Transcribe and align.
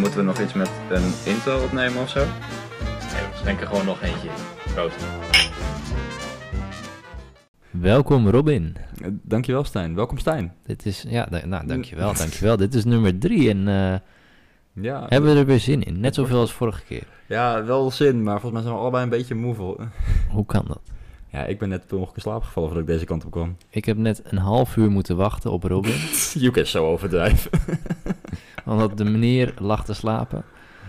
Moeten 0.00 0.18
we 0.18 0.24
nog 0.24 0.40
iets 0.40 0.52
met 0.52 0.70
een 0.90 1.12
intro 1.24 1.62
opnemen 1.64 2.02
of 2.02 2.08
zo? 2.10 2.18
Nee, 2.20 2.26
we 3.30 3.36
schenken 3.36 3.66
gewoon 3.66 3.84
nog 3.84 4.02
eentje. 4.02 4.28
Proost. 4.74 4.96
Welkom 7.70 8.28
Robin. 8.28 8.76
Eh, 9.02 9.08
Dankjewel 9.22 9.64
Stijn. 9.64 9.94
Welkom 9.94 10.18
Stijn. 10.18 10.52
Dit 10.66 10.86
is, 10.86 11.04
ja, 11.08 11.24
da- 11.30 11.46
nou, 11.46 11.66
dankjewel, 11.66 12.14
dankjewel. 12.22 12.56
Dit 12.56 12.74
is 12.74 12.84
nummer 12.84 13.18
drie 13.18 13.50
en 13.50 13.68
eh, 13.68 13.98
Ja, 14.84 15.06
hebben 15.08 15.32
we 15.34 15.38
er 15.38 15.46
weer 15.46 15.60
zin 15.60 15.82
in. 15.82 16.00
Net 16.00 16.14
zoveel 16.14 16.38
als 16.40 16.52
vorige 16.52 16.82
keer. 16.84 17.06
ja, 17.28 17.64
wel 17.64 17.90
zin, 17.90 18.22
maar 18.22 18.40
volgens 18.40 18.52
mij 18.52 18.62
zijn 18.62 18.74
we 18.74 18.80
allebei 18.80 19.04
een 19.04 19.10
beetje 19.10 19.34
moe. 19.34 19.76
Hoe 20.30 20.46
kan 20.46 20.64
dat? 20.68 20.80
Ja, 21.32 21.44
ik 21.44 21.58
ben 21.58 21.68
net 21.68 21.86
per 21.86 21.96
ongeluk 21.96 22.16
in 22.16 22.22
slaap 22.22 22.42
gevallen 22.42 22.68
voordat 22.68 22.88
ik 22.88 22.94
deze 22.94 23.06
kant 23.06 23.24
op 23.24 23.30
kwam. 23.30 23.56
Ik 23.70 23.84
heb 23.84 23.96
net 23.96 24.22
een 24.24 24.38
half 24.38 24.76
uur 24.76 24.90
moeten 24.90 25.16
wachten 25.16 25.50
op 25.50 25.62
Robin, 25.62 25.96
You 26.44 26.50
can 26.50 26.66
zo 26.66 26.86
overdrijven. 26.86 27.50
omdat 28.66 28.98
de 28.98 29.04
meneer 29.04 29.54
lag 29.58 29.84
te 29.84 29.94
slapen. 29.94 30.44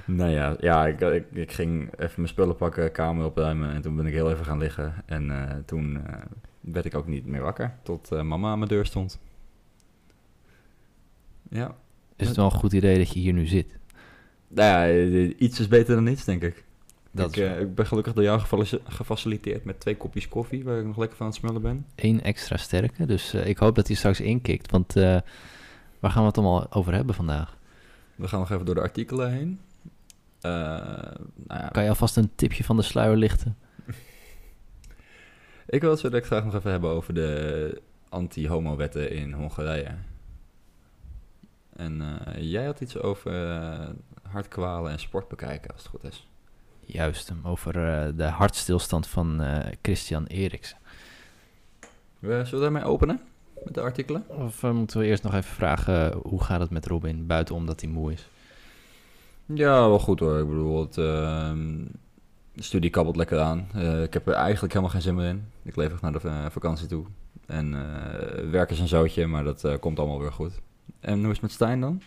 nou 0.06 0.32
ja, 0.32 0.56
ja 0.60 0.88
ik, 0.88 1.02
ik, 1.02 1.26
ik 1.32 1.52
ging 1.52 1.92
even 1.98 2.14
mijn 2.16 2.28
spullen 2.28 2.56
pakken, 2.56 2.92
kamer 2.92 3.26
opruimen 3.26 3.74
en 3.74 3.82
toen 3.82 3.96
ben 3.96 4.06
ik 4.06 4.14
heel 4.14 4.32
even 4.32 4.46
gaan 4.46 4.58
liggen. 4.58 4.94
En 5.06 5.32
eh, 5.32 5.56
toen 5.66 6.08
eh, 6.08 6.16
werd 6.60 6.86
ik 6.86 6.96
ook 6.96 7.08
niet 7.08 7.26
meer 7.26 7.42
wakker, 7.42 7.74
tot 7.84 8.12
eh, 8.12 8.22
mama 8.22 8.52
aan 8.52 8.58
mijn 8.58 8.70
deur 8.70 8.86
stond. 8.86 9.20
Ja, 11.50 11.76
Is 12.16 12.28
het 12.28 12.36
wel 12.36 12.46
een 12.46 12.52
goed 12.52 12.74
idee 12.74 12.98
dat 12.98 13.14
je 13.14 13.20
hier 13.20 13.34
nu 13.34 13.46
zit? 13.46 13.80
nou 14.48 14.88
ja, 14.88 15.34
iets 15.38 15.60
is 15.60 15.68
beter 15.68 15.96
dan 15.96 16.04
niets, 16.04 16.26
denk 16.26 16.44
ik. 16.44 16.64
Dat 17.12 17.36
ik, 17.36 17.44
eh, 17.44 17.60
ik 17.60 17.76
ben 17.76 17.88
gelukkig 17.88 18.14
door 18.14 18.24
jou 18.24 18.42
gefaciliteerd 18.84 19.64
met 19.64 19.80
twee 19.80 19.98
kopjes 19.98 20.28
koffie, 20.28 20.64
waar 20.64 20.80
ik 20.80 20.86
nog 20.86 20.98
lekker 20.98 21.18
van 21.18 21.26
aan 21.26 21.32
het 21.32 21.42
smullen 21.42 21.62
ben. 21.62 21.86
één 21.96 22.22
extra 22.24 22.58
sterke, 22.58 23.06
dus 23.06 23.34
eh, 23.34 23.48
ik 23.48 23.58
hoop 23.58 23.76
dat 23.76 23.88
hij 23.88 23.96
straks 23.96 24.22
inkikt. 24.22 24.72
Want 24.72 24.96
eh, 24.96 25.18
waar 26.00 26.12
gaan 26.12 26.22
we 26.22 26.28
het 26.28 26.38
allemaal 26.38 26.74
over 26.74 26.94
hebben 26.94 27.16
vandaag? 27.16 27.58
We 28.16 28.28
gaan 28.28 28.40
nog 28.40 28.52
even 28.52 28.66
door 28.66 28.76
de 28.76 28.82
artikelen 28.82 29.32
heen. 29.32 29.60
Nou 30.42 31.20
ja, 31.48 31.68
Kan 31.72 31.84
je 31.84 31.90
alvast 31.90 32.18
een 32.18 32.32
tipje 32.36 32.64
van 32.64 32.76
de 32.76 32.82
sluier 32.82 33.18
lichten? 33.18 33.58
ik 35.68 35.82
wil 35.82 35.90
het 35.90 36.00
zo 36.00 36.08
direct 36.10 36.28
graag 36.28 36.44
nog 36.44 36.56
even 36.56 36.72
hebben 36.72 36.90
over 36.90 37.14
de 37.14 37.82
anti-homo-wetten 38.10 39.12
in 39.12 39.34
Hongarije. 39.34 39.96
En 41.76 42.20
jij 42.38 42.66
had 42.66 42.82
iets 42.82 42.98
over 42.98 43.52
eh, 43.52 43.90
hartkwalen 44.22 44.92
en 44.92 45.00
sport 45.00 45.28
bekijken, 45.28 45.72
als 45.72 45.82
het 45.82 45.90
goed 45.90 46.04
is. 46.04 46.31
Juist, 46.92 47.32
over 47.44 47.88
eh, 47.88 48.10
de 48.16 48.24
hartstilstand 48.24 49.08
van 49.08 49.42
eh, 49.42 49.72
Christian 49.82 50.26
Eriksen. 50.26 50.78
We, 52.20 52.30
zullen 52.30 52.52
we 52.52 52.60
daarmee 52.60 52.84
openen? 52.84 53.22
Met 53.64 53.74
de 53.74 53.82
artikelen? 53.82 54.24
Of 54.28 54.64
eh, 54.64 54.72
moeten 54.72 55.00
we 55.00 55.06
eerst 55.06 55.24
nog 55.24 55.34
even 55.34 55.56
vragen, 55.56 56.14
hoe 56.24 56.44
gaat 56.44 56.60
het 56.60 56.70
met 56.70 56.86
Robin, 56.86 57.28
buitenom 57.28 57.66
dat 57.66 57.82
hij 57.82 57.90
moe 57.90 58.12
is? 58.12 58.30
Ja, 59.46 59.88
wel 59.88 60.00
goed 60.00 60.20
hoor. 60.20 60.40
Ik 60.40 60.48
bedoel, 60.48 60.82
het, 60.82 60.98
ehm, 60.98 61.78
de 62.54 62.64
studie 62.64 62.90
kabbelt 62.90 63.16
lekker 63.16 63.40
aan. 63.40 63.68
Eh, 63.74 64.04
ik 64.04 64.14
heb 64.14 64.28
er 64.28 64.34
eigenlijk 64.34 64.74
helemaal 64.74 64.94
geen 64.94 65.02
zin 65.02 65.16
meer 65.16 65.28
in. 65.28 65.46
Ik 65.64 65.76
leef 65.76 65.92
echt 65.92 66.02
naar 66.02 66.12
de 66.12 66.20
eh, 66.24 66.46
vakantie 66.50 66.88
toe. 66.88 67.06
En 67.46 67.74
eh 67.74 68.50
werk 68.50 68.70
is 68.70 68.80
een 68.80 68.88
zoutje, 68.88 69.28
maar 69.28 69.44
dat 69.44 69.64
eh, 69.64 69.74
komt 69.80 70.00
allemaal 70.00 70.20
weer 70.20 70.32
goed. 70.32 70.62
En 71.00 71.20
hoe 71.20 71.28
is 71.28 71.32
het 71.32 71.42
met 71.42 71.52
Stijn 71.52 71.82
dan? 71.82 72.02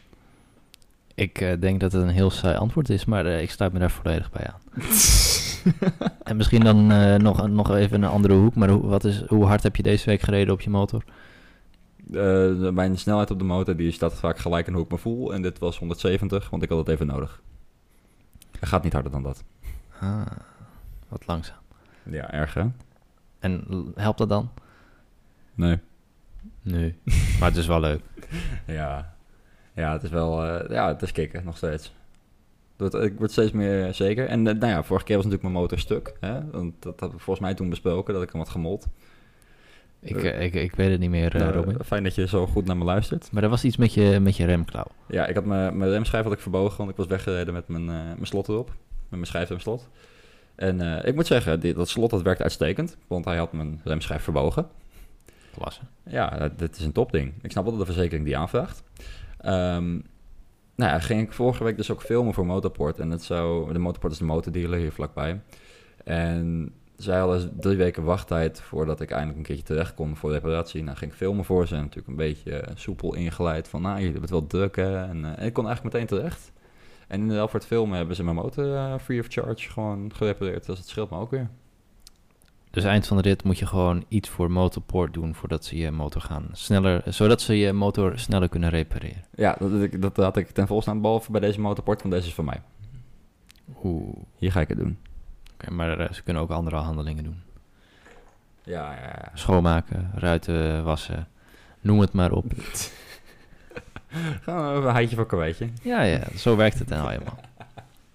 Ik 1.15 1.41
eh, 1.41 1.61
denk 1.61 1.81
dat 1.81 1.93
het 1.93 2.03
een 2.03 2.09
heel 2.09 2.31
saai 2.31 2.57
antwoord 2.57 2.89
is, 2.89 3.05
maar 3.05 3.27
eh, 3.27 3.43
ik 3.43 3.51
sluit 3.51 3.73
me 3.73 3.79
daar 3.79 3.91
volledig 3.91 4.31
bij 4.31 4.47
aan. 4.47 4.61
en 6.23 6.37
misschien 6.37 6.65
dan 6.65 6.91
eh, 6.91 7.15
nog, 7.15 7.49
nog 7.49 7.75
even 7.75 8.03
een 8.03 8.09
andere 8.09 8.35
hoek, 8.35 8.55
maar 8.55 8.69
hoe, 8.69 8.87
wat 8.87 9.05
is, 9.05 9.25
hoe 9.27 9.45
hard 9.45 9.63
heb 9.63 9.77
je 9.77 9.83
deze 9.83 10.07
week 10.07 10.21
gereden 10.21 10.55
op 10.55 10.61
je 10.61 10.71
motor? 10.71 11.05
Mijn 12.73 12.99
snelheid 12.99 13.31
op 13.31 13.39
de 13.39 13.45
motor 13.45 13.77
die 13.77 13.91
staat 13.91 14.15
vaak 14.15 14.39
gelijk 14.39 14.69
aan 14.69 14.75
hoe 14.75 14.85
ik 14.85 14.91
me 14.91 14.99
voel. 14.99 15.35
En 15.35 15.43
dit 15.43 15.59
was 15.59 15.79
170, 15.79 16.51
want 16.51 16.63
ik 16.63 16.69
had 16.69 16.79
het 16.79 16.89
even 16.89 17.07
nodig. 17.07 17.43
Het 18.61 18.69
gaat 18.69 18.83
niet 18.83 18.93
harder 18.93 19.13
dan 19.13 19.23
dat. 19.23 19.45
Ah, 20.01 20.27
wat 21.09 21.27
langzaam. 21.27 21.57
Ja, 22.11 22.31
erg 22.31 22.55
hè? 22.55 22.65
En 23.39 23.65
helpt 23.95 24.19
dat 24.19 24.29
dan? 24.29 24.51
Nee. 25.55 25.79
Nee. 26.63 26.99
maar 27.39 27.49
het 27.49 27.57
is 27.57 27.67
wel 27.67 27.81
leuk. 27.81 28.01
Ja, 28.67 29.14
ja 29.75 29.93
het 29.93 30.03
is 30.03 30.11
wel... 30.11 30.45
eh, 30.45 30.71
ja, 30.71 30.89
het 30.89 31.03
is 31.03 31.13
kicken, 31.13 31.45
nog 31.45 31.57
steeds. 31.57 31.93
Dat, 32.77 32.95
ik 32.95 33.19
word 33.19 33.31
steeds 33.31 33.53
meer 33.53 33.95
zeker. 33.95 34.27
En 34.27 34.47
eh, 34.47 34.55
nou 34.55 34.73
ja, 34.73 34.83
vorige 34.83 35.05
keer 35.05 35.17
was 35.17 35.25
natuurlijk 35.25 35.53
mijn 35.53 35.63
motor 35.63 35.79
stuk. 35.79 36.15
Hè? 36.21 36.51
Want 36.51 36.75
dat 36.83 37.01
hadden 37.01 37.19
we 37.19 37.25
volgens 37.25 37.47
mij 37.47 37.55
toen 37.55 37.69
besproken, 37.71 38.15
dat 38.15 38.23
ik 38.23 38.31
hem 38.31 38.41
had 38.41 38.51
gemold. 38.51 38.87
Ik, 40.01 40.23
eh, 40.23 40.43
ik, 40.43 40.55
ik 40.55 40.75
weet 40.75 40.91
het 40.91 41.01
niet 41.01 41.11
meer, 41.11 41.35
eh, 41.35 41.41
Nou, 41.41 41.53
Robin. 41.53 41.77
Fijn 41.85 42.03
dat 42.03 42.15
je 42.15 42.27
zo 42.27 42.47
goed 42.47 42.67
naar 42.67 42.77
me 42.77 42.85
luistert. 42.85 43.29
Maar 43.33 43.43
er 43.43 43.49
was 43.49 43.65
iets 43.65 43.77
met 43.77 43.95
je, 43.95 44.19
met 44.21 44.37
je 44.37 44.45
remklauw. 44.45 44.87
Ja, 45.09 45.27
ik 45.27 45.35
had 45.35 45.45
mijn, 45.45 45.79
mijn 45.79 45.91
remschijf 45.91 46.25
had 46.25 46.33
ik 46.33 46.41
verbogen, 46.41 46.77
want 46.79 46.91
ik 46.91 46.97
was 46.97 47.07
weggereden 47.07 47.55
met 47.55 47.69
mijn, 47.69 47.89
eh, 47.89 47.95
mijn 47.95 48.27
slot 48.27 48.49
erop. 48.49 48.67
Met 48.69 48.75
mijn 49.11 49.27
schijfremslot. 49.27 49.89
En 50.55 50.81
eh, 50.81 51.09
ik 51.09 51.15
moet 51.15 51.27
zeggen, 51.27 51.61
dit, 51.61 51.77
dat 51.77 51.89
slot 51.89 52.11
dat 52.11 52.23
werkt 52.23 52.43
uitstekend, 52.43 52.97
want 53.07 53.25
hij 53.25 53.37
had 53.37 53.53
mijn 53.53 53.81
remschijf 53.85 54.23
verbogen. 54.23 54.67
Klasse. 55.57 55.81
Ja, 56.03 56.39
eh, 56.39 56.51
dit 56.57 56.79
is 56.79 56.85
een 56.85 56.93
topding. 56.93 57.33
Ik 57.43 57.51
snap 57.51 57.65
wel 57.65 57.77
dat 57.77 57.87
de 57.87 57.93
verzekering 57.93 58.25
die 58.25 58.37
aanvraagt. 58.37 58.83
Ehm, 59.45 59.93
nou 60.75 60.93
ja, 60.93 60.99
ging 60.99 61.23
ik 61.23 61.33
vorige 61.33 61.65
week 61.65 61.77
dus 61.77 61.91
ook 61.91 62.03
filmen 62.03 62.35
voor 62.35 62.47
Motorport. 62.47 62.99
En 62.99 63.11
het 63.11 63.23
zou, 63.23 63.73
de 63.73 63.79
Motorport 63.79 64.13
is 64.13 64.19
de 64.19 64.25
motordealer 64.25 64.79
hier 64.79 64.93
vlakbij. 64.93 65.41
En 66.05 66.73
zij 66.97 67.19
hadden 67.19 67.61
drie 67.61 67.77
weken 67.77 68.03
wachttijd 68.05 68.61
voordat 68.61 69.01
ik 69.01 69.11
eindelijk 69.11 69.39
een 69.39 69.45
keertje 69.45 69.65
terecht 69.65 69.95
kon 69.95 70.17
voor 70.17 70.33
reparatie. 70.33 70.83
Nou, 70.83 70.97
ging 70.97 71.11
ik 71.11 71.17
filmen 71.17 71.45
voor 71.45 71.67
ze 71.67 71.75
en 71.75 71.81
natuurlijk 71.81 72.09
een 72.09 72.17
beetje 72.17 72.57
eh, 72.57 72.73
soepel 72.75 73.15
ingeleid 73.15 73.69
van, 73.69 73.83
nou, 73.83 73.95
jullie 73.95 74.13
hebben 74.13 74.31
het 74.31 74.41
wel 74.41 74.47
druk, 74.47 74.77
eh, 74.77 75.03
en 75.03 75.25
ik 75.25 75.53
kon 75.53 75.67
eigenlijk 75.67 75.95
meteen 75.95 76.07
terecht. 76.07 76.53
En 77.09 77.21
inderdaad, 77.21 77.51
voor 77.51 77.59
het 77.59 77.69
filmen 77.69 77.97
hebben 77.97 78.17
ze 78.17 78.25
mijn 78.25 78.37
motor 78.37 78.75
eh, 78.75 78.99
free 78.99 79.21
of 79.21 79.27
charge 79.29 79.71
gewoon 79.71 80.13
gerepareerd. 80.15 80.67
Dus 80.67 80.79
het 80.79 80.89
scheelt 80.89 81.11
me 81.11 81.17
ook 81.17 81.31
weer. 81.31 81.49
Dus 82.75 82.85
eind 82.85 83.07
van 83.07 83.17
de 83.17 83.23
rit 83.23 83.45
moet 83.45 83.59
je 83.59 83.67
gewoon 83.67 84.05
iets 84.09 84.29
voor 84.29 84.51
motorport 84.51 85.13
doen 85.13 85.35
voordat 85.35 85.65
ze 85.65 85.77
je 85.77 85.91
motor 85.91 86.21
gaan 86.21 86.49
sneller, 86.53 87.03
zodat 87.07 87.41
ze 87.41 87.59
je 87.59 87.73
motor 87.73 88.19
sneller 88.19 88.49
kunnen 88.49 88.71
repareren. 88.71 89.25
Ja, 89.35 89.57
dat, 89.59 90.01
dat, 90.01 90.17
had 90.17 90.37
ik 90.37 90.51
ten 90.51 90.67
volste 90.67 90.91
aan, 90.91 91.01
behalve 91.01 91.31
bij 91.31 91.41
deze 91.41 91.61
Motorport, 91.61 92.03
want 92.03 92.15
deze 92.15 92.27
is 92.27 92.35
van 92.35 92.45
mij. 92.45 92.63
Oeh. 93.85 94.17
Hier 94.37 94.53
ga 94.53 94.61
ik 94.61 94.69
het 94.69 94.79
doen. 94.79 94.99
Oké, 95.55 95.71
maar 95.71 95.99
eh, 95.99 96.13
ze 96.13 96.23
kunnen 96.23 96.43
ook 96.43 96.51
andere 96.51 96.77
handelingen 96.77 97.25
doen. 97.25 97.43
Ja, 98.63 98.93
ja, 98.93 99.03
ja. 99.03 99.31
Schoonmaken, 99.35 100.11
ruiten 100.15 100.85
wassen, 100.85 101.29
noem 101.81 102.01
het 102.01 102.13
maar 102.13 102.33
op. 102.33 102.45
Gewoon 104.43 104.71
even 104.71 104.89
een 104.89 104.95
heitje 104.95 105.17
voor 105.17 105.27
karweitje. 105.27 105.69
Ja, 105.83 106.03
ja, 106.03 106.23
zo 106.37 106.57
werkt 106.57 106.79
het 106.79 106.89
nou 106.89 107.11
eenmaal. 107.11 107.41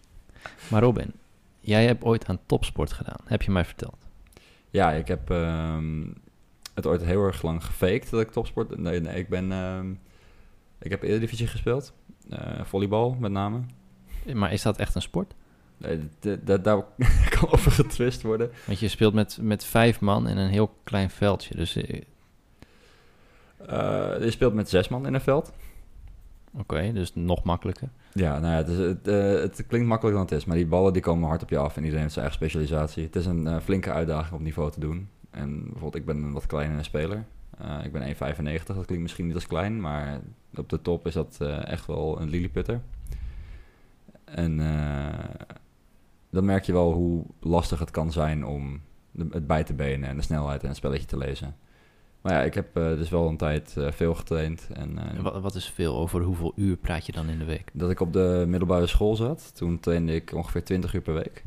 Maar 0.70 0.82
Robin, 0.82 1.14
jij 1.60 1.86
hebt 1.86 2.04
ooit 2.04 2.26
aan 2.28 2.40
topsport 2.46 2.94
gedaan, 2.94 3.20
heb 3.26 3.42
je 3.42 3.52
mij 3.52 3.66
verteld. 3.66 4.09
Ja, 4.70 4.92
ik 4.92 5.08
heb 5.08 5.30
ehm, 5.30 6.08
het 6.74 6.86
ooit 6.86 7.04
heel 7.04 7.24
erg 7.24 7.42
lang 7.42 7.64
gefaked 7.66 8.10
dat 8.10 8.22
ik 8.22 8.32
topsport... 8.32 8.78
Nee, 8.78 9.00
nee, 9.00 9.16
ik 9.18 9.30
ben... 9.30 9.52
ehm, 9.52 9.92
ik 10.80 10.90
heb 10.92 11.04
Eredivisie 11.04 11.48
gespeeld. 11.48 11.94
eh, 12.30 12.64
volleybal 12.64 13.16
met 13.20 13.32
name. 13.32 13.60
Maar 14.34 14.54
is 14.54 14.62
dat 14.62 14.78
echt 14.78 14.96
een 14.96 15.02
sport? 15.02 15.34
Nee, 15.78 16.00
daar 16.44 16.84
kan 17.40 17.52
over 17.52 17.72
getwist 17.72 18.22
worden. 18.22 18.52
Want 18.66 18.80
je 18.80 18.88
speelt 18.88 19.14
met, 19.14 19.38
met 19.42 19.66
vijf 19.66 20.00
man 20.00 20.28
in 20.28 20.38
een 20.38 20.50
heel 20.50 20.76
klein 20.84 21.10
veldje. 21.10 21.56
Dus 21.56 21.76
eh, 21.76 22.02
Eh, 23.68 24.24
je 24.24 24.32
speelt 24.32 24.54
met 24.54 24.70
zes 24.70 24.88
man 24.88 25.06
in 25.06 25.14
een 25.14 25.22
veld. 25.22 25.52
Oké, 26.54 26.92
dus 26.94 27.16
nog 27.16 27.44
makkelijker. 27.44 27.90
Ja, 28.14 28.40
nou 28.40 28.54
ja, 28.72 28.74
het, 28.84 29.08
eh, 29.08 29.16
het 29.42 29.64
klinkt 29.68 29.88
makkelijker 29.88 30.22
dan 30.22 30.30
het 30.30 30.32
is. 30.40 30.46
Maar 30.46 30.56
die 30.56 30.66
ballen 30.68 30.94
die 30.94 31.02
komen 31.02 31.28
hard 31.28 31.44
op 31.44 31.50
je 31.50 31.58
af 31.58 31.76
en 31.78 31.82
iedereen 31.84 32.02
heeft 32.02 32.14
zijn 32.14 32.26
eigen 32.26 32.46
specialisatie. 32.46 33.04
Het 33.04 33.16
is 33.16 33.26
een 33.26 33.48
eh, 33.48 33.60
flinke 33.60 33.92
uitdaging 33.92 34.34
op 34.36 34.42
niveau 34.42 34.72
te 34.72 34.80
doen. 34.80 35.10
En 35.32 35.60
bijvoorbeeld, 35.64 35.96
ik 35.96 36.06
ben 36.06 36.18
een 36.24 36.32
wat 36.32 36.46
kleinere 36.46 36.84
speler. 36.84 37.26
Eh, 37.58 37.78
ik 37.84 37.92
ben 37.92 38.02
1,95, 38.02 38.76
dat 38.76 38.86
klinkt 38.86 39.04
misschien 39.04 39.26
niet 39.26 39.36
als 39.36 39.48
klein, 39.48 39.82
maar 39.82 40.20
op 40.56 40.70
de 40.70 40.82
top 40.82 41.08
is 41.08 41.14
dat 41.14 41.38
echt 41.64 41.86
wel 41.86 42.22
een 42.22 42.30
lilliputter. 42.30 42.82
En 44.26 44.58
dan 46.30 46.46
merk 46.46 46.64
je 46.64 46.72
wel 46.74 46.94
hoe 46.94 47.26
lastig 47.40 47.80
het 47.80 47.92
kan 47.92 48.12
zijn 48.12 48.46
om 48.46 48.82
de- 49.12 49.28
het 49.32 49.48
bij 49.48 49.64
te 49.64 49.74
benen 49.74 50.10
en 50.10 50.16
de 50.16 50.22
snelheid 50.22 50.62
en 50.62 50.68
het 50.68 50.78
spelletje 50.78 51.06
te 51.06 51.18
lezen. 51.18 51.56
Maar 52.22 52.34
ja, 52.34 52.42
ik 52.42 52.54
heb 52.54 52.78
eh, 52.78 52.84
dus 52.84 53.10
wel 53.10 53.28
een 53.28 53.38
tijd 53.38 53.78
eh, 53.78 53.92
veel 53.92 54.16
getraind. 54.16 54.70
En, 54.74 54.98
eh, 54.98 55.18
En 55.18 55.24
Wat, 55.24 55.42
wat 55.42 55.56
is 55.56 55.70
veel? 55.70 55.98
Over 55.98 56.22
hoeveel 56.22 56.54
uur 56.56 56.78
praat 56.78 57.06
je 57.06 57.12
dan 57.12 57.30
in 57.30 57.40
de 57.40 57.46
week? 57.46 57.70
dat 57.74 57.90
ik 57.90 58.00
op 58.00 58.14
de 58.14 58.44
middelbare 58.48 58.88
school 58.88 59.16
zat. 59.16 59.56
Toen 59.56 59.80
trainde 59.80 60.16
ik 60.16 60.34
ongeveer 60.34 60.64
20 60.64 60.94
uur 60.94 61.02
per 61.02 61.14
week. 61.14 61.44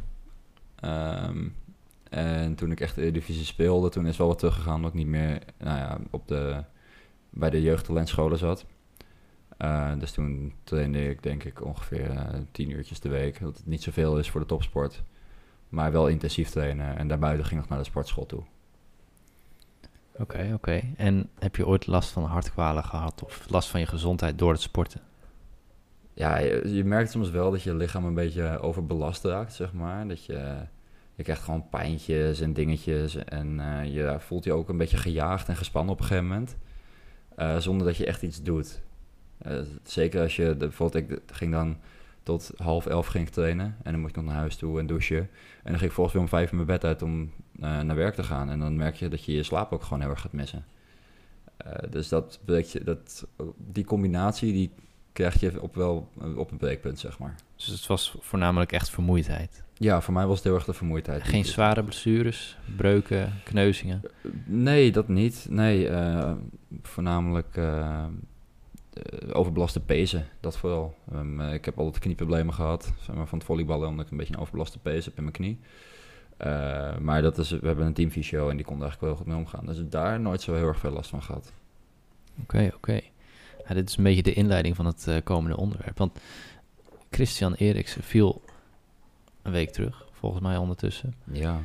Ehm, 0.80 1.48
en 2.10 2.54
toen 2.54 2.70
ik 2.70 2.80
echt 2.80 2.94
de 2.94 3.10
divisie 3.10 3.44
speelde, 3.44 3.88
toen 3.88 4.06
is 4.06 4.16
wel 4.16 4.26
wat 4.26 4.38
teruggegaan. 4.38 4.82
Dat 4.82 4.90
ik 4.90 4.96
niet 4.96 5.06
meer 5.06 5.42
nou 5.58 5.78
ja, 5.78 5.98
op 6.10 6.28
de, 6.28 6.64
bij 7.30 7.50
de 7.50 7.62
jeugdtalentscholen 7.62 8.38
zat. 8.38 8.66
Dus 9.98 10.12
toen 10.12 10.52
trainde 10.64 11.08
ik 11.08 11.22
denk 11.22 11.44
ik 11.44 11.64
ongeveer 11.64 12.10
eh 12.10 12.40
10 12.52 12.70
uurtjes 12.70 13.00
de 13.00 13.08
week. 13.08 13.40
Dat 13.40 13.56
het 13.56 13.66
niet 13.66 13.82
zoveel 13.82 14.18
is 14.18 14.30
voor 14.30 14.40
de 14.40 14.46
topsport. 14.46 15.02
Maar 15.68 15.92
wel 15.92 16.08
intensief 16.08 16.50
trainen. 16.50 16.96
En 16.96 17.08
daarbuiten 17.08 17.44
ging 17.44 17.54
ik 17.54 17.60
nog 17.60 17.68
naar 17.68 17.84
de 17.84 17.90
sportschool 17.90 18.26
toe. 18.26 18.42
Oké, 20.18 20.50
oké. 20.54 20.82
En 20.96 21.30
heb 21.38 21.56
je 21.56 21.66
ooit 21.66 21.86
last 21.86 22.10
van 22.10 22.24
hartkwalen 22.24 22.84
gehad 22.84 23.22
of 23.24 23.44
last 23.48 23.68
van 23.68 23.80
je 23.80 23.86
gezondheid 23.86 24.38
door 24.38 24.52
het 24.52 24.60
sporten? 24.60 25.00
ja, 26.14 26.38
je, 26.38 26.84
merkt 26.84 27.10
soms 27.10 27.30
wel 27.30 27.50
dat 27.50 27.62
je 27.62 27.74
lichaam 27.74 28.04
een 28.04 28.14
beetje 28.14 28.58
overbelast 28.58 29.24
raakt, 29.24 29.52
zeg 29.52 29.72
maar. 29.72 30.08
Dat 30.08 30.24
je, 30.24 30.56
je 31.14 31.22
krijgt 31.22 31.42
gewoon 31.42 31.68
pijntjes 31.68 32.40
en 32.40 32.52
dingetjes. 32.52 33.16
En 33.16 33.60
eh, 33.60 33.94
je 33.94 34.16
voelt 34.18 34.44
je 34.44 34.52
ook 34.52 34.68
een 34.68 34.76
beetje 34.76 34.96
gejaagd 34.96 35.48
en 35.48 35.56
gespannen 35.56 35.92
op 35.92 36.00
een 36.00 36.06
gegeven 36.06 36.28
moment. 36.28 36.56
eh, 37.36 37.58
zonder 37.58 37.86
dat 37.86 37.96
je 37.96 38.06
echt 38.06 38.22
iets 38.22 38.42
doet. 38.42 38.82
Eh, 39.38 39.58
zeker 39.82 40.22
als 40.22 40.36
je, 40.36 40.54
bijvoorbeeld 40.56 41.10
ik 41.10 41.20
ging 41.26 41.52
dan 41.52 41.76
tot 42.22 42.52
half 42.56 42.86
elf 42.86 43.06
ging 43.06 43.28
trainen. 43.28 43.76
En 43.82 43.92
dan 43.92 44.00
moest 44.00 44.16
ik 44.16 44.22
nog 44.22 44.30
naar 44.30 44.40
huis 44.40 44.56
toe 44.56 44.78
en 44.78 44.86
douchen. 44.86 45.18
En 45.18 45.70
dan 45.70 45.78
ging 45.78 45.84
ik 45.90 45.92
volgens 45.92 46.14
weer 46.14 46.24
om 46.24 46.28
vijf 46.28 46.50
uur 46.50 46.54
mijn 46.54 46.66
bed 46.66 46.84
uit 46.84 47.02
om 47.02 47.32
naar 47.62 47.96
werk 47.96 48.14
te 48.14 48.22
gaan. 48.22 48.50
En 48.50 48.58
dan 48.58 48.76
merk 48.76 48.94
je 48.94 49.08
dat 49.08 49.24
je 49.24 49.32
je 49.32 49.42
slaap 49.42 49.72
ook 49.72 49.82
gewoon 49.82 50.00
heel 50.00 50.10
erg 50.10 50.20
gaat 50.20 50.32
missen. 50.32 50.64
Eh, 51.56 51.72
dus 51.90 52.08
dat, 52.08 52.40
weet 52.44 52.72
je, 52.72 52.84
dat, 52.84 53.26
die 53.56 53.84
combinatie 53.84 54.52
die 54.52 54.70
krijg 55.12 55.40
je 55.40 55.62
op 55.62 55.74
wel 55.74 56.08
eh, 56.20 56.36
op 56.36 56.50
een 56.50 56.56
breekpunt, 56.56 56.98
zeg 56.98 57.18
maar. 57.18 57.34
Dus 57.56 57.66
het 57.66 57.86
was 57.86 58.16
voornamelijk 58.20 58.72
echt 58.72 58.90
vermoeidheid. 58.90 59.62
Ja, 59.74 60.00
voor 60.00 60.14
mij 60.14 60.26
was 60.26 60.36
het 60.36 60.44
heel 60.44 60.54
erg 60.54 60.64
de 60.64 60.72
vermoeidheid. 60.72 61.22
Geen 61.22 61.44
zware 61.44 61.84
blessures, 61.84 62.58
breuken, 62.76 63.32
kneuzingen. 63.44 64.02
Nee, 64.44 64.92
dat 64.92 65.08
niet. 65.08 65.46
Nee, 65.50 65.88
eh, 65.88 66.32
voornamelijk 66.82 67.56
eh, 67.56 68.04
eh, 68.92 69.28
overbelaste 69.32 69.80
pezen, 69.80 70.26
dat 70.40 70.58
vooral. 70.58 70.94
Ehm, 71.12 71.40
eh, 71.40 71.52
ik 71.52 71.64
heb 71.64 71.78
altijd 71.78 72.02
knieproblemen 72.02 72.54
gehad, 72.54 72.92
zeg 73.00 73.16
maar, 73.16 73.26
van 73.26 73.38
het 73.38 73.46
volleyballen, 73.46 73.88
omdat 73.88 74.04
ik 74.04 74.10
een 74.10 74.16
beetje 74.16 74.34
een 74.34 74.40
overbelaste 74.40 74.78
pees 74.78 75.04
heb 75.04 75.16
in 75.16 75.22
mijn 75.22 75.34
knie. 75.34 75.58
Eh, 76.42 76.96
maar 76.98 77.22
dat 77.22 77.38
is, 77.38 77.50
we 77.50 77.66
hebben 77.66 77.86
een 77.86 77.92
teamfysio 77.94 78.48
en 78.48 78.56
die 78.56 78.64
kon 78.64 78.76
er 78.76 78.82
eigenlijk 78.82 79.00
wel 79.00 79.08
heel 79.10 79.18
goed 79.18 79.26
mee 79.26 79.36
omgaan. 79.36 79.66
Dus 79.66 79.90
daar 79.90 80.20
nooit 80.20 80.40
zo 80.42 80.54
heel 80.54 80.66
erg 80.68 80.78
veel 80.78 80.90
last 80.90 81.10
van 81.10 81.22
gehad. 81.22 81.52
Oké, 82.42 82.72
oké. 82.74 83.00
Ja, 83.68 83.74
dit 83.74 83.88
is 83.88 83.96
een 83.96 84.04
beetje 84.04 84.22
de 84.22 84.32
inleiding 84.32 84.76
van 84.76 84.86
het 84.86 85.06
eh, 85.06 85.16
komende 85.24 85.56
onderwerp. 85.56 85.98
Want 85.98 86.18
Christian 87.10 87.54
Eriksen 87.54 88.02
viel 88.02 88.42
een 89.42 89.52
week 89.52 89.70
terug, 89.70 90.06
volgens 90.12 90.42
mij 90.42 90.56
ondertussen. 90.56 91.14
Ja, 91.32 91.60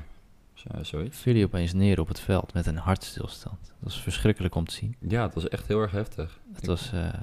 zo, 0.53 0.68
zoiets. 0.83 1.18
Viel 1.19 1.33
hij 1.33 1.44
opeens 1.44 1.74
neer 1.74 2.00
op 2.00 2.07
het 2.07 2.19
veld 2.19 2.53
met 2.53 2.65
een 2.65 2.77
hartstilstand. 2.77 3.59
Dat 3.62 3.75
was 3.79 4.01
verschrikkelijk 4.01 4.56
om 4.56 4.65
te 4.65 4.74
zien. 4.74 4.95
Ja, 5.00 5.24
het 5.25 5.33
was 5.33 5.47
echt 5.47 5.68
heel 5.68 5.81
erg 5.81 5.91
heftig. 5.91 6.39
Het 6.53 6.62
Ik- 6.63 6.69
was, 6.69 6.91
eh, 6.94 7.13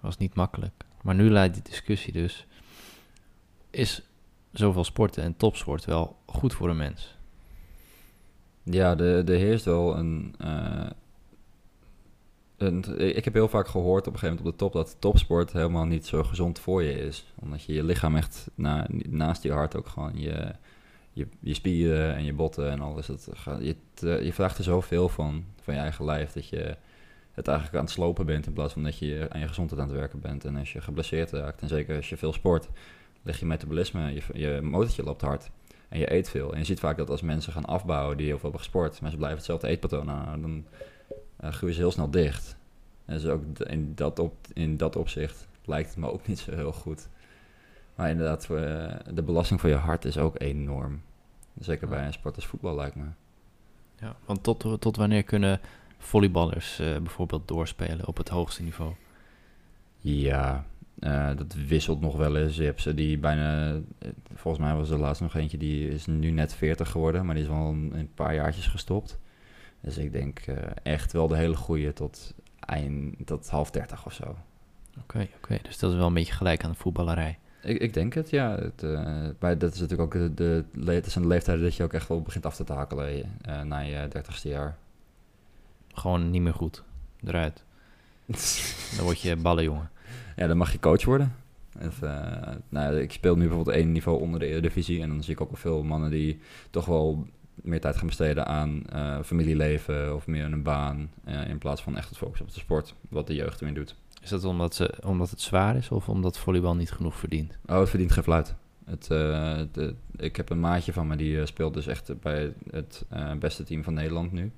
was 0.00 0.16
niet 0.16 0.34
makkelijk. 0.34 0.84
Maar 1.02 1.14
nu 1.14 1.30
leidt 1.30 1.54
die 1.54 1.62
discussie 1.62 2.12
dus... 2.12 2.46
Is 3.70 4.02
zoveel 4.54 4.84
sporten 4.84 5.22
en 5.22 5.36
topsport 5.36 5.84
wel 5.84 6.16
goed 6.26 6.54
voor 6.54 6.68
een 6.68 6.76
mens? 6.76 7.16
Ja, 8.62 8.98
er 8.98 9.30
er 9.30 9.38
heerst 9.38 9.64
wel 9.64 9.96
een, 9.96 10.34
eh, 10.38 10.90
een... 12.56 13.00
Ik 13.16 13.24
heb 13.24 13.34
heel 13.34 13.48
vaak 13.48 13.68
gehoord 13.68 14.06
op 14.06 14.12
een 14.12 14.18
gegeven 14.18 14.36
moment 14.36 14.54
op 14.54 14.58
de 14.58 14.64
top... 14.64 14.72
dat 14.72 14.96
topsport 14.98 15.52
helemaal 15.52 15.84
niet 15.84 16.06
zo 16.06 16.22
gezond 16.22 16.58
voor 16.58 16.82
je 16.82 16.92
is. 16.92 17.32
Omdat 17.34 17.62
je 17.62 17.72
je 17.72 17.84
lichaam 17.84 18.16
echt 18.16 18.50
na, 18.54 18.86
naast 19.08 19.42
je 19.42 19.52
hart 19.52 19.76
ook 19.76 19.88
gewoon... 19.88 20.12
Je, 20.14 20.54
je, 21.12 21.26
je 21.40 21.54
spieren 21.54 22.14
en 22.14 22.24
je 22.24 22.32
botten 22.32 22.70
en 22.70 22.80
alles. 22.80 23.06
Dat 23.06 23.28
je, 23.60 23.76
te- 23.94 24.20
je 24.22 24.32
vraagt 24.32 24.58
er 24.58 24.64
zoveel 24.64 25.08
van, 25.08 25.44
van 25.62 25.74
je 25.74 25.80
eigen 25.80 26.04
lijf... 26.04 26.32
dat 26.32 26.48
je 26.48 26.76
het 27.32 27.48
eigenlijk 27.48 27.78
aan 27.78 27.84
het 27.84 27.94
slopen 27.94 28.26
bent... 28.26 28.46
in 28.46 28.52
plaats 28.52 28.72
van 28.72 28.82
dat 28.82 28.98
je 28.98 29.26
aan 29.30 29.40
je 29.40 29.48
gezondheid 29.48 29.80
aan 29.80 29.88
het 29.88 29.96
werken 29.96 30.20
bent. 30.20 30.44
En 30.44 30.56
als 30.56 30.72
je 30.72 30.80
geblesseerd 30.80 31.30
raakt, 31.30 31.62
en 31.62 31.68
zeker 31.68 31.96
als 31.96 32.08
je 32.08 32.16
veel 32.16 32.32
sport... 32.32 32.68
lig 33.24 33.38
je 33.38 33.46
metabolisme, 33.46 34.14
je, 34.14 34.22
je 34.32 34.60
motortje 34.60 35.02
loopt 35.02 35.20
hard... 35.20 35.50
En 35.94 36.00
je 36.00 36.12
eet 36.12 36.30
veel. 36.30 36.52
En 36.52 36.58
je 36.58 36.64
ziet 36.64 36.80
vaak 36.80 36.96
dat 36.96 37.10
als 37.10 37.22
mensen 37.22 37.52
gaan 37.52 37.64
afbouwen 37.64 38.16
die 38.16 38.26
heel 38.26 38.34
veel 38.34 38.50
hebben 38.50 38.60
gesport, 38.60 39.00
maar 39.00 39.10
ze 39.10 39.16
blijven 39.16 39.38
hetzelfde 39.38 39.68
eetpatroon 39.68 40.10
aan, 40.10 40.40
dan 40.40 40.64
eh, 41.36 41.52
groeien 41.52 41.74
ze 41.74 41.80
heel 41.80 41.90
snel 41.90 42.10
dicht. 42.10 42.56
En 43.04 43.14
dus 43.14 43.26
ook 43.26 43.58
in 43.58 43.94
dat, 43.94 44.18
op, 44.18 44.34
in 44.52 44.76
dat 44.76 44.96
opzicht 44.96 45.48
lijkt 45.64 45.88
het 45.88 45.98
me 45.98 46.10
ook 46.10 46.26
niet 46.28 46.38
zo 46.38 46.54
heel 46.54 46.72
goed. 46.72 47.08
Maar 47.94 48.10
inderdaad, 48.10 48.46
voor, 48.46 48.58
eh, 48.58 49.14
de 49.14 49.22
belasting 49.22 49.60
voor 49.60 49.70
je 49.70 49.76
hart 49.76 50.04
is 50.04 50.18
ook 50.18 50.40
enorm. 50.40 51.02
Zeker 51.58 51.88
bij 51.88 52.06
een 52.06 52.12
sport 52.12 52.36
als 52.36 52.46
voetbal 52.46 52.74
lijkt 52.74 52.96
me. 52.96 53.06
Ja, 54.00 54.16
want 54.24 54.42
tot, 54.42 54.80
tot 54.80 54.96
wanneer 54.96 55.22
kunnen 55.22 55.60
volleyballers 55.98 56.78
eh, 56.78 56.96
bijvoorbeeld 56.96 57.48
doorspelen 57.48 58.06
op 58.06 58.16
het 58.16 58.28
hoogste 58.28 58.62
niveau? 58.62 58.92
Ja, 59.98 60.66
eh, 60.98 61.30
dat 61.36 61.54
wisselt 61.54 62.00
nog 62.00 62.16
wel 62.16 62.36
eens. 62.36 62.56
Je 62.56 62.64
hebt 62.64 62.80
ze 62.80 62.94
die 62.94 63.18
bijna, 63.18 63.72
eh, 63.98 64.08
volgens 64.34 64.64
mij 64.64 64.74
was 64.74 64.90
er 64.90 64.98
laatst 64.98 65.22
nog 65.22 65.34
eentje, 65.34 65.58
die 65.58 65.88
is 65.88 66.06
nu 66.06 66.30
net 66.30 66.54
40 66.54 66.90
geworden, 66.90 67.26
maar 67.26 67.34
die 67.34 67.44
is 67.44 67.50
wel 67.50 67.66
een, 67.68 67.92
een 67.94 68.10
paar 68.14 68.34
jaartjes 68.34 68.66
gestopt. 68.66 69.18
Dus 69.80 69.98
ik 69.98 70.12
denk 70.12 70.38
eh, 70.38 70.56
echt 70.82 71.12
wel 71.12 71.28
de 71.28 71.36
hele 71.36 71.56
goede 71.56 71.92
tot 71.92 72.34
eind, 72.58 73.26
tot 73.26 73.48
half 73.48 73.70
30 73.70 74.06
of 74.06 74.12
zo. 74.12 74.36
Oké, 75.00 75.28
oké. 75.36 75.58
Dus 75.62 75.78
dat 75.78 75.90
is 75.90 75.96
wel 75.96 76.06
een 76.06 76.14
beetje 76.14 76.32
gelijk 76.32 76.64
aan 76.64 76.70
de 76.70 76.76
voetballerij. 76.76 77.38
Ik, 77.62 77.78
ik 77.80 77.94
denk 77.94 78.14
het, 78.14 78.30
ja. 78.30 78.58
Het, 78.58 78.82
maar 79.40 79.58
dat 79.58 79.74
is 79.74 79.80
natuurlijk 79.80 80.14
ook 80.14 80.20
de, 80.20 80.34
de, 80.34 80.64
le- 80.72 80.92
het 80.94 81.10
zijn 81.10 81.24
de 81.24 81.30
leeftijden 81.30 81.64
dat 81.64 81.74
je 81.74 81.82
ook 81.82 81.92
echt 81.92 82.08
wel 82.08 82.22
begint 82.22 82.46
af 82.46 82.56
te 82.56 82.64
takelen 82.64 83.38
na 83.64 83.78
je 83.78 84.08
30ste 84.18 84.42
jaar. 84.48 84.76
Gewoon 85.94 86.30
niet 86.30 86.42
meer 86.42 86.54
goed. 86.54 86.82
Eruit. 87.24 87.64
Dan 88.96 89.04
word 89.04 89.20
je 89.20 89.36
ballenjongen. 89.36 89.90
Ja, 90.36 90.46
dan 90.46 90.56
mag 90.56 90.72
je 90.72 90.80
coach 90.80 91.04
worden. 91.04 91.32
Eh, 91.78 92.54
nou, 92.68 93.00
ik 93.00 93.12
speel 93.12 93.36
nu 93.36 93.46
bijvoorbeeld 93.46 93.76
één 93.76 93.92
niveau 93.92 94.20
onder 94.20 94.40
de 94.40 94.46
Eredivisie. 94.46 95.02
En 95.02 95.08
dan 95.08 95.22
zie 95.22 95.34
ik 95.34 95.40
ook 95.40 95.50
wel 95.50 95.60
veel 95.60 95.82
mannen 95.82 96.10
die 96.10 96.40
toch 96.70 96.84
wel 96.84 97.26
meer 97.54 97.80
tijd 97.80 97.96
gaan 97.96 98.06
besteden 98.06 98.46
aan 98.46 98.82
eh, 98.86 99.18
familieleven 99.22 100.14
of 100.14 100.26
meer 100.26 100.44
een 100.44 100.62
baan. 100.62 101.10
eh, 101.24 101.48
in 101.48 101.58
plaats 101.58 101.82
van 101.82 101.96
echt 101.96 102.08
het 102.08 102.18
focus 102.18 102.40
op 102.40 102.52
de 102.52 102.58
sport, 102.58 102.94
wat 103.08 103.26
de 103.26 103.34
jeugd 103.34 103.58
ermee 103.58 103.74
doet. 103.74 103.96
Is 104.22 104.28
dat 104.28 104.44
omdat, 104.44 104.74
ze, 104.74 104.94
omdat 105.04 105.30
het 105.30 105.40
zwaar 105.40 105.76
is 105.76 105.88
of 105.90 106.08
omdat 106.08 106.38
volleybal 106.38 106.74
niet 106.74 106.90
genoeg 106.90 107.16
verdient? 107.18 107.58
Oh, 107.66 107.78
het 107.78 107.88
verdient 107.88 108.12
geen 108.12 108.22
fluit. 108.22 108.54
Het, 108.84 109.06
de, 109.06 109.94
ik 110.16 110.36
heb 110.36 110.50
een 110.50 110.60
maatje 110.60 110.92
van 110.92 111.06
me 111.06 111.16
die 111.16 111.46
speelt 111.46 111.74
dus 111.74 111.86
echt 111.86 112.20
bij 112.20 112.52
het 112.70 113.04
beste 113.38 113.64
team 113.64 113.82
van 113.82 113.94
Nederland 113.94 114.32
nu. 114.32 114.52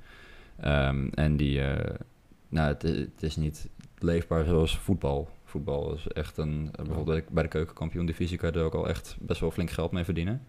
Ehm, 0.57 1.09
en 1.15 1.37
die, 1.37 1.61
nou, 2.49 2.69
het, 2.69 2.83
het 2.83 3.23
is 3.23 3.37
niet 3.37 3.69
leefbaar 3.99 4.45
zoals 4.45 4.79
voetbal. 4.79 5.29
Voetbal 5.57 5.95
is 5.95 6.07
echt 6.07 6.37
een, 6.37 6.69
eh, 6.73 6.85
bijvoorbeeld 6.85 7.29
bij 7.29 7.43
de 7.43 7.49
keukenkampioen 7.49 8.07
divisie 8.07 8.39
kan 8.39 8.53
je 8.53 8.59
er 8.59 8.65
ook 8.65 8.75
al 8.75 8.89
echt 8.89 9.17
best 9.21 9.41
wel 9.41 9.51
flink 9.51 9.71
geld 9.71 9.93
mee 9.93 10.05
verdienen. 10.05 10.43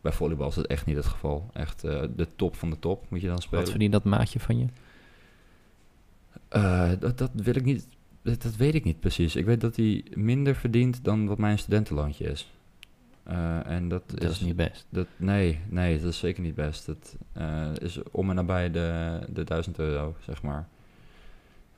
Bij 0.00 0.12
volleybal 0.12 0.48
is 0.48 0.54
dat 0.54 0.66
echt 0.66 0.86
niet 0.86 0.96
het 0.96 1.06
geval. 1.06 1.50
Echt 1.52 1.84
eh, 1.84 2.02
de 2.16 2.26
top 2.36 2.56
van 2.56 2.70
de 2.70 2.78
top 2.78 3.06
moet 3.10 3.20
je 3.20 3.26
dan 3.26 3.38
spelen. 3.38 3.60
Wat 3.60 3.70
verdient 3.70 3.92
dat 3.92 4.04
maatje 4.04 4.40
van 4.40 4.58
je? 4.58 4.66
Eh, 6.48 6.90
dat, 6.98 7.18
dat 7.18 7.30
wil 7.34 7.56
ik 7.56 7.64
niet. 7.64 7.86
Dat, 8.22 8.42
dat 8.42 8.56
weet 8.56 8.74
ik 8.74 8.84
niet 8.84 9.00
precies. 9.00 9.36
Ik 9.36 9.44
weet 9.44 9.60
dat 9.60 9.76
hij 9.76 10.04
minder 10.14 10.54
verdient 10.54 11.04
dan 11.04 11.26
wat 11.26 11.38
mijn 11.38 11.58
studentenloontje 11.58 12.24
is. 12.24 12.52
En 13.64 13.88
dat, 13.88 14.02
Dat 14.06 14.30
is 14.30 14.40
niet 14.40 14.56
best. 14.56 14.86
Dat, 14.88 15.06
nee, 15.16 15.60
nee, 15.68 15.98
dat 15.98 16.08
is 16.08 16.18
zeker 16.18 16.42
niet 16.42 16.54
best. 16.54 16.88
Eh, 17.32 17.70
is 17.80 18.02
om 18.10 18.28
en 18.28 18.34
nabij 18.34 18.70
de, 18.70 19.18
de 19.28 19.44
1000 19.44 19.78
euro, 19.78 20.16
zeg 20.20 20.42
maar. 20.42 20.68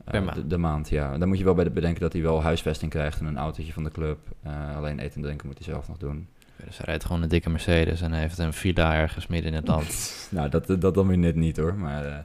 Eh, 0.05 0.11
Per 0.11 0.23
maand. 0.23 0.37
De, 0.37 0.47
de 0.47 0.59
maand, 0.59 0.89
ja. 0.89 1.19
Dan 1.19 1.29
moet 1.29 1.39
je 1.39 1.45
wel 1.45 1.55
bij 1.55 1.65
de 1.65 1.71
bedenken 1.71 2.01
dat 2.01 2.13
hij 2.13 2.23
wel 2.23 2.43
huisvesting 2.43 2.91
krijgt 2.91 3.21
en 3.21 3.27
een 3.27 3.39
autootje 3.39 3.73
van 3.73 3.85
de 3.85 3.91
club. 3.91 4.19
Eh, 4.43 4.77
alleen 4.77 4.99
eten 4.99 5.17
en 5.17 5.23
drinken 5.23 5.47
moet 5.47 5.59
hij 5.59 5.67
zelf 5.67 5.89
nog 5.89 5.99
doen. 5.99 6.29
Dus 6.65 6.77
hij 6.77 6.87
rijdt 6.87 7.05
gewoon 7.05 7.23
een 7.23 7.29
dikke 7.29 7.51
Mercedes 7.51 8.01
en 8.01 8.13
heeft 8.13 8.39
een 8.39 8.53
villa 8.53 8.95
ergens 8.95 9.27
midden 9.27 9.51
in 9.51 9.57
het 9.57 9.69
land. 9.69 10.13
Nou, 10.31 10.49
dat, 10.49 10.81
dat 10.81 10.95
dan 10.95 11.07
weer 11.07 11.19
net 11.19 11.35
niet 11.35 11.57
hoor. 11.57 11.75
Maar 11.75 12.05
eh, 12.07 12.19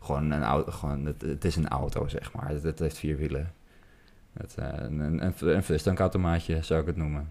gewoon 0.00 0.30
een 0.30 0.42
auto, 0.42 0.72
gewoon, 0.72 1.04
het, 1.04 1.22
het 1.22 1.44
is 1.44 1.56
een 1.56 1.68
auto, 1.68 2.08
zeg 2.08 2.32
maar. 2.32 2.48
Het, 2.48 2.62
het 2.62 2.78
heeft 2.78 2.98
vier 2.98 3.16
wielen. 3.16 3.52
Het, 4.32 4.54
eh, 4.58 4.68
een, 4.76 4.98
een, 5.00 5.32
een, 5.40 5.62
frisdrankautomaatje 5.62 6.62
zou 6.62 6.80
ik 6.80 6.86
het 6.86 6.96
noemen. 6.96 7.28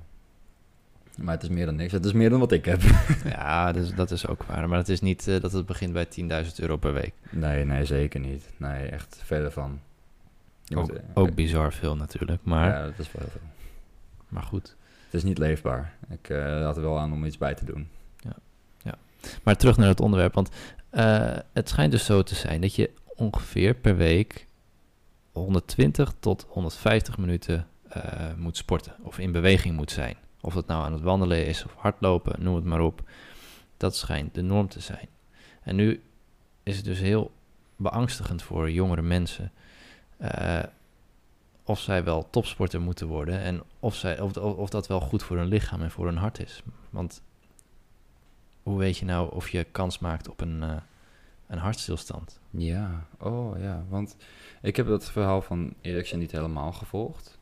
Maar 1.21 1.33
het 1.33 1.43
is 1.43 1.49
meer 1.49 1.65
dan 1.65 1.75
niks. 1.75 1.91
Het 1.91 2.05
is 2.05 2.13
meer 2.13 2.29
dan 2.29 2.39
wat 2.39 2.51
ik 2.51 2.65
heb. 2.65 2.81
ja, 3.35 3.71
dus, 3.71 3.93
dat 3.93 4.11
is 4.11 4.27
ook 4.27 4.43
waar. 4.43 4.69
Maar 4.69 4.77
het 4.77 4.89
is 4.89 5.01
niet 5.01 5.27
eh, 5.27 5.41
dat 5.41 5.51
het 5.51 5.65
begint 5.65 5.93
bij 5.93 6.07
10.000 6.45 6.49
euro 6.55 6.77
per 6.77 6.93
week. 6.93 7.13
nee, 7.29 7.65
nee, 7.65 7.85
zeker 7.85 8.19
niet. 8.19 8.49
Nee, 8.57 8.87
echt 8.87 9.21
verder 9.23 9.51
van. 9.51 9.79
Ook, 10.73 10.91
eh, 10.91 11.03
ook 11.13 11.35
bizar 11.35 11.73
veel 11.73 11.95
natuurlijk. 11.95 12.43
Maar, 12.43 12.69
Ja, 12.69 12.85
dat 12.85 12.99
is 12.99 13.11
wel 13.11 13.21
heel 13.21 13.31
veel. 13.31 13.49
maar 14.27 14.43
goed. 14.43 14.75
Het 15.05 15.13
is 15.13 15.23
niet 15.23 15.37
leefbaar. 15.37 15.93
Ik 16.09 16.29
eh, 16.29 16.63
had 16.63 16.75
er 16.75 16.83
wel 16.83 16.99
aan 16.99 17.13
om 17.13 17.25
iets 17.25 17.37
bij 17.37 17.53
te 17.53 17.65
doen. 17.65 17.87
Maar 19.43 19.57
terug 19.57 19.77
naar 19.77 19.87
het 19.87 19.99
onderwerp. 19.99 20.33
Want 20.33 20.49
eh, 20.89 21.37
het 21.53 21.69
schijnt 21.69 21.91
dus 21.91 22.05
zo 22.05 22.23
te 22.23 22.35
zijn 22.35 22.61
dat 22.61 22.75
je 22.75 22.91
ongeveer 23.15 23.73
per 23.73 23.95
week 23.95 24.47
120 25.31 26.13
tot 26.19 26.45
150 26.49 27.17
minuten 27.17 27.67
moet 28.37 28.57
sporten. 28.57 28.95
Of 29.01 29.19
in 29.19 29.31
beweging 29.31 29.75
moet 29.75 29.91
zijn. 29.91 30.15
Of 30.41 30.53
het 30.53 30.67
nou 30.67 30.83
aan 30.83 30.93
het 30.93 31.01
wandelen 31.01 31.45
is 31.45 31.65
of 31.65 31.75
hardlopen, 31.77 32.43
noem 32.43 32.55
het 32.55 32.63
maar 32.63 32.81
op. 32.81 33.01
Dat 33.77 33.95
schijnt 33.95 34.33
de 34.33 34.41
norm 34.41 34.67
te 34.67 34.79
zijn. 34.79 35.07
En 35.63 35.75
nu 35.75 36.01
is 36.63 36.75
het 36.75 36.85
dus 36.85 36.99
heel 36.99 37.31
beangstigend 37.75 38.43
voor 38.43 38.71
jongere 38.71 39.01
mensen. 39.01 39.51
Eh, 40.17 40.63
of 41.63 41.79
zij 41.79 42.03
wel 42.03 42.29
topsporter 42.29 42.81
moeten 42.81 43.07
worden. 43.07 43.39
En 43.39 43.63
of, 43.79 43.95
zij, 43.95 44.19
of, 44.19 44.37
of 44.37 44.69
dat 44.69 44.87
wel 44.87 44.99
goed 44.99 45.23
voor 45.23 45.37
hun 45.37 45.47
lichaam 45.47 45.81
en 45.81 45.91
voor 45.91 46.05
hun 46.05 46.17
hart 46.17 46.39
is. 46.39 46.63
Want 46.89 47.21
hoe 48.63 48.77
weet 48.77 48.97
je 48.97 49.05
nou 49.05 49.33
of 49.33 49.49
je 49.49 49.63
kans 49.63 49.99
maakt 49.99 50.29
op 50.29 50.41
een, 50.41 50.63
eh, 50.63 50.75
een 51.47 51.57
hartstilstand? 51.57 52.39
Ja, 52.49 53.05
oh 53.17 53.59
ja. 53.59 53.83
Want 53.89 54.15
ik 54.61 54.75
heb 54.75 54.87
dat 54.87 55.11
verhaal 55.11 55.41
van 55.41 55.73
Eriksen 55.81 56.19
niet 56.19 56.31
helemaal 56.31 56.71
gevolgd. 56.71 57.39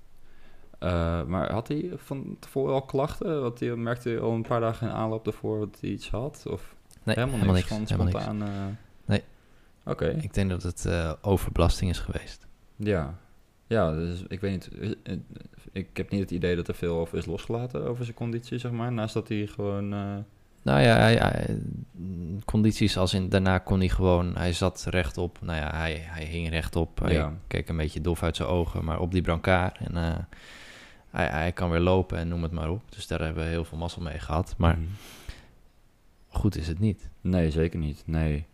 Eh, 0.80 1.24
maar 1.24 1.52
had 1.52 1.68
hij 1.68 1.92
van 1.96 2.38
tevoren 2.40 2.74
al 2.74 2.82
klachten? 2.82 3.42
Wat 3.42 3.60
hij, 3.60 3.76
merkte 3.76 4.10
hij 4.10 4.20
al 4.20 4.32
een 4.32 4.42
paar 4.42 4.60
dagen 4.60 4.88
in 4.88 4.94
aanloop 4.94 5.28
ervoor 5.28 5.60
dat 5.60 5.78
hij 5.82 5.90
iets 5.90 6.10
had? 6.10 6.44
Of 6.50 6.76
Nee, 7.04 7.16
helemaal, 7.16 7.54
niks, 7.54 7.68
van 7.68 7.82
helemaal 7.84 8.06
niks. 8.06 8.22
spontaan? 8.24 8.48
eh? 8.48 8.66
Nee. 9.06 9.24
Oké, 9.86 10.06
Ik 10.10 10.34
denk 10.34 10.50
dat 10.50 10.64
het 10.64 10.88
overbelasting 11.22 11.90
is 11.90 12.00
geweest. 12.00 12.48
Ja. 12.84 13.18
Ja, 13.68 13.92
dus 13.92 14.24
ik 14.28 14.40
weet 14.40 14.52
niet. 14.52 14.70
eh, 14.80 15.14
eh, 15.14 15.18
Ik 15.72 15.98
heb 15.98 16.10
niet 16.10 16.20
het 16.20 16.32
idee 16.32 16.56
dat 16.56 16.68
er 16.68 16.76
veel 16.76 16.98
over 16.98 17.18
is 17.18 17.26
losgelaten 17.26 17.88
over 17.88 18.04
zijn 18.04 18.16
conditie, 18.18 18.58
zeg 18.58 18.72
maar. 18.72 18.92
Naast 18.92 19.14
dat 19.14 19.28
hij 19.28 19.48
gewoon... 19.48 19.94
eh, 19.94 20.16
Nou 20.62 20.82
ja, 20.82 20.96
hij, 20.98 21.16
hij- 21.16 21.60
condities 22.46 22.98
als 22.98 23.14
in 23.14 23.30
daarna 23.30 23.58
kon 23.58 23.80
hij 23.80 23.90
gewoon, 23.90 24.36
hij 24.36 24.54
zat 24.54 24.86
rechtop. 24.90 25.38
Nou 25.42 25.58
ja, 25.60 25.76
hij, 25.76 25.96
hij 26.00 26.24
hing 26.26 26.50
rechtop. 26.50 27.00
Hij 27.00 27.14
Ja. 27.14 27.34
keek 27.48 27.70
een 27.70 27.78
beetje 27.78 28.02
dof 28.02 28.24
uit 28.24 28.36
zijn 28.36 28.48
ogen, 28.50 28.84
maar 28.86 29.00
op 29.00 29.12
die 29.12 29.22
brancard. 29.22 29.78
En 29.78 29.96
hij, 31.10 31.28
hij 31.28 31.52
kan 31.52 31.70
weer 31.70 31.80
lopen 31.80 32.18
en 32.18 32.28
noem 32.28 32.44
het 32.44 32.52
maar 32.52 32.70
op. 32.70 32.82
Dus 32.92 33.08
daar 33.08 33.20
hebben 33.22 33.44
we 33.44 33.50
heel 33.50 33.66
veel 33.66 33.78
mazzel 33.78 34.02
mee 34.02 34.20
gehad. 34.20 34.56
Maar 34.58 34.78
mhm. 34.78 34.88
goed 36.28 36.58
is 36.58 36.68
het 36.68 36.80
niet. 36.80 37.10
Nee, 37.22 37.52
zeker 37.52 37.80
niet. 37.80 38.04
Nee. 38.06 38.46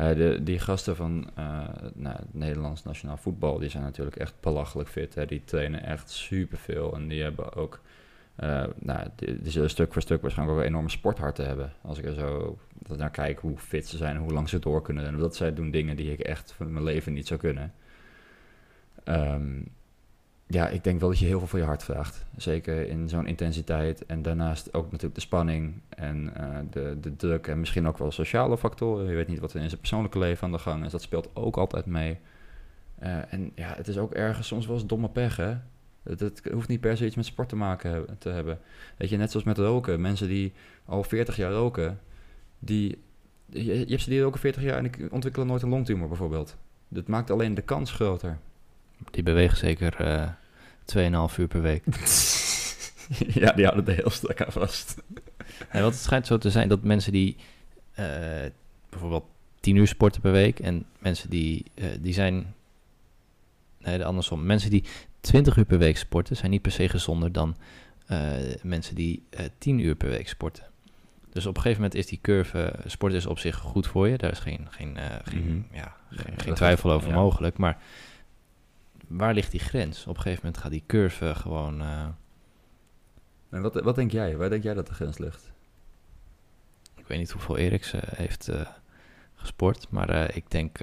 De, 0.00 0.40
die 0.42 0.58
gasten 0.58 0.96
van 0.96 1.30
eh, 1.34 1.68
nou, 1.94 2.16
het 2.16 2.34
Nederlands 2.34 2.82
Nationaal 2.82 3.16
Voetbal, 3.16 3.58
die 3.58 3.68
zijn 3.68 3.82
natuurlijk 3.82 4.16
echt 4.16 4.34
belachelijk 4.40 4.88
fit. 4.88 5.14
Hè. 5.14 5.26
Die 5.26 5.44
trainen 5.44 5.82
echt 5.82 6.10
superveel. 6.10 6.94
En 6.94 7.08
die 7.08 7.22
hebben 7.22 7.54
ook, 7.54 7.80
eh, 8.36 8.64
nou, 8.78 9.08
die, 9.14 9.42
die 9.42 9.52
zullen 9.52 9.70
stuk 9.70 9.92
voor 9.92 10.02
stuk 10.02 10.22
waarschijnlijk 10.22 10.58
ook 10.58 10.64
een 10.64 10.70
enorme 10.70 10.90
sportharten 10.90 11.46
hebben. 11.46 11.72
Als 11.82 11.98
ik 11.98 12.04
er 12.04 12.14
zo 12.14 12.58
naar 12.96 13.10
kijk 13.10 13.38
hoe 13.38 13.58
fit 13.58 13.86
ze 13.86 13.96
zijn 13.96 14.16
hoe 14.16 14.32
lang 14.32 14.48
ze 14.48 14.58
door 14.58 14.82
kunnen. 14.82 15.06
En 15.06 15.16
dat 15.16 15.36
zij 15.36 15.54
doen 15.54 15.70
dingen 15.70 15.96
die 15.96 16.12
ik 16.12 16.20
echt 16.20 16.52
van 16.52 16.72
mijn 16.72 16.84
leven 16.84 17.12
niet 17.12 17.26
zou 17.26 17.40
kunnen. 17.40 17.72
Ehm, 19.04 19.60
ja, 20.52 20.68
ik 20.68 20.84
denk 20.84 21.00
wel 21.00 21.08
dat 21.08 21.18
je 21.18 21.26
heel 21.26 21.38
veel 21.38 21.48
voor 21.48 21.58
je 21.58 21.64
hart 21.64 21.82
vraagt. 21.82 22.24
Zeker 22.36 22.88
in 22.88 23.08
zo'n 23.08 23.26
intensiteit. 23.26 24.06
En 24.06 24.22
daarnaast 24.22 24.74
ook 24.74 24.84
natuurlijk 24.84 25.14
de 25.14 25.20
spanning 25.20 25.80
en 25.88 26.34
eh, 26.34 26.58
de, 26.70 26.96
de 27.00 27.16
druk. 27.16 27.46
En 27.46 27.60
misschien 27.60 27.86
ook 27.86 27.98
wel 27.98 28.10
sociale 28.10 28.58
factoren. 28.58 29.08
Je 29.08 29.14
weet 29.14 29.28
niet 29.28 29.38
wat 29.38 29.54
er 29.54 29.60
in 29.60 29.68
zijn 29.68 29.80
persoonlijke 29.80 30.18
leven 30.18 30.44
aan 30.44 30.52
de 30.52 30.58
gang 30.58 30.84
is. 30.84 30.90
Dat 30.90 31.02
speelt 31.02 31.30
ook 31.32 31.56
altijd 31.56 31.86
mee. 31.86 32.18
Eh, 32.98 33.32
en 33.32 33.52
ja, 33.54 33.74
het 33.76 33.88
is 33.88 33.98
ook 33.98 34.12
ergens 34.12 34.46
soms 34.46 34.66
wel 34.66 34.74
eens 34.74 34.86
domme 34.86 35.08
pech, 35.08 35.36
hè? 35.36 35.56
Het 36.02 36.42
hoeft 36.52 36.68
niet 36.68 36.80
per 36.80 36.96
se 36.96 37.06
iets 37.06 37.16
met 37.16 37.26
sport 37.26 37.48
te 37.48 37.56
maken 37.56 38.18
te 38.18 38.28
hebben. 38.28 38.58
Weet 38.96 39.08
je, 39.08 39.16
net 39.16 39.30
zoals 39.30 39.46
met 39.46 39.58
roken. 39.58 40.00
Mensen 40.00 40.28
die 40.28 40.52
al 40.84 41.02
40 41.02 41.36
jaar 41.36 41.52
roken, 41.52 42.00
die, 42.58 43.02
je, 43.46 43.64
je 43.64 43.86
hebt 43.88 44.02
ze 44.02 44.10
die 44.10 44.20
roken 44.20 44.40
40 44.40 44.62
jaar 44.62 44.76
en 44.76 44.90
die 44.90 45.12
ontwikkelen 45.12 45.46
nooit 45.46 45.62
een 45.62 45.68
longtumor 45.68 46.08
bijvoorbeeld. 46.08 46.56
Dat 46.88 47.06
maakt 47.06 47.30
alleen 47.30 47.54
de 47.54 47.62
kans 47.62 47.92
groter. 47.92 48.38
Die 49.10 49.22
bewegen 49.22 49.56
zeker 49.56 49.94
eh 49.94 50.28
2,5 51.30 51.36
uur 51.38 51.48
per 51.48 51.62
week. 51.62 51.84
ja, 53.40 53.52
die 53.52 53.64
houden 53.64 53.86
er 53.86 53.94
heel 54.00 54.10
strak 54.10 54.42
aan 54.42 54.52
vast. 54.52 54.94
Nee, 55.72 55.82
want 55.82 55.94
het 55.94 56.02
schijnt 56.02 56.26
zo 56.26 56.38
te 56.38 56.50
zijn 56.50 56.68
dat 56.68 56.82
mensen 56.82 57.12
die 57.12 57.36
eh, 57.92 58.04
bijvoorbeeld 58.90 59.24
10 59.60 59.76
uur 59.76 59.86
sporten 59.86 60.20
per 60.20 60.32
week 60.32 60.60
en 60.60 60.86
mensen 60.98 61.30
die, 61.30 61.64
eh, 61.74 61.86
die 62.00 62.12
zijn, 62.12 62.54
nee, 63.78 64.04
andersom, 64.04 64.46
mensen 64.46 64.70
die 64.70 64.84
20 65.20 65.56
uur 65.56 65.64
per 65.64 65.78
week 65.78 65.96
sporten 65.96 66.36
zijn 66.36 66.50
niet 66.50 66.62
per 66.62 66.72
se 66.72 66.88
gezonder 66.88 67.32
dan 67.32 67.56
eh, 68.06 68.30
mensen 68.62 68.94
die 68.94 69.22
eh 69.30 69.44
10 69.58 69.78
uur 69.78 69.94
per 69.94 70.08
week 70.08 70.28
sporten. 70.28 70.64
Dus 71.32 71.46
op 71.46 71.56
een 71.56 71.62
gegeven 71.62 71.82
moment 71.82 72.00
is 72.00 72.06
die 72.06 72.18
curve, 72.22 72.58
eh, 72.62 72.90
sport 72.90 73.12
is 73.12 73.26
op 73.26 73.38
zich 73.38 73.56
goed 73.56 73.86
voor 73.86 74.08
je, 74.08 74.16
daar 74.18 74.30
is 74.32 74.38
geen, 74.38 74.66
geen, 74.70 74.96
eh, 74.96 75.04
geen, 75.24 75.44
Mhm. 75.46 75.76
ja, 75.76 75.96
Ja, 76.10 76.22
geen, 76.22 76.38
geen 76.40 76.54
twijfel 76.54 76.90
over 76.92 77.08
ja. 77.08 77.14
mogelijk, 77.14 77.58
maar 77.58 77.78
waar 79.10 79.34
ligt 79.34 79.50
die 79.50 79.60
grens? 79.60 80.06
Op 80.06 80.16
een 80.16 80.22
gegeven 80.22 80.44
moment 80.44 80.62
gaat 80.62 80.70
die 80.72 80.82
curve 80.86 81.34
gewoon... 81.34 81.80
eh, 81.80 82.06
En 83.50 83.62
wat, 83.62 83.74
wat 83.80 83.94
denk 83.94 84.10
jij? 84.10 84.36
Waar 84.36 84.50
denk 84.50 84.62
jij 84.62 84.74
dat 84.74 84.86
de 84.86 84.94
grens 84.94 85.18
ligt? 85.18 85.52
Ik 86.96 87.06
weet 87.06 87.18
niet 87.18 87.30
hoeveel 87.30 87.56
Eriksen 87.56 88.00
heeft 88.16 88.48
eh, 88.48 88.66
gesport, 89.34 89.90
maar 89.90 90.08
eh, 90.08 90.36
ik 90.36 90.50
denk, 90.50 90.78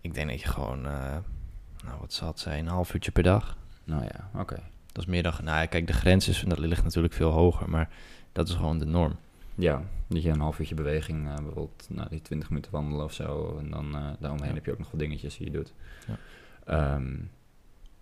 ik 0.00 0.14
denk 0.14 0.28
dat 0.30 0.40
je 0.40 0.48
gewoon, 0.48 0.80
nou 0.82 2.00
wat 2.00 2.12
zal 2.12 2.28
het 2.28 2.38
zijn, 2.40 2.64
een 2.66 2.72
half 2.72 2.94
uurtje 2.94 3.10
per 3.10 3.22
dag. 3.22 3.56
Nou 3.84 4.02
ja, 4.02 4.30
oké. 4.40 4.54
Dat 4.92 5.02
is 5.02 5.08
meer 5.10 5.22
dan, 5.22 5.32
nou 5.42 5.58
ja, 5.60 5.66
kijk, 5.66 5.86
de 5.86 5.92
grens 5.92 6.28
is, 6.28 6.44
dat 6.46 6.58
ligt 6.58 6.84
natuurlijk 6.84 7.14
veel 7.14 7.30
hoger, 7.30 7.70
maar 7.70 7.90
dat 8.32 8.48
is 8.48 8.54
gewoon 8.54 8.78
de 8.78 8.84
norm. 8.86 9.16
Ja, 9.54 9.82
dat 10.06 10.22
je 10.22 10.28
een 10.30 10.40
half 10.40 10.58
uurtje 10.58 10.74
beweging, 10.74 11.34
bijvoorbeeld 11.34 11.86
nou, 11.90 12.08
die 12.08 12.22
20 12.22 12.48
minuten 12.48 12.72
wandelen 12.72 13.04
of 13.04 13.12
zo. 13.12 13.56
En 13.58 13.70
dan 13.70 13.94
eh 13.96 14.06
daaromheen 14.18 14.48
Ja. 14.48 14.54
heb 14.54 14.64
je 14.64 14.72
ook 14.72 14.78
nog 14.78 14.90
wat 14.90 15.00
dingetjes 15.00 15.36
die 15.36 15.46
je 15.46 15.52
doet. 15.52 15.72
Ja. 16.06 16.16
Ehm, 16.64 17.14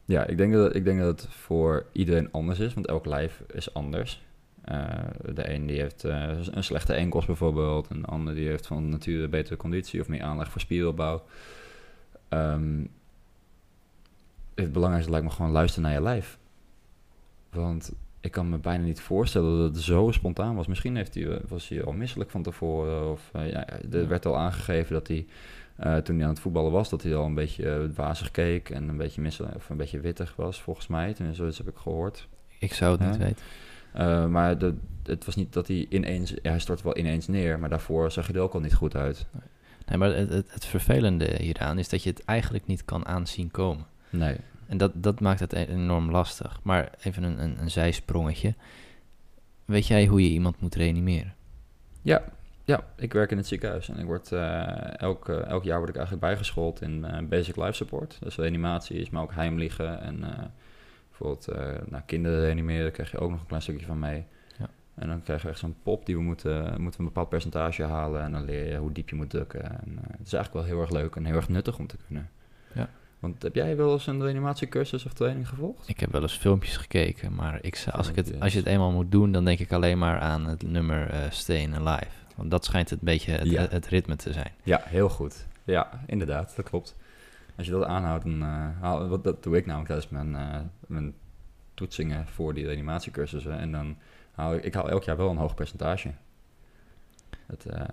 ja, 0.05 0.27
ik 0.27 0.37
denk, 0.37 0.53
dat, 0.53 0.75
ik 0.75 0.85
denk 0.85 1.01
dat 1.01 1.21
het 1.21 1.31
voor 1.31 1.87
iedereen 1.93 2.33
anders 2.33 2.59
is, 2.59 2.75
want 2.75 2.87
elk 2.87 3.07
lijf 3.07 3.43
is 3.53 3.75
anders. 3.75 4.23
Eh, 4.65 4.89
de 5.35 5.53
een 5.53 5.67
die 5.67 5.81
heeft 5.81 6.05
eh, 6.05 6.39
een 6.51 6.65
slechte 6.65 6.93
enkels 6.93 7.27
bijvoorbeeld, 7.27 7.89
en 7.89 8.01
de 8.01 8.07
ander 8.07 8.35
die 8.35 8.49
heeft 8.49 8.67
van 8.67 8.89
nature 8.89 9.29
betere 9.29 9.57
conditie 9.57 10.01
of 10.01 10.09
meer 10.09 10.23
aanleg 10.23 10.51
voor 10.51 10.61
spieropbouw. 10.61 11.23
Ehm, 12.29 12.85
het 14.55 14.73
belangrijkste 14.73 15.11
lijkt 15.11 15.27
me 15.27 15.33
gewoon 15.33 15.51
luisteren 15.51 15.85
naar 15.85 15.99
je 15.99 16.03
lijf. 16.03 16.39
Want 17.51 17.93
ik 18.21 18.31
kan 18.31 18.49
me 18.49 18.59
bijna 18.59 18.85
niet 18.85 19.01
voorstellen 19.01 19.59
dat 19.59 19.75
het 19.75 19.85
zo 19.85 20.11
spontaan 20.11 20.55
was. 20.55 20.67
Misschien 20.67 20.97
heeft 20.97 21.15
hij, 21.15 21.41
was 21.49 21.69
hij 21.69 21.85
al 21.85 21.93
misselijk 21.93 22.31
van 22.31 22.43
tevoren. 22.43 23.11
Of 23.11 23.31
eh, 23.33 23.51
ja, 23.51 23.67
er 23.93 24.09
werd 24.09 24.27
al 24.27 24.37
aangegeven 24.37 24.93
dat 24.93 25.09
hij, 25.09 25.27
eh, 25.81 25.97
toen 25.97 26.17
hij 26.17 26.25
aan 26.25 26.31
het 26.31 26.41
voetballen 26.41 26.73
was, 26.73 26.89
dat 26.89 27.03
hij 27.03 27.15
al 27.15 27.25
een 27.25 27.35
beetje 27.35 27.71
eh, 27.71 27.79
wazig 27.95 28.31
keek 28.31 28.71
en 28.71 28.89
een 28.89 28.97
beetje 28.97 29.21
misselijk 29.21 29.55
of 29.55 29.69
een 29.69 29.77
beetje 29.77 30.01
wittig 30.01 30.37
was, 30.37 30.61
volgens 30.61 30.87
mij. 30.87 31.13
Tenminste, 31.13 31.43
zoiets 31.43 31.59
heb 31.59 31.69
ik 31.69 31.77
gehoord. 31.77 32.29
Ik 32.59 32.75
zou 32.75 32.99
het 32.99 33.11
niet 33.11 33.17
weten. 33.17 33.45
Eh, 33.93 34.27
maar 34.27 34.59
de, 34.59 34.75
het 35.03 35.25
was 35.25 35.37
niet 35.37 35.53
dat 35.53 35.67
hij 35.67 35.87
ineens, 35.89 36.31
ja, 36.43 36.51
hij 36.51 36.59
stortte 36.59 36.85
wel 36.85 36.97
ineens 36.99 37.29
neer, 37.29 37.59
maar 37.59 37.69
daarvoor 37.69 38.13
zag 38.13 38.27
hij 38.27 38.35
er 38.35 38.43
ook 38.43 38.55
al 38.55 38.61
niet 38.61 38.75
goed 38.75 38.97
uit. 38.97 39.27
Nee, 39.87 39.99
maar 39.99 40.15
het, 40.15 40.29
het, 40.29 40.53
het 40.53 40.65
vervelende 40.65 41.37
hieraan 41.39 41.79
is 41.79 41.89
dat 41.89 42.03
je 42.03 42.11
het 42.11 42.25
eigenlijk 42.25 42.67
niet 42.67 42.85
kan 42.85 43.07
aanzien 43.07 43.51
komen. 43.51 43.87
Nee. 44.11 44.37
En 44.67 44.77
dat, 44.77 44.93
dat 44.95 45.21
maakt 45.21 45.41
het 45.41 45.53
e- 45.53 45.65
enorm 45.65 46.11
lastig. 46.11 46.61
Maar 46.63 46.91
even 47.01 47.23
een, 47.23 47.43
een, 47.43 47.61
een 47.61 47.71
zijsprongetje. 47.71 48.55
Weet 49.65 49.87
jij 49.87 50.07
hoe 50.07 50.23
je 50.23 50.29
iemand 50.29 50.61
moet 50.61 50.75
reanimeren? 50.75 51.35
Ja, 52.03 52.23
ja, 52.71 52.85
ik 52.97 53.13
werk 53.13 53.31
in 53.31 53.37
het 53.37 53.47
ziekenhuis 53.47 53.89
en 53.89 53.99
ik 53.99 54.07
word, 54.07 54.33
eh, 54.33 55.01
elk, 55.01 55.29
eh, 55.29 55.47
elk 55.47 55.65
jaar 55.65 55.79
word 55.79 55.89
ik 55.89 55.97
eigenlijk 55.97 56.27
bijgeschoold 56.27 56.81
in 56.81 57.05
eh, 57.05 57.23
basic 57.23 57.57
life 57.57 57.73
support. 57.73 58.19
Dus 58.21 58.37
reanimatie 58.37 59.01
is, 59.01 59.11
maar 59.11 59.23
ook 59.23 59.35
heimliggen 59.35 60.01
en 60.01 60.25
bijvoorbeeld 61.09 61.49
naar 61.91 62.03
kinderen 62.07 62.41
reanimeren 62.41 62.93
krijg 62.93 63.11
je 63.11 63.19
ook 63.19 63.31
nog 63.31 63.41
een 63.41 63.47
klein 63.47 63.63
stukje 63.63 63.87
van 63.87 63.99
mee. 63.99 64.25
Ja. 64.59 64.69
En 64.95 65.09
dan 65.09 65.23
krijg 65.23 65.43
je 65.43 65.49
echt 65.49 65.59
zo'n 65.59 65.77
pop 65.83 66.07
die 66.07 66.17
we 66.17 66.23
moeten, 66.23 66.81
moeten 66.83 67.01
een 67.01 67.07
bepaald 67.07 67.29
percentage 67.29 67.83
halen 67.83 68.23
en 68.23 68.33
dan 68.33 68.45
leer 68.45 68.67
je 68.73 68.77
hoe 68.77 68.93
diep 68.93 69.09
je 69.09 69.17
moet 69.17 69.31
drukken. 69.31 69.63
En, 69.63 69.99
het 70.01 70.27
is 70.27 70.33
eigenlijk 70.33 70.53
wel 70.53 70.75
heel 70.75 70.81
erg 70.81 70.91
leuk 70.91 71.17
en 71.17 71.25
heel 71.25 71.37
erg 71.37 71.49
nuttig 71.49 71.79
om 71.79 71.87
te 71.87 71.97
kunnen. 72.07 72.31
Ja. 72.73 72.89
Want 73.19 73.43
heb 73.43 73.55
jij 73.55 73.77
wel 73.77 73.93
eens 73.93 74.07
een 74.07 74.23
reanimatiecursus 74.23 75.05
of 75.05 75.13
training 75.13 75.49
gevolgd? 75.49 75.89
Ik 75.89 76.01
heb 76.01 76.13
wel 76.13 76.23
eens 76.23 76.37
filmpjes 76.37 76.77
gekeken, 76.77 77.35
maar 77.35 77.59
ik, 77.63 77.85
als, 77.91 78.09
ik 78.09 78.17
het, 78.17 78.41
als 78.41 78.53
je 78.53 78.59
het 78.59 78.69
eenmaal 78.69 78.93
moet 78.93 79.11
doen, 79.13 79.33
dan 79.33 79.45
denk 79.45 79.59
ik 79.59 79.73
alleen 79.73 79.99
maar 79.99 80.21
aan 80.21 80.47
het 80.47 80.63
nummer 80.63 81.29
Stay 81.31 81.73
Alive. 81.73 82.20
Want 82.41 82.53
dat 82.53 82.65
schijnt 82.65 82.91
het 82.91 83.01
beetje 83.01 83.33
het, 83.33 83.51
Ja. 83.51 83.67
het 83.69 83.87
ritme 83.87 84.17
te 84.17 84.33
zijn. 84.33 84.53
Ja, 84.63 84.81
heel 84.85 85.09
goed. 85.09 85.47
Ja, 85.65 85.91
inderdaad, 86.07 86.57
dat 86.57 86.69
klopt. 86.69 86.97
Als 87.57 87.67
je 87.67 87.73
dat 87.73 87.85
aanhoudt, 87.85 88.25
dan 88.25 88.43
eh, 88.83 89.09
wat, 89.09 89.25
dat 89.25 89.43
doe 89.43 89.57
ik 89.57 89.67
namelijk 89.67 89.91
tijdens 89.91 90.09
mijn, 90.09 90.35
eh, 90.37 90.61
mijn 90.87 91.15
toetsingen 91.75 92.27
voor 92.27 92.55
die 92.55 92.65
reanimatiecursussen. 92.67 93.59
En 93.59 93.73
dan 93.73 93.97
haal 94.33 94.55
ik, 94.55 94.65
ik 94.65 94.75
haal 94.75 94.91
elk 94.91 95.03
jaar 95.05 95.17
wel 95.17 95.31
een 95.31 95.37
hoog 95.37 95.55
percentage. 95.55 96.11
Het, 97.47 97.67
eh, 97.67 97.85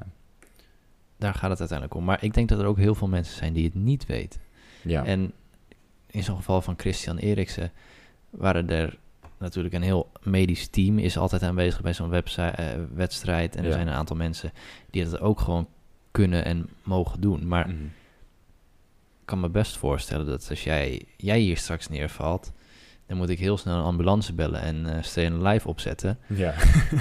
Daar 1.18 1.34
gaat 1.34 1.50
het 1.50 1.60
uiteindelijk 1.60 1.98
om. 2.00 2.04
Maar 2.06 2.24
ik 2.24 2.34
denk 2.34 2.50
dat 2.50 2.60
er 2.60 2.66
ook 2.66 2.78
heel 2.78 2.96
veel 2.96 3.08
mensen 3.08 3.36
zijn 3.38 3.54
die 3.54 3.64
het 3.66 3.76
niet 3.76 4.06
weten. 4.06 4.42
ja, 4.82 5.06
En 5.06 5.32
in 6.08 6.24
zo'n 6.24 6.36
geval 6.38 6.62
van 6.62 6.74
Christian 6.78 7.18
Eriksen 7.18 7.72
waren 8.30 8.70
er 8.70 8.98
natuurlijk 9.38 9.74
een 9.76 9.82
heel 9.82 10.12
medisch 10.24 10.68
team 10.68 11.00
is 11.00 11.18
altijd 11.18 11.44
aanwezig 11.44 11.82
bij 11.82 11.94
zo'n 11.94 12.14
eh, 12.14 12.66
wedstrijd. 12.94 13.56
En 13.56 13.62
er 13.64 13.70
Ja. 13.70 13.76
zijn 13.76 13.88
een 13.88 13.94
aantal 13.94 14.16
mensen 14.16 14.52
die 14.90 15.04
dat 15.10 15.20
ook 15.20 15.40
gewoon 15.40 15.68
kunnen 16.12 16.46
en 16.46 16.70
mogen 16.84 17.22
doen. 17.22 17.48
Maar 17.48 17.68
Mhm. 17.68 17.84
ik 17.84 19.26
kan 19.26 19.40
me 19.40 19.50
best 19.50 19.78
voorstellen 19.78 20.26
dat 20.26 20.48
als 20.50 20.64
jij, 20.64 21.02
jij 21.18 21.40
hier 21.40 21.58
straks 21.58 21.88
neervalt, 21.90 22.52
dan 23.06 23.18
moet 23.18 23.30
ik 23.30 23.40
heel 23.40 23.58
snel 23.58 23.78
een 23.78 23.84
ambulance 23.84 24.34
bellen 24.34 24.62
en 24.62 24.86
eh 24.98 25.04
Stay 25.04 25.32
Alive 25.32 25.68
opzetten. 25.68 26.18
ja. 26.28 26.54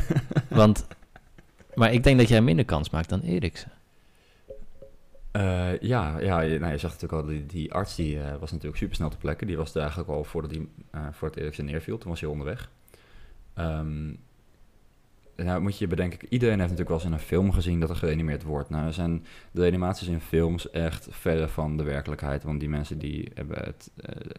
Want, 0.49 0.87
maar 1.75 1.93
ik 1.93 2.05
denk 2.05 2.19
dat 2.19 2.28
jij 2.28 2.40
minder 2.40 2.64
kans 2.64 2.90
maakt 2.90 3.09
dan 3.09 3.21
Eriksen. 3.21 3.73
Eh, 5.37 5.78
ja, 5.81 6.19
ja 6.19 6.37
nou, 6.38 6.73
je 6.73 6.78
zag 6.78 6.93
natuurlijk 6.93 7.12
al, 7.12 7.26
die, 7.26 7.47
die 7.47 7.73
arts 7.73 7.95
die 7.95 8.21
eh, 8.21 8.37
was 8.38 8.50
natuurlijk 8.50 8.78
super 8.78 8.95
snel 8.95 9.09
ter 9.09 9.19
plekke. 9.19 9.47
Die 9.47 9.57
was 9.57 9.75
er 9.75 9.81
eigenlijk 9.81 10.11
al 10.11 10.25
voordat 10.25 10.50
hij 10.50 10.66
uh, 10.95 11.07
voor 11.12 11.31
het 11.35 11.59
neerviel. 11.59 11.99
Toen 11.99 12.11
was 12.11 12.21
hij 12.21 12.28
onderweg. 12.28 12.71
Ehm, 13.55 14.12
nou 15.37 15.61
moet 15.61 15.78
je 15.78 15.87
bedenken, 15.87 16.28
iedereen 16.28 16.59
heeft 16.61 16.71
natuurlijk 16.71 16.88
wel 16.88 16.99
eens 16.99 17.07
in 17.07 17.12
een 17.12 17.26
film 17.26 17.52
gezien 17.52 17.81
dat 17.81 17.90
er 17.90 17.97
geanimeerd 17.97 18.43
wordt. 18.43 18.71
Nou 18.71 18.93
zijn 18.93 19.25
de 19.50 19.66
animaties 19.66 20.09
in 20.09 20.21
films 20.21 20.71
echt 20.71 21.09
verre 21.11 21.49
van 21.49 21.76
de 21.76 21.83
werkelijkheid. 21.83 22.43
Want 22.43 22.61
die 22.61 22.69
mensen 22.69 22.99
die 22.99 23.31
hebben 23.35 23.64
het, 23.64 23.90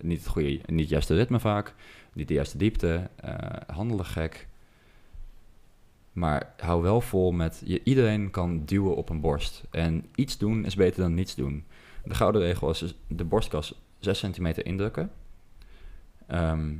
niet 0.02 0.20
het 0.20 0.28
goede, 0.28 0.50
niet 0.66 0.80
het 0.80 0.90
juiste 0.90 1.16
ritme 1.16 1.40
vaak, 1.40 1.74
niet 2.14 2.28
de 2.28 2.34
juiste 2.34 2.58
diepte, 2.58 3.10
handelen 3.68 4.06
gek. 4.06 4.48
Maar 6.18 6.54
hou 6.58 6.82
wel 6.82 7.02
vol 7.02 7.32
met, 7.32 7.62
je, 7.66 7.82
iedereen 7.84 8.30
kan 8.32 8.66
duwen 8.66 8.96
op 8.96 9.10
een 9.10 9.22
borst. 9.22 9.64
En 9.72 10.06
iets 10.16 10.38
doen 10.38 10.66
is 10.66 10.76
beter 10.76 11.02
dan 11.02 11.14
niets 11.14 11.36
doen. 11.36 11.66
De 12.04 12.16
gouden 12.16 12.42
regel 12.42 12.70
is 12.70 12.80
dus 12.80 12.96
de 13.08 13.24
borstkas 13.24 13.82
6 14.00 14.20
centimeter 14.20 14.66
indrukken. 14.66 15.12
Ehm, 16.28 16.74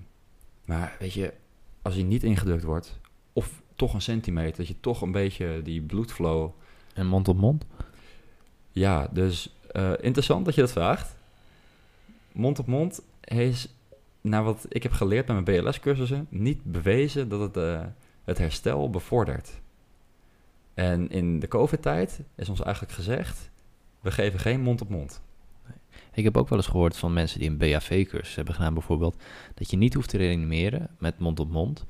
maar 0.66 0.96
weet 1.00 1.14
je, 1.14 1.34
als 1.82 1.94
hij 1.94 2.04
niet 2.04 2.24
ingedrukt 2.24 2.64
wordt, 2.64 3.00
of 3.34 3.62
toch 3.76 3.94
een 3.94 4.02
centimeter, 4.02 4.58
dat 4.58 4.68
je 4.68 4.80
toch 4.80 5.02
een 5.02 5.12
beetje 5.12 5.62
die 5.64 5.82
bloedflow... 5.82 6.52
En 6.94 7.08
mond 7.08 7.28
op 7.28 7.38
mond? 7.38 7.66
Ja, 8.72 9.08
dus 9.12 9.56
eh, 9.72 9.92
interessant 10.00 10.46
dat 10.46 10.56
je 10.56 10.62
dat 10.62 10.72
vraagt. 10.72 11.16
Mond 12.32 12.60
op 12.60 12.68
mond 12.68 13.02
is, 13.24 13.68
naar 14.22 14.44
wat 14.44 14.66
ik 14.70 14.84
heb 14.84 14.92
geleerd 14.92 15.28
met 15.28 15.46
mijn 15.46 15.64
BLS-cursussen, 15.64 16.28
niet 16.30 16.64
bewezen 16.64 17.30
dat 17.30 17.40
het 17.40 17.58
eh, 17.58 17.86
het 18.28 18.38
herstel 18.38 18.90
bevordert. 18.90 19.62
En 20.74 21.10
in 21.10 21.40
de 21.40 21.48
COVID-tijd 21.48 22.22
is 22.36 22.50
ons 22.50 22.62
eigenlijk 22.62 22.94
gezegd, 22.94 23.50
we 24.02 24.12
geven 24.12 24.40
geen 24.40 24.62
mond 24.62 24.82
op 24.82 24.90
mond. 24.90 25.22
Ik 26.14 26.24
heb 26.24 26.38
ook 26.38 26.50
wel 26.50 26.58
eens 26.58 26.68
gehoord 26.68 26.98
van 26.98 27.14
mensen 27.14 27.40
die 27.40 27.50
een 27.50 27.58
BAV-cursus 27.58 28.36
hebben 28.36 28.54
gedaan 28.54 28.74
bijvoorbeeld, 28.74 29.24
dat 29.54 29.70
je 29.70 29.78
niet 29.78 29.94
hoeft 29.94 30.10
te 30.10 30.18
reanimeren 30.18 30.90
met 31.00 31.20
mond 31.20 31.40
op 31.40 31.50
mond 31.50 31.86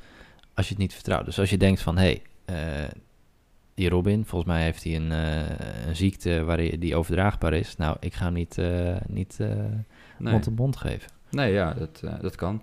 als 0.54 0.66
je 0.68 0.74
het 0.74 0.82
niet 0.82 0.94
vertrouwt. 0.94 1.26
Dus 1.26 1.40
als 1.40 1.50
je 1.50 1.58
denkt 1.58 1.82
van, 1.82 1.98
hé, 1.98 2.22
hey, 2.46 2.84
uh, 2.84 2.90
die 3.74 3.90
Robin, 3.90 4.26
volgens 4.26 4.52
mij 4.52 4.64
heeft 4.64 4.84
hij 4.84 4.96
een, 4.96 5.12
uh, 5.12 5.88
een 5.88 5.96
ziekte 5.96 6.44
waar 6.44 6.58
hij, 6.58 6.78
die 6.80 6.96
overdraagbaar 6.96 7.54
is. 7.54 7.76
Nou, 7.76 7.98
ik 8.00 8.14
ga 8.14 8.26
hem 8.26 8.34
niet, 8.34 8.58
uh, 8.58 8.96
niet 9.08 9.38
Nee. 10.18 10.34
mond 10.34 10.48
op 10.48 10.56
mond 10.56 10.78
geven. 10.78 11.12
Nee, 11.30 11.54
ja, 11.54 11.74
dat, 11.74 12.02
eh, 12.04 12.20
dat 12.22 12.36
kan. 12.36 12.62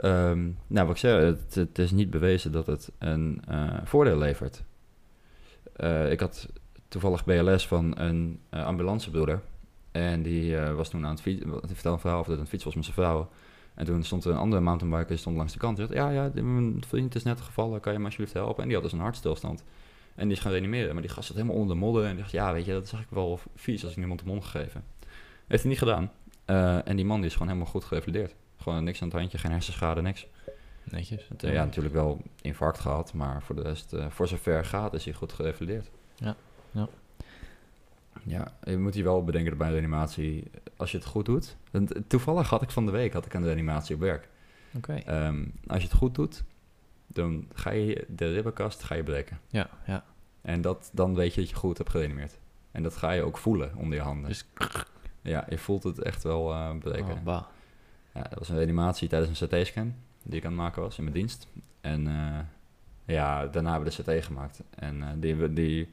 Ehm, 0.00 0.50
nou, 0.66 0.86
wat 0.86 0.90
ik 0.90 0.96
zeg, 0.96 1.36
het, 1.54 1.78
is 1.78 1.90
niet 1.90 2.10
bewezen 2.10 2.52
dat 2.52 2.66
het 2.66 2.92
een 2.98 3.42
eh, 3.48 3.76
voordeel 3.84 4.18
levert. 4.18 4.62
Eh, 5.72 6.10
ik 6.10 6.20
had 6.20 6.48
toevallig 6.88 7.24
BLS 7.24 7.66
van 7.66 7.98
een 7.98 8.40
uh, 8.50 8.64
ambulancebroeder. 8.64 9.40
En 9.90 10.22
die 10.22 10.56
was 10.56 10.88
toen 10.88 11.04
aan 11.04 11.10
het 11.10 11.20
fietsen. 11.20 11.50
Die 11.50 11.60
vertelde 11.60 11.90
een 11.90 11.98
verhaal 11.98 12.20
of 12.20 12.26
dat 12.26 12.38
een 12.38 12.46
fiets 12.46 12.64
was 12.64 12.74
met 12.74 12.84
zijn 12.84 12.96
vrouw. 12.96 13.28
En 13.74 13.84
toen 13.84 14.02
stond 14.02 14.24
een 14.24 14.36
andere 14.36 14.62
mountainbiker 14.62 15.18
stond 15.18 15.36
langs 15.36 15.52
de 15.52 15.58
kant. 15.58 15.76
Zei, 15.76 15.94
ja, 15.94 16.10
ja, 16.10 16.30
mijn 16.34 16.84
vriend 16.86 17.14
is 17.14 17.22
net 17.22 17.40
gevallen. 17.40 17.80
Kan 17.80 17.92
je 17.92 17.98
hem 17.98 18.06
alsjeblieft 18.06 18.34
helpen? 18.34 18.62
En 18.62 18.64
die 18.64 18.74
had 18.74 18.82
dus 18.82 18.92
een 18.92 19.00
hartstilstand. 19.00 19.64
En 20.14 20.28
die 20.28 20.36
is 20.36 20.42
gaan 20.42 20.52
reanimeren. 20.52 20.92
Maar 20.92 21.02
die 21.02 21.10
gast 21.10 21.26
zat 21.26 21.36
helemaal 21.36 21.56
onder 21.56 21.74
de 21.74 21.80
modder. 21.80 22.02
En 22.04 22.10
die 22.10 22.18
dacht, 22.18 22.30
ja, 22.30 22.52
weet 22.52 22.64
je, 22.64 22.72
dat 22.72 22.84
is 22.84 22.92
eigenlijk 22.92 23.26
wel 23.26 23.40
vies 23.54 23.84
als 23.84 23.92
ik 23.92 23.98
iemand 23.98 24.20
de 24.20 24.26
mond 24.26 24.44
gegeven. 24.44 24.84
Heeft 25.46 25.62
hij 25.62 25.70
niet 25.70 25.80
gedaan. 25.80 26.10
En 26.84 26.96
die 26.96 27.04
man 27.04 27.16
die 27.16 27.26
is 27.26 27.32
gewoon 27.32 27.48
helemaal 27.48 27.70
goed 27.70 27.84
gerevalideerd. 27.84 28.34
Gewoon 28.60 28.84
niks 28.84 29.02
aan 29.02 29.08
het 29.08 29.16
handje, 29.16 29.38
geen 29.38 29.50
hersenschade, 29.50 30.02
niks. 30.02 30.26
Netjes. 30.84 31.28
Het, 31.28 31.42
uh, 31.42 31.52
ja, 31.52 31.64
natuurlijk 31.64 31.94
wel 31.94 32.20
infarct 32.40 32.78
gehad, 32.78 33.12
maar 33.12 33.42
voor 33.42 33.54
de 33.54 33.62
rest, 33.62 33.92
uh, 33.92 34.06
voor 34.08 34.28
zover 34.28 34.64
gaat, 34.64 34.94
is 34.94 35.04
hij 35.04 35.14
goed 35.14 35.32
gerevalideerd. 35.32 35.90
Ja, 36.14 36.36
ja. 36.70 36.88
Ja, 38.22 38.52
je 38.62 38.78
moet 38.78 38.94
hier 38.94 39.04
wel 39.04 39.24
bedenken 39.24 39.50
dat 39.50 39.58
bij 39.58 39.66
een 39.66 39.72
reanimatie, 39.72 40.50
als 40.76 40.90
je 40.90 40.96
het 40.96 41.06
goed 41.06 41.24
doet. 41.24 41.56
Toevallig 42.06 42.48
had 42.48 42.62
ik 42.62 42.70
van 42.70 42.86
de 42.86 42.92
week 42.92 43.12
had 43.12 43.26
ik 43.26 43.34
een 43.34 43.44
reanimatie 43.44 43.94
op 43.94 44.00
werk. 44.00 44.28
Oké. 44.74 45.00
Okay. 45.04 45.26
Um, 45.26 45.52
als 45.66 45.82
je 45.82 45.88
het 45.88 45.96
goed 45.96 46.14
doet, 46.14 46.42
dan 47.06 47.46
ga 47.54 47.70
je 47.70 48.04
de 48.08 48.32
ribbenkast 48.32 48.82
ga 48.82 48.94
je 48.94 49.02
breken. 49.02 49.40
Ja, 49.48 49.70
ja. 49.86 50.04
En 50.42 50.60
dat, 50.60 50.90
dan 50.92 51.14
weet 51.14 51.34
je 51.34 51.40
dat 51.40 51.50
je 51.50 51.56
goed 51.56 51.78
hebt 51.78 51.90
gereanimeerd. 51.90 52.38
En 52.70 52.82
dat 52.82 52.96
ga 52.96 53.10
je 53.10 53.22
ook 53.22 53.38
voelen 53.38 53.72
onder 53.76 53.94
je 53.94 54.04
handen. 54.04 54.28
Dus 54.28 54.44
ja, 55.22 55.46
je 55.48 55.58
voelt 55.58 55.82
het 55.82 56.02
echt 56.02 56.22
wel 56.22 56.52
uh, 56.52 56.78
breken. 56.78 57.12
Oh, 57.12 57.22
bah. 57.22 57.44
Ja, 58.14 58.22
dat 58.22 58.38
was 58.38 58.48
een 58.48 58.56
reanimatie 58.56 59.08
tijdens 59.08 59.40
een 59.40 59.48
CT-scan 59.48 59.94
die 60.22 60.38
ik 60.38 60.44
aan 60.44 60.52
het 60.52 60.60
maken 60.60 60.82
was 60.82 60.98
in 60.98 61.04
mijn 61.04 61.16
dienst. 61.16 61.46
En 61.80 62.06
uh, 62.06 62.38
ja, 63.04 63.46
daarna 63.46 63.70
hebben 63.70 63.92
we 63.92 64.02
de 64.02 64.18
CT 64.18 64.24
gemaakt. 64.24 64.62
En 64.70 64.96
uh, 64.96 65.08
die, 65.16 65.52
die 65.52 65.88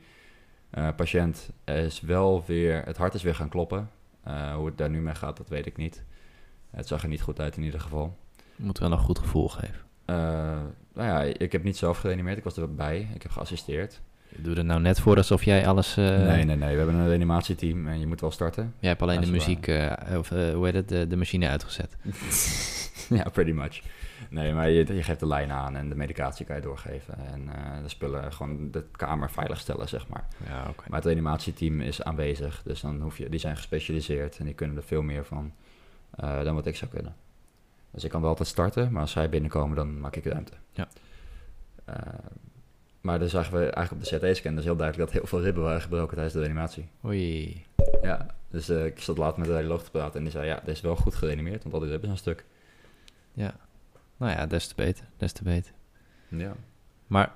uh, 0.77 0.89
patiënt 0.95 1.49
is 1.65 2.01
wel 2.01 2.43
weer, 2.45 2.83
het 2.85 2.97
hart 2.97 3.13
is 3.13 3.23
weer 3.23 3.35
gaan 3.35 3.49
kloppen. 3.49 3.89
hoe 4.55 4.65
het 4.65 4.77
daar 4.77 4.89
nu 4.89 5.01
mee 5.01 5.15
gaat, 5.15 5.37
dat 5.37 5.49
weet 5.49 5.65
ik 5.65 5.77
niet. 5.77 6.03
Het 6.69 6.87
zag 6.87 7.01
er 7.01 7.09
niet 7.09 7.21
goed 7.21 7.39
uit 7.39 7.57
in 7.57 7.63
ieder 7.63 7.79
geval. 7.79 8.17
Moet 8.55 8.79
wel 8.79 8.91
een 8.91 8.97
goed 8.97 9.19
gevoel 9.19 9.49
geven. 9.49 9.81
nou 10.93 11.07
ja, 11.07 11.21
ik 11.21 11.51
heb 11.51 11.63
niet 11.63 11.77
zelf 11.77 11.97
gereanimeerd, 11.97 12.37
ik 12.37 12.43
was 12.43 12.57
erbij. 12.57 13.09
Ik 13.13 13.21
heb 13.21 13.31
geassisteerd. 13.31 14.01
Doe 14.35 14.55
er 14.55 14.65
nou 14.65 14.81
net 14.81 14.99
voor 14.99 15.17
alsof 15.17 15.43
jij 15.43 15.67
alles... 15.67 15.97
Uh... 15.97 16.05
Nee, 16.05 16.43
nee, 16.43 16.55
nee. 16.55 16.71
We 16.71 16.77
hebben 16.77 16.95
een 16.95 17.07
reanimatieteam 17.07 17.87
en 17.87 17.99
je 17.99 18.07
moet 18.07 18.21
wel 18.21 18.31
starten. 18.31 18.73
Jij 18.79 18.89
hebt 18.89 19.01
alleen 19.01 19.21
de 19.21 19.31
muziek, 19.31 19.67
uh, 19.67 19.91
of 20.17 20.31
uh, 20.31 20.53
hoe 20.53 20.65
heet 20.65 20.73
het, 20.73 20.89
de, 20.89 21.07
de 21.07 21.15
machine 21.15 21.47
uitgezet. 21.47 21.95
ja, 23.19 23.29
pretty 23.29 23.51
much. 23.51 23.81
Nee, 24.29 24.53
maar 24.53 24.69
je, 24.69 24.95
je, 24.95 25.03
geeft 25.03 25.19
de 25.19 25.27
lijn 25.27 25.51
aan 25.51 25.75
en 25.75 25.89
de 25.89 25.95
medicatie 25.95 26.45
kan 26.45 26.55
je 26.55 26.61
doorgeven. 26.61 27.17
En 27.33 27.49
de 27.83 27.89
spullen, 27.89 28.33
gewoon 28.33 28.71
de 28.71 28.83
kamer 28.91 29.31
veiligstellen, 29.31 29.87
zeg 29.87 30.07
maar. 30.07 30.27
Ja, 30.47 30.61
okay. 30.61 30.85
Maar 30.87 30.97
het 30.97 31.05
reanimatieteam 31.05 31.81
is 31.81 32.03
aanwezig, 32.03 32.61
dus 32.63 32.81
dan 32.81 33.01
hoef 33.01 33.17
je, 33.17 33.29
die 33.29 33.39
zijn 33.39 33.55
gespecialiseerd 33.55 34.37
en 34.37 34.45
die 34.45 34.53
kunnen 34.53 34.77
er 34.77 34.83
veel 34.83 35.01
meer 35.01 35.25
van 35.25 35.51
dan 36.17 36.55
wat 36.55 36.65
ik 36.65 36.75
zou 36.75 36.91
kunnen. 36.91 37.15
Dus 37.91 38.03
ik 38.03 38.09
kan 38.09 38.21
wel 38.21 38.29
altijd 38.29 38.47
starten, 38.47 38.91
maar 38.91 39.01
als 39.01 39.11
zij 39.11 39.29
binnenkomen, 39.29 39.75
dan 39.75 39.99
maak 39.99 40.15
ik 40.15 40.25
ruimte. 40.25 40.53
Ja. 40.71 40.87
Maar 43.01 43.19
dan 43.19 43.29
zagen 43.29 43.59
we 43.59 43.69
eigenlijk 43.69 43.91
op 43.91 44.19
de 44.19 44.27
CT-scan 44.29 44.55
dus 44.55 44.63
heel 44.63 44.75
duidelijk 44.75 45.11
dat 45.11 45.19
heel 45.19 45.27
veel 45.27 45.41
ribben 45.41 45.63
waren 45.63 45.81
gebroken 45.81 46.13
tijdens 46.13 46.33
de 46.33 46.39
reanimatie. 46.39 46.87
Oei. 47.05 47.65
Ja, 48.01 48.35
dus 48.49 48.69
uh, 48.69 48.85
ik 48.85 48.99
zat 48.99 49.17
laat 49.17 49.37
met 49.37 49.47
de 49.47 49.53
radioloog 49.53 49.83
te 49.83 49.91
praten 49.91 50.15
en 50.15 50.23
die 50.23 50.31
zei, 50.31 50.45
ja, 50.45 50.59
dit 50.65 50.75
is 50.75 50.81
wel 50.81 50.95
goed 50.95 51.15
gereanimeerd, 51.15 51.63
want 51.63 51.73
al 51.73 51.79
die 51.79 51.89
ribben 51.89 52.07
zijn 52.07 52.19
stuk. 52.19 52.45
Ja, 53.33 53.55
nou 54.17 54.31
ja, 54.31 54.45
des 54.45 54.67
te 54.67 54.75
beter, 54.75 55.05
des 55.17 55.31
te 55.31 55.43
beter. 55.43 55.73
Ja. 56.27 56.55
Maar 57.07 57.35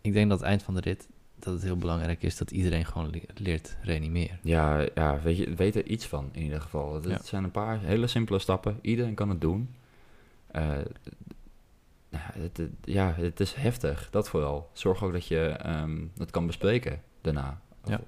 ik 0.00 0.12
denk 0.12 0.28
dat 0.28 0.38
het 0.38 0.48
eind 0.48 0.62
van 0.62 0.74
de 0.74 0.80
rit, 0.80 1.08
dat 1.38 1.54
het 1.54 1.62
heel 1.62 1.76
belangrijk 1.76 2.22
is 2.22 2.36
dat 2.36 2.50
iedereen 2.50 2.84
gewoon 2.84 3.10
le 3.10 3.22
leert 3.34 3.76
reanimeren. 3.82 4.38
Ja, 4.42 4.86
ja 4.94 5.20
weet, 5.22 5.36
je, 5.36 5.54
weet 5.54 5.76
er 5.76 5.86
iets 5.86 6.06
van 6.06 6.28
in 6.32 6.42
ieder 6.42 6.60
geval. 6.60 6.94
Het 6.94 7.04
ja. 7.04 7.22
zijn 7.22 7.44
een 7.44 7.50
paar 7.50 7.80
hele 7.80 8.06
simpele 8.06 8.38
stappen, 8.38 8.78
iedereen 8.80 9.14
kan 9.14 9.28
het 9.28 9.40
doen. 9.40 9.74
Uh, 10.56 10.78
het, 12.16 12.56
het, 12.56 12.70
ja, 12.84 13.14
het 13.16 13.40
is 13.40 13.54
heftig, 13.54 14.08
dat 14.10 14.28
vooral. 14.28 14.70
Zorg 14.72 15.04
ook 15.04 15.12
dat 15.12 15.26
je 15.26 15.56
um, 15.66 16.12
het 16.18 16.30
kan 16.30 16.46
bespreken 16.46 17.02
daarna. 17.20 17.60
Ja. 17.84 18.00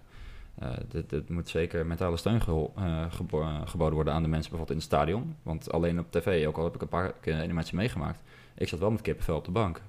Uh, 0.63 0.69
dit, 0.89 1.11
dit, 1.11 1.29
moet 1.29 1.49
zeker 1.49 1.87
mentale 1.87 2.17
steun 2.17 2.41
ge 2.41 2.71
uh, 2.79 3.05
gebo 3.09 3.63
geboden 3.65 3.95
worden 3.95 4.15
aan 4.15 4.23
de 4.23 4.29
mensen 4.29 4.51
bijvoorbeeld 4.51 4.79
in 4.79 4.85
het 4.85 4.95
stadion. 4.95 5.37
Want 5.43 5.73
alleen 5.73 5.99
op 5.99 6.11
tv, 6.11 6.47
ook 6.47 6.57
al 6.57 6.65
heb 6.65 6.75
ik 6.75 6.83
een 6.83 6.89
paar 6.89 7.13
keer 7.21 7.35
animatie 7.35 7.77
meegemaakt, 7.77 8.21
ik 8.55 8.69
zat 8.69 8.79
wel 8.79 8.91
met 8.91 9.01
kippenvel 9.01 9.37
op 9.37 9.45
de 9.45 9.51
bank. 9.51 9.81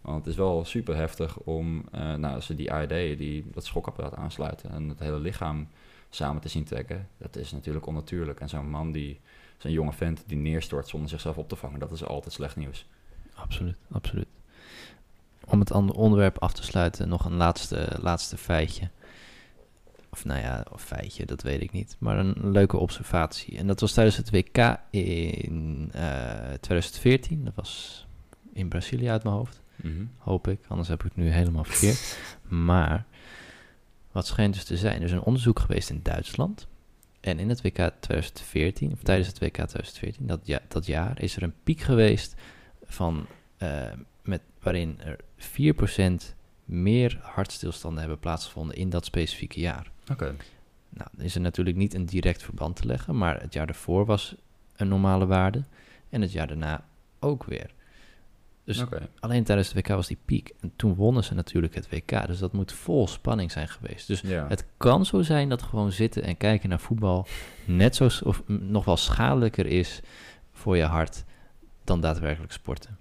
Want 0.00 0.16
het 0.16 0.26
is 0.26 0.36
wel 0.36 0.64
super 0.64 0.96
heftig 0.96 1.38
om, 1.38 1.84
nou, 1.90 2.34
als 2.34 2.46
ze 2.46 2.54
die 2.54 2.72
AED, 2.72 3.18
die, 3.18 3.46
dat 3.52 3.64
schokapparaat 3.64 4.14
aansluiten 4.14 4.70
en 4.70 4.88
het 4.88 4.98
hele 4.98 5.18
lichaam 5.18 5.68
samen 6.10 6.42
te 6.42 6.48
zien 6.48 6.64
trekken, 6.64 7.08
dat 7.16 7.36
is 7.36 7.52
natuurlijk 7.52 7.86
onnatuurlijk. 7.86 8.40
En 8.40 8.48
zo'n 8.48 8.70
man, 8.70 8.92
die, 8.92 9.20
zo'n 9.56 9.70
jonge 9.70 9.92
vent 9.92 10.24
die 10.26 10.36
neerstort 10.36 10.88
zonder 10.88 11.08
zichzelf 11.08 11.38
op 11.38 11.48
te 11.48 11.56
vangen, 11.56 11.80
dat 11.80 11.90
is 11.90 12.04
altijd 12.04 12.34
slecht 12.34 12.56
nieuws. 12.56 12.86
Absoluut, 13.42 13.76
absoluut. 13.90 14.26
Om 15.44 15.60
het 15.60 15.70
onderwerp 15.70 16.38
af 16.38 16.52
te 16.52 16.62
sluiten, 16.62 17.08
nog 17.08 17.24
een 17.24 17.34
laatste, 17.34 17.96
laatste 18.00 18.36
feitje. 18.36 18.90
Of 20.10 20.24
nou 20.24 20.40
ja, 20.40 20.64
of 20.72 20.82
feitje, 20.82 21.26
dat 21.26 21.42
weet 21.42 21.62
ik 21.62 21.72
niet. 21.72 21.96
Maar 21.98 22.18
een 22.18 22.50
leuke 22.50 22.76
observatie. 22.76 23.58
En 23.58 23.66
dat 23.66 23.80
was 23.80 23.92
tijdens 23.92 24.16
het 24.16 24.30
WK 24.30 24.78
in 24.90 25.90
uh, 25.94 26.02
2014. 26.60 27.44
Dat 27.44 27.54
was 27.54 28.06
in 28.52 28.68
Brazilië 28.68 29.08
uit 29.08 29.22
mijn 29.22 29.34
hoofd. 29.34 29.60
Mm 29.76 29.96
-hmm. 29.96 30.10
Hoop 30.18 30.48
ik, 30.48 30.60
anders 30.68 30.88
heb 30.88 30.98
ik 30.98 31.04
het 31.04 31.16
nu 31.16 31.30
helemaal 31.30 31.64
verkeerd. 31.64 32.18
maar 32.68 33.04
wat 34.12 34.26
schijnt 34.26 34.54
dus 34.54 34.64
te 34.64 34.76
zijn, 34.76 34.96
er 34.96 35.02
is 35.02 35.12
een 35.12 35.22
onderzoek 35.22 35.58
geweest 35.58 35.90
in 35.90 36.00
Duitsland. 36.02 36.68
En 37.20 37.38
in 37.38 37.48
het 37.48 37.62
WK 37.62 37.90
2014, 38.00 38.92
of 38.92 39.02
tijdens 39.02 39.28
het 39.28 39.38
WK 39.38 39.52
2014, 39.52 40.26
dat, 40.26 40.40
ja, 40.44 40.60
dat 40.68 40.86
jaar, 40.86 41.22
is 41.22 41.36
er 41.36 41.42
een 41.42 41.54
piek 41.64 41.80
geweest 41.80 42.34
van, 42.90 43.26
uh, 43.58 43.82
met, 44.22 44.40
waarin 44.62 45.00
er 45.00 45.18
4% 45.36 46.34
meer 46.64 47.18
hartstilstanden 47.22 48.00
hebben 48.00 48.18
plaatsgevonden 48.18 48.76
in 48.76 48.90
dat 48.90 49.04
specifieke 49.04 49.60
jaar. 49.60 49.90
Oké. 50.02 50.12
Okay. 50.12 50.34
Nou, 50.88 51.08
dan 51.12 51.24
is 51.24 51.34
er 51.34 51.40
natuurlijk 51.40 51.76
niet 51.76 51.94
een 51.94 52.06
direct 52.06 52.42
verband 52.42 52.76
te 52.76 52.86
leggen, 52.86 53.18
maar 53.18 53.40
het 53.40 53.52
jaar 53.52 53.66
daarvoor 53.66 54.06
was 54.06 54.34
een 54.76 54.88
normale 54.88 55.26
waarde 55.26 55.64
en 56.08 56.20
het 56.20 56.32
jaar 56.32 56.46
daarna 56.46 56.84
ook 57.18 57.44
weer. 57.44 57.70
Dus 58.64 58.80
okay. 58.80 59.08
alleen 59.20 59.44
tijdens 59.44 59.68
het 59.68 59.76
WK 59.76 59.88
was 59.88 60.06
die 60.06 60.18
piek. 60.24 60.52
En 60.60 60.72
toen 60.76 60.94
wonnen 60.94 61.24
ze 61.24 61.34
natuurlijk 61.34 61.74
het 61.74 61.90
WK. 61.90 62.26
Dus 62.26 62.38
dat 62.38 62.52
moet 62.52 62.72
vol 62.72 63.08
spanning 63.08 63.52
zijn 63.52 63.68
geweest. 63.68 64.06
Dus 64.06 64.20
ja. 64.20 64.46
het 64.48 64.64
kan 64.76 65.06
zo 65.06 65.22
zijn 65.22 65.48
dat 65.48 65.62
gewoon 65.62 65.92
zitten 65.92 66.22
en 66.22 66.36
kijken 66.36 66.68
naar 66.68 66.80
voetbal 66.80 67.26
net 67.64 67.96
zo 67.96 68.04
of 68.04 68.42
nog 68.46 68.84
wel 68.84 68.96
schadelijker 68.96 69.66
is 69.66 70.00
voor 70.52 70.76
je 70.76 70.84
hart 70.84 71.24
dan 71.90 72.00
daadwerkelijk 72.00 72.52
sporten. 72.52 72.96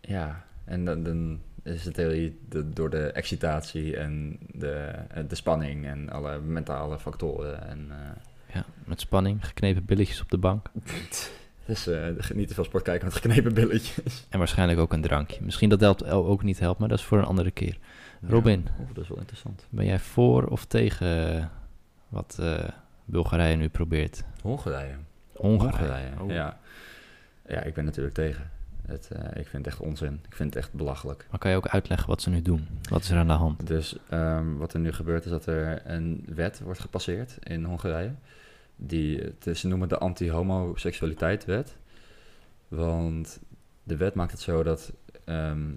Ja, 0.00 0.44
en 0.64 0.84
dan, 0.84 1.02
dan 1.02 1.40
is 1.62 1.82
de 1.82 1.90
theorie 1.90 2.38
de, 2.48 2.70
door 2.70 2.90
de 2.90 3.12
excitatie 3.12 3.96
en 3.96 4.38
de, 4.52 4.70
eh, 5.08 5.22
de 5.28 5.34
spanning 5.34 5.86
en 5.86 6.10
alle 6.10 6.40
mentale 6.40 6.98
factoren. 6.98 7.68
En, 7.68 7.86
eh, 7.90 8.54
Ja, 8.54 8.64
met 8.84 9.00
spanning, 9.00 9.46
geknepen 9.46 9.84
billetjes 9.84 10.20
op 10.20 10.30
de 10.30 10.38
bank. 10.38 10.70
dus 11.66 11.86
eh, 11.86 12.06
niet 12.34 12.48
te 12.48 12.54
veel 12.54 12.64
sport 12.64 12.82
kijken 12.84 13.04
met 13.04 13.14
geknepen 13.14 13.54
billetjes. 13.54 14.26
En 14.28 14.38
waarschijnlijk 14.38 14.78
ook 14.78 14.92
een 14.92 15.02
drankje. 15.02 15.42
Misschien 15.42 15.68
dat 15.68 15.80
helpt, 15.80 16.04
ook 16.04 16.42
niet 16.42 16.58
helpt, 16.58 16.78
maar 16.78 16.88
dat 16.88 16.98
is 16.98 17.04
voor 17.04 17.18
een 17.18 17.24
andere 17.24 17.50
keer. 17.50 17.78
Robin. 18.22 18.62
Ja, 18.64 18.84
oh, 18.84 18.94
dat 18.94 19.02
is 19.02 19.08
wel 19.08 19.18
interessant. 19.18 19.66
Ben 19.70 19.84
jij 19.84 19.98
voor 19.98 20.46
of 20.46 20.64
tegen 20.64 21.50
wat 22.08 22.42
Bulgarije 23.04 23.56
nu 23.56 23.68
probeert? 23.68 24.24
Hongarije. 24.42 24.94
Hongarije. 25.34 25.80
Hongarije, 25.80 26.22
Oh. 26.22 26.30
ja. 26.30 26.58
Ja, 27.50 27.62
ik 27.62 27.74
ben 27.74 27.84
natuurlijk 27.84 28.14
tegen. 28.14 28.50
Het, 28.86 29.10
eh, 29.10 29.24
ik 29.24 29.46
vind 29.46 29.64
het 29.64 29.66
echt 29.66 29.80
onzin. 29.80 30.20
Ik 30.28 30.34
vind 30.34 30.54
het 30.54 30.62
echt 30.62 30.72
belachelijk. 30.72 31.26
Maar 31.30 31.38
kan 31.38 31.50
je 31.50 31.56
ook 31.56 31.68
uitleggen 31.68 32.08
wat 32.08 32.22
ze 32.22 32.30
nu 32.30 32.42
doen? 32.42 32.68
Wat 32.90 33.02
is 33.02 33.10
er 33.10 33.18
aan 33.18 33.26
de 33.26 33.32
hand? 33.32 33.66
Dus 33.66 33.96
ehm, 34.08 34.56
wat 34.56 34.72
er 34.72 34.80
nu 34.80 34.92
gebeurt 34.92 35.24
is 35.24 35.30
dat 35.30 35.46
er 35.46 35.82
een 35.84 36.24
wet 36.34 36.60
wordt 36.60 36.80
gepasseerd 36.80 37.36
in 37.42 37.64
Hongarije. 37.64 38.12
Die, 38.76 39.20
het 39.40 39.58
ze 39.58 39.68
noemen 39.68 39.88
de 39.88 39.98
anti-homoseksualiteit-wet. 39.98 41.76
Want 42.68 43.40
de 43.82 43.96
wet 43.96 44.14
maakt 44.14 44.32
het 44.32 44.40
zo 44.40 44.62
dat 44.62 44.92
ehm, 45.24 45.68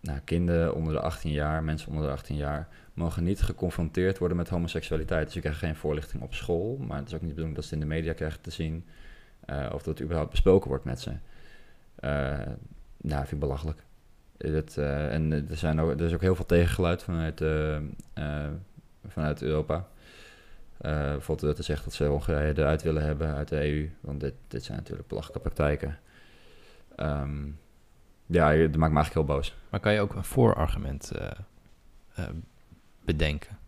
nou, 0.00 0.18
kinderen 0.24 0.74
onder 0.74 0.92
de 0.92 1.00
18 1.00 1.32
jaar, 1.32 1.62
mensen 1.64 1.88
onder 1.88 2.06
de 2.06 2.12
18 2.12 2.36
jaar, 2.36 2.68
mogen 2.94 3.24
niet 3.24 3.42
geconfronteerd 3.42 4.18
worden 4.18 4.36
met 4.36 4.48
homoseksualiteit. 4.48 5.24
Dus 5.24 5.34
je 5.34 5.40
krijgt 5.40 5.58
geen 5.58 5.76
voorlichting 5.76 6.22
op 6.22 6.34
school, 6.34 6.76
maar 6.76 6.98
het 6.98 7.08
is 7.08 7.14
ook 7.14 7.20
niet 7.20 7.28
de 7.28 7.34
bedoeling 7.34 7.56
dat 7.56 7.64
ze 7.64 7.74
het 7.74 7.82
in 7.82 7.88
de 7.88 7.94
media 7.94 8.12
krijgen 8.12 8.40
te 8.40 8.50
zien 8.50 8.84
of 9.72 9.82
dat 9.82 10.00
überhaupt 10.00 10.30
besproken 10.30 10.68
wordt 10.68 10.84
met 10.84 11.00
ze. 11.00 11.12
Eh 11.94 12.38
nou, 12.96 13.20
vind 13.20 13.32
ik 13.32 13.38
belachelijk. 13.38 13.84
Het, 14.36 14.76
eh, 14.76 15.14
en 15.14 15.32
er, 15.32 15.56
zijn 15.56 15.80
ook, 15.80 15.90
er 15.90 16.06
is 16.06 16.14
ook 16.14 16.20
heel 16.20 16.34
veel 16.34 16.46
tegengeluid 16.46 17.02
vanuit, 17.02 17.40
eh, 17.40 17.76
eh, 18.12 18.50
vanuit 19.06 19.42
Europa. 19.42 19.88
Eh 20.78 20.92
bijvoorbeeld 20.92 21.48
dat 21.48 21.58
er 21.58 21.64
zegt 21.64 21.84
dat 21.84 21.92
ze 21.92 22.04
Hongarije 22.04 22.58
eruit 22.58 22.82
willen 22.82 23.02
hebben 23.02 23.34
uit 23.34 23.48
de 23.48 23.64
EU. 23.64 23.90
Want 24.00 24.20
dit, 24.20 24.34
dit 24.48 24.64
zijn 24.64 24.78
natuurlijk 24.78 25.08
belachelijke 25.08 25.42
praktijken. 25.42 25.98
Ehm, 26.96 27.46
ja, 28.26 28.50
dat 28.50 28.76
maakt 28.76 28.92
me 28.92 28.98
eigenlijk 28.98 29.14
heel 29.14 29.36
boos. 29.36 29.56
Maar 29.70 29.80
kan 29.80 29.92
je 29.92 30.00
ook 30.00 30.14
een 30.14 30.24
voorargument 30.24 31.10
eh, 31.10 31.30
eh, 32.14 32.24
bedenken? 33.04 33.58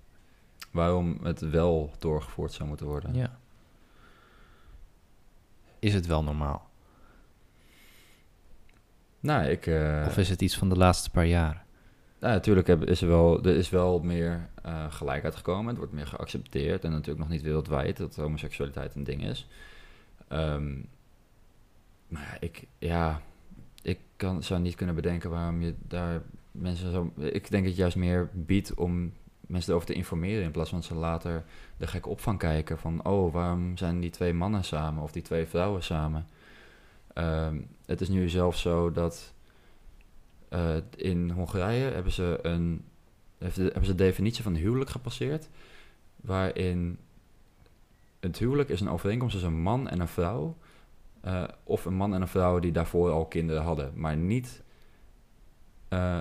Waarom 0.70 1.18
het 1.22 1.40
wel 1.40 1.92
doorgevoerd 1.98 2.52
zou 2.52 2.68
moeten 2.68 2.86
worden. 2.86 3.14
Ja. 3.14 3.38
Is 5.82 5.94
het 5.94 6.06
wel 6.06 6.22
normaal? 6.22 6.70
Nou, 9.20 9.44
ik... 9.46 9.66
eh, 9.66 10.04
Of 10.06 10.18
is 10.18 10.28
het 10.28 10.42
iets 10.42 10.56
van 10.56 10.68
de 10.68 10.76
laatste 10.76 11.10
paar 11.10 11.26
jaren? 11.26 11.62
Ja, 12.20 12.28
natuurlijk 12.28 12.66
heb, 12.66 12.84
is 12.84 13.02
er, 13.02 13.08
wel, 13.08 13.42
er 13.44 13.56
is 13.56 13.70
wel 13.70 14.00
meer 14.00 14.48
eh, 14.62 14.92
gelijkheid 14.92 15.36
gekomen. 15.36 15.66
Het 15.66 15.76
wordt 15.76 15.92
meer 15.92 16.06
geaccepteerd. 16.06 16.84
En 16.84 16.90
natuurlijk 16.90 17.18
nog 17.18 17.28
niet 17.28 17.42
wereldwijd 17.42 17.96
dat 17.96 18.16
homoseksualiteit 18.16 18.94
een 18.94 19.04
ding 19.04 19.24
is. 19.24 19.48
Ehm, 20.28 20.74
maar 22.08 22.22
ja, 22.22 22.36
ik, 22.40 22.66
ja, 22.78 23.20
ik 23.82 23.98
kan, 24.16 24.42
zou 24.42 24.60
niet 24.60 24.74
kunnen 24.74 24.94
bedenken 24.94 25.30
waarom 25.30 25.62
je 25.62 25.74
daar 25.88 26.22
mensen 26.50 26.92
zo... 26.92 27.12
Ik 27.16 27.50
denk 27.50 27.62
dat 27.62 27.64
het 27.64 27.76
juist 27.76 27.96
meer 27.96 28.30
biedt 28.32 28.74
om 28.74 29.12
mensen 29.52 29.70
erover 29.70 29.88
te 29.88 29.94
informeren... 29.94 30.44
in 30.44 30.50
plaats 30.50 30.70
van 30.70 30.82
ze 30.82 30.94
later 30.94 31.44
de 31.76 31.86
gek 31.86 32.06
op 32.06 32.20
van 32.20 32.38
kijken 32.38 32.78
van... 32.78 33.04
oh, 33.04 33.32
waarom 33.32 33.76
zijn 33.76 34.00
die 34.00 34.10
twee 34.10 34.32
mannen 34.32 34.64
samen 34.64 35.02
of 35.02 35.12
die 35.12 35.22
twee 35.22 35.46
vrouwen 35.46 35.82
samen? 35.82 36.26
Ehm, 37.12 37.60
het 37.86 38.00
is 38.00 38.08
nu 38.08 38.28
zelfs 38.28 38.60
zo 38.60 38.90
dat... 38.90 39.32
Eh, 40.48 40.76
in 40.96 41.30
Hongarije 41.30 41.90
hebben 41.90 42.12
ze 42.12 42.38
een 42.42 42.84
hebben 43.42 43.84
ze 43.84 43.94
de 43.94 44.04
definitie 44.04 44.42
van 44.42 44.54
huwelijk 44.54 44.90
gepasseerd, 44.90 45.48
waarin 46.16 46.98
het 48.20 48.38
huwelijk 48.38 48.68
is 48.68 48.80
een 48.80 48.88
overeenkomst 48.88 49.34
tussen 49.34 49.52
een 49.52 49.60
man 49.60 49.88
en 49.88 50.00
een 50.00 50.08
vrouw, 50.08 50.56
eh, 51.20 51.44
of 51.64 51.84
een 51.84 51.94
man 51.94 52.14
en 52.14 52.20
een 52.20 52.28
vrouw 52.28 52.58
die 52.58 52.72
daarvoor 52.72 53.10
al 53.10 53.26
kinderen 53.26 53.62
hadden, 53.62 53.92
maar 53.94 54.16
niet 54.16 54.62
eh, 55.88 56.18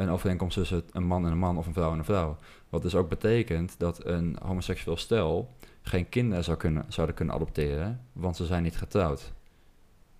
een 0.00 0.10
overeenkomst 0.10 0.56
tussen 0.56 0.82
een 0.92 1.06
man 1.06 1.26
en 1.26 1.32
een 1.32 1.38
man 1.38 1.58
of 1.58 1.66
een 1.66 1.72
vrouw 1.72 1.92
en 1.92 1.98
een 1.98 2.04
vrouw. 2.04 2.38
Wat 2.68 2.82
dus 2.82 2.94
ook 2.94 3.08
betekent 3.08 3.74
dat 3.78 4.06
een 4.06 4.36
homoseksueel 4.42 4.96
stel 4.96 5.54
geen 5.82 6.08
kinderen 6.08 6.44
zou 6.44 6.56
kunnen, 6.56 6.84
zouden 6.88 7.16
kunnen 7.16 7.34
adopteren, 7.34 8.00
want 8.12 8.36
ze 8.36 8.46
zijn 8.46 8.62
niet 8.62 8.76
getrouwd. 8.76 9.32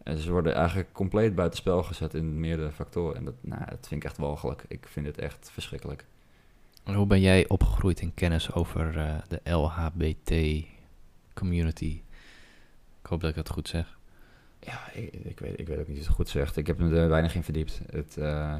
En 0.02 0.18
ze 0.18 0.30
worden 0.30 0.54
eigenlijk 0.54 0.92
compleet 0.92 1.34
buitenspel 1.34 1.82
gezet 1.82 2.14
in 2.14 2.40
meerdere 2.40 2.72
factoren. 2.72 3.16
En 3.16 3.24
dat, 3.24 3.34
nou, 3.40 3.64
dat 3.68 3.88
vind 3.88 4.02
ik 4.02 4.08
echt 4.08 4.16
walgelijk. 4.16 4.64
Ik 4.68 4.86
vind 4.88 5.06
het 5.06 5.18
echt 5.18 5.50
verschrikkelijk. 5.52 6.04
En 6.84 6.94
Hoe 6.94 7.06
ben 7.06 7.20
jij 7.20 7.48
opgegroeid 7.48 8.00
in 8.00 8.14
kennis 8.14 8.52
over 8.52 8.98
eh, 8.98 9.14
de 9.28 9.50
LHBT-community? 9.50 12.00
Ik 13.02 13.06
hoop 13.06 13.20
dat 13.20 13.30
ik 13.30 13.36
het 13.36 13.50
goed 13.50 13.68
zeg. 13.68 13.98
Ja, 14.60 14.92
ik, 14.92 15.14
ik, 15.14 15.40
weet, 15.40 15.60
ik 15.60 15.68
weet 15.68 15.78
ook 15.78 15.88
niet 15.88 15.98
of 15.98 16.06
het 16.06 16.14
goed 16.14 16.28
zegt. 16.28 16.56
Ik 16.56 16.66
heb 16.66 16.78
me 16.78 16.96
er 16.96 17.08
weinig 17.08 17.34
in 17.34 17.42
verdiept. 17.42 17.80
Het, 17.90 18.16
eh, 18.16 18.56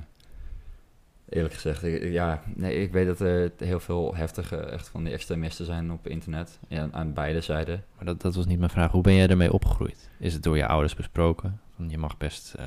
eerlijk 1.30 1.54
gezegd, 1.54 1.82
ik- 1.82 2.02
ja, 2.12 2.42
nee, 2.54 2.74
ik 2.82 2.92
weet 2.92 3.06
dat 3.06 3.20
er 3.20 3.50
heel 3.56 3.80
veel 3.80 4.14
heftige, 4.14 4.56
echt 4.56 4.88
van 4.88 5.04
die 5.04 5.12
extremisten 5.12 5.64
zijn 5.64 5.92
op 5.92 6.06
internet. 6.06 6.58
Ja, 6.68 6.88
aan 6.90 7.12
beide 7.12 7.40
zijden. 7.40 7.84
Maar 7.96 8.04
dat, 8.04 8.20
dat 8.20 8.34
was 8.34 8.46
niet 8.46 8.58
mijn 8.58 8.70
vraag. 8.70 8.90
Hoe 8.92 9.02
ben 9.02 9.14
jij 9.14 9.28
ermee 9.28 9.52
opgegroeid? 9.52 10.10
Is 10.18 10.32
het 10.34 10.42
door 10.42 10.56
je 10.56 10.66
ouders 10.66 10.94
besproken? 10.94 11.60
Van, 11.76 11.88
je 11.90 11.98
mag 11.98 12.16
best 12.16 12.54
eh, 12.54 12.64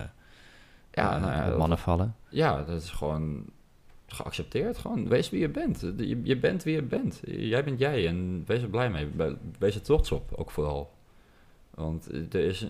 Ja, 0.91 1.15
eh, 1.15 1.21
nou 1.21 1.33
ja, 1.33 1.43
op 1.43 1.49
dat- 1.49 1.57
mannen 1.57 1.77
vallen. 1.77 2.15
Ja, 2.29 2.63
dat 2.63 2.81
is 2.81 2.89
gewoon 2.89 3.45
geaccepteerd. 4.07 4.77
Gewoon, 4.77 5.07
wees 5.07 5.29
wie 5.29 5.39
je 5.39 5.49
bent. 5.49 5.79
Je, 5.97 6.19
je 6.23 6.37
bent 6.37 6.63
wie 6.63 6.75
je 6.75 6.81
bent. 6.83 7.21
Jij 7.25 7.63
bent 7.63 7.79
jij 7.79 8.07
en 8.07 8.43
wees 8.45 8.61
er 8.61 8.69
blij 8.69 8.89
mee. 8.89 9.07
Wees 9.59 9.75
er 9.75 9.81
trots 9.81 10.11
op, 10.11 10.33
ook 10.35 10.51
vooral. 10.51 10.93
Want 11.73 12.07
er 12.33 12.35
is... 12.45 12.67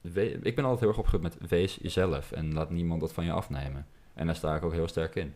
we- 0.00 0.38
ik 0.42 0.54
ben 0.54 0.64
altijd 0.64 0.80
heel 0.80 0.88
erg 0.88 0.98
opgegroeid 0.98 1.22
met 1.40 1.50
wees 1.50 1.78
jezelf 1.82 2.32
en 2.32 2.52
laat 2.52 2.70
niemand 2.70 3.00
dat 3.00 3.12
van 3.12 3.24
je 3.24 3.32
afnemen. 3.32 3.86
En 4.14 4.26
daar 4.26 4.36
sta 4.36 4.56
ik 4.56 4.62
ook 4.62 4.72
heel 4.72 4.88
sterk 4.88 5.14
in. 5.14 5.34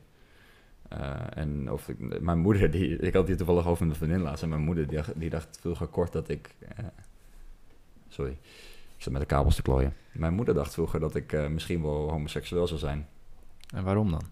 Eh, 0.89 1.17
en 1.35 1.73
of 1.73 1.89
ik, 1.89 2.21
mijn 2.21 2.39
moeder, 2.39 2.71
die, 2.71 2.97
ik 2.97 3.15
had 3.15 3.27
hier 3.27 3.37
toevallig 3.37 3.67
over 3.67 3.87
met 3.87 3.93
een 3.95 4.01
vriendin 4.01 4.23
laatst. 4.23 4.43
En 4.43 4.49
mijn 4.49 4.63
moeder, 4.63 4.87
die, 4.87 4.97
dacht- 4.97 5.21
die 5.21 5.31
dacht 5.31 5.59
vroeger 5.61 5.87
kort 5.87 6.13
dat 6.13 6.29
ik... 6.29 6.55
eh, 6.77 6.85
sorry, 8.09 8.31
ik 8.97 9.03
zat 9.05 9.13
met 9.13 9.21
de 9.23 9.27
kabels 9.29 9.55
te 9.55 9.63
klooien. 9.63 9.95
Mijn 10.13 10.35
moeder 10.35 10.55
dacht 10.55 10.73
vroeger 10.75 11.01
dat 11.01 11.15
ik 11.15 11.33
eh, 11.33 11.47
misschien 11.49 11.83
wel 11.83 12.11
homoseksueel 12.11 12.67
zou 12.67 12.81
zijn. 12.81 13.09
En 13.75 13.85
waarom 13.85 14.11
dan? 14.11 14.23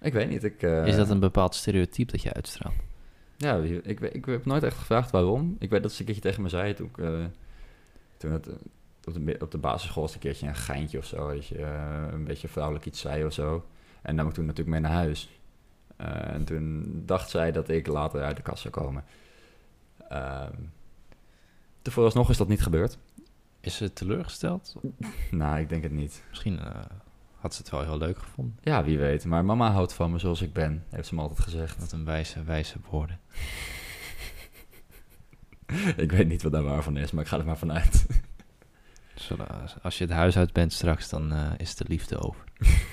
Ik 0.00 0.12
weet 0.12 0.28
niet. 0.28 0.44
Ik, 0.44 0.62
Is 0.62 0.96
dat 0.96 1.10
een 1.10 1.20
bepaald 1.20 1.54
stereotype 1.54 2.12
dat 2.12 2.22
je 2.22 2.32
uitstraalt? 2.32 2.74
Ja, 3.36 3.56
ik, 3.82 4.00
ik 4.00 4.24
heb 4.24 4.44
nooit 4.44 4.62
echt 4.62 4.76
gevraagd 4.76 5.10
waarom. 5.10 5.56
Ik 5.58 5.70
weet 5.70 5.82
dat 5.82 5.92
ze 5.92 6.00
een 6.00 6.06
keertje 6.06 6.22
tegen 6.22 6.42
me 6.42 6.48
zei 6.48 6.74
toen, 6.74 6.86
ik, 6.86 6.96
toen 8.16 8.32
het 8.32 8.48
op 9.06 9.26
de, 9.26 9.36
op 9.40 9.50
de 9.50 9.58
basisschool 9.58 10.02
was 10.02 10.14
een 10.14 10.20
keertje 10.20 10.46
een 10.46 10.54
geintje 10.54 10.98
of 10.98 11.04
zo. 11.04 11.34
Dat 11.34 11.46
je 11.46 11.58
eh, 11.58 12.06
een 12.12 12.24
beetje 12.24 12.48
vrouwelijk 12.48 12.86
iets 12.86 13.00
zei 13.00 13.24
of 13.24 13.32
zo. 13.32 13.64
En 14.02 14.14
nam 14.14 14.28
ik 14.28 14.34
toen 14.34 14.46
natuurlijk 14.46 14.80
mee 14.80 14.90
naar 14.90 14.98
huis. 14.98 15.40
Eh, 15.96 16.34
en 16.34 16.44
toen 16.44 16.84
dacht 17.06 17.30
zij 17.30 17.52
dat 17.52 17.68
ik 17.68 17.86
later 17.86 18.22
uit 18.22 18.36
de 18.36 18.42
kast 18.42 18.62
zou 18.62 18.74
komen. 18.74 19.04
Ehm 20.08 20.52
toen 21.82 21.92
vooralsnog 21.92 22.30
is 22.30 22.36
dat 22.36 22.48
niet 22.48 22.62
gebeurd. 22.62 22.98
Is 23.60 23.76
ze 23.76 23.92
teleurgesteld? 23.92 24.74
nou, 25.30 25.60
ik 25.60 25.68
denk 25.68 25.82
het 25.82 25.92
niet. 25.92 26.22
Misschien 26.28 26.58
eh, 26.58 26.80
had 27.36 27.54
ze 27.54 27.62
het 27.62 27.70
wel 27.70 27.82
heel 27.82 27.98
leuk 27.98 28.18
gevonden. 28.18 28.58
Ja, 28.62 28.84
wie 28.84 28.98
weet. 28.98 29.24
Maar 29.24 29.44
mama 29.44 29.70
houdt 29.70 29.92
van 29.92 30.10
me 30.10 30.18
zoals 30.18 30.42
ik 30.42 30.52
ben, 30.52 30.84
heeft 30.88 31.08
ze 31.08 31.14
me 31.14 31.20
altijd 31.20 31.40
gezegd. 31.40 31.78
Wat 31.78 31.92
een 31.92 32.04
wijze, 32.04 32.44
wijze 32.44 32.78
woorden. 32.90 33.20
ik 35.96 36.12
weet 36.12 36.28
niet 36.28 36.42
wat 36.42 36.52
daar 36.52 36.62
waar 36.62 36.82
van 36.82 36.96
is, 36.96 37.10
maar 37.10 37.22
ik 37.22 37.28
ga 37.28 37.38
er 37.38 37.44
maar 37.44 37.58
vanuit. 37.58 38.06
Als- 39.82 39.98
je 39.98 40.04
het 40.04 40.12
huis 40.12 40.36
uit 40.36 40.52
bent 40.52 40.72
straks, 40.72 41.08
dan 41.08 41.32
eh, 41.32 41.50
is 41.56 41.74
de 41.74 41.84
liefde 41.88 42.18
over. 42.18 42.44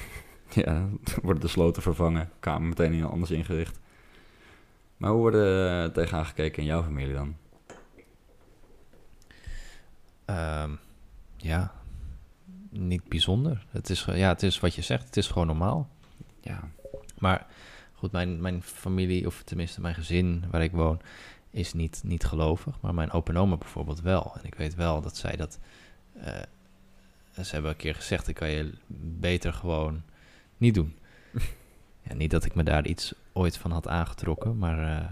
Ja, 0.53 0.87
worden 1.21 1.41
de 1.41 1.47
sloten 1.47 1.81
vervangen, 1.81 2.29
kamer 2.39 2.67
meteen 2.67 2.93
in- 2.93 3.03
anders 3.03 3.31
ingericht. 3.31 3.79
Maar 4.97 5.09
hoe 5.11 5.19
wordt 5.19 5.35
er 5.35 5.83
eh, 5.83 5.89
tegenaan 5.91 6.25
gekeken 6.25 6.61
in 6.61 6.67
jouw 6.67 6.83
familie 6.83 7.13
dan? 7.13 7.35
Ehm, 10.25 10.71
ja, 11.37 11.73
niet 12.69 13.03
bijzonder. 13.09 13.65
Het 13.69 13.89
is, 13.89 14.05
ja, 14.05 14.27
het 14.29 14.43
is 14.43 14.59
wat 14.59 14.75
je 14.75 14.81
zegt, 14.81 15.05
het 15.05 15.17
is 15.17 15.27
gewoon 15.27 15.47
normaal. 15.47 15.89
Ja, 16.41 16.59
Maar 17.19 17.45
goed, 17.93 18.11
mijn, 18.11 18.41
mijn 18.41 18.63
familie, 18.63 19.25
of 19.27 19.43
tenminste 19.43 19.81
mijn 19.81 19.95
gezin 19.95 20.43
waar 20.51 20.63
ik 20.63 20.71
woon, 20.71 21.01
is 21.51 21.73
niet, 21.73 22.01
niet 22.05 22.23
gelovig. 22.25 22.81
Maar 22.81 22.93
mijn 22.93 23.11
opa 23.11 23.31
en 23.31 23.37
oma 23.39 23.57
bijvoorbeeld 23.57 24.01
wel. 24.01 24.33
En 24.39 24.45
ik 24.45 24.55
weet 24.55 24.75
wel 24.75 25.01
dat 25.01 25.17
zij 25.17 25.35
dat... 25.35 25.59
eh, 26.23 27.43
ze 27.43 27.51
hebben 27.53 27.71
een 27.71 27.77
keer 27.77 27.95
gezegd, 27.95 28.25
dat 28.25 28.35
kan 28.35 28.49
je 28.49 28.71
beter 29.19 29.53
gewoon 29.53 30.01
niet 30.57 30.73
doen. 30.73 30.97
ja, 32.07 32.13
niet 32.13 32.31
dat 32.31 32.45
ik 32.45 32.55
me 32.55 32.63
daar 32.63 32.85
iets 32.85 33.13
ooit 33.33 33.57
van 33.57 33.71
had 33.71 33.87
aangetrokken, 33.87 34.57
maar... 34.57 34.97
eh, 35.01 35.05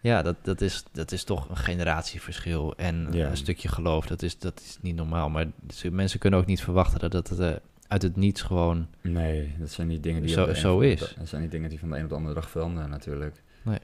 ja, 0.00 0.22
dat, 0.22 0.36
dat, 0.42 0.60
is, 0.60 0.84
dat 0.92 1.12
is 1.12 1.24
toch 1.24 1.48
een 1.48 1.56
generatieverschil 1.56 2.76
en 2.76 3.08
Ja. 3.12 3.28
een 3.30 3.36
stukje 3.36 3.68
geloof. 3.68 4.06
Dat 4.06 4.22
is, 4.22 4.38
dat 4.38 4.60
is 4.60 4.78
niet 4.80 4.96
normaal. 4.96 5.30
Maar 5.30 5.46
mensen 5.90 6.18
kunnen 6.18 6.38
ook 6.40 6.46
niet 6.46 6.62
verwachten 6.62 7.10
dat 7.10 7.28
het 7.28 7.38
eh, 7.38 7.52
uit 7.88 8.02
het 8.02 8.16
niets 8.16 8.42
gewoon... 8.42 8.88
Nee, 9.00 9.54
dat 9.58 9.70
zijn 9.70 9.86
niet 9.88 10.02
dingen 10.02 10.22
die... 10.22 10.30
Zo- 10.30 10.46
de 10.80 10.86
is. 10.90 11.00
da- 11.00 11.06
Dat 11.18 11.28
zijn 11.28 11.42
niet 11.42 11.50
dingen 11.50 11.68
die 11.70 11.78
van 11.78 11.90
de 11.90 11.96
een 11.96 12.02
op 12.02 12.08
de 12.08 12.14
andere 12.14 12.34
dag 12.34 12.50
veranderen 12.50 12.90
natuurlijk. 12.90 13.42
Nee. 13.62 13.78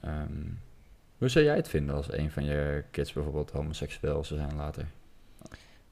Ehm, 0.00 0.32
hoe 1.18 1.28
zou 1.28 1.44
jij 1.44 1.56
het 1.56 1.68
vinden 1.68 1.94
als 1.94 2.12
een 2.12 2.30
van 2.30 2.44
je 2.44 2.84
kids 2.90 3.12
bijvoorbeeld 3.12 3.50
homoseksueel 3.50 4.24
zou 4.24 4.40
zijn 4.40 4.54
later? 4.56 4.86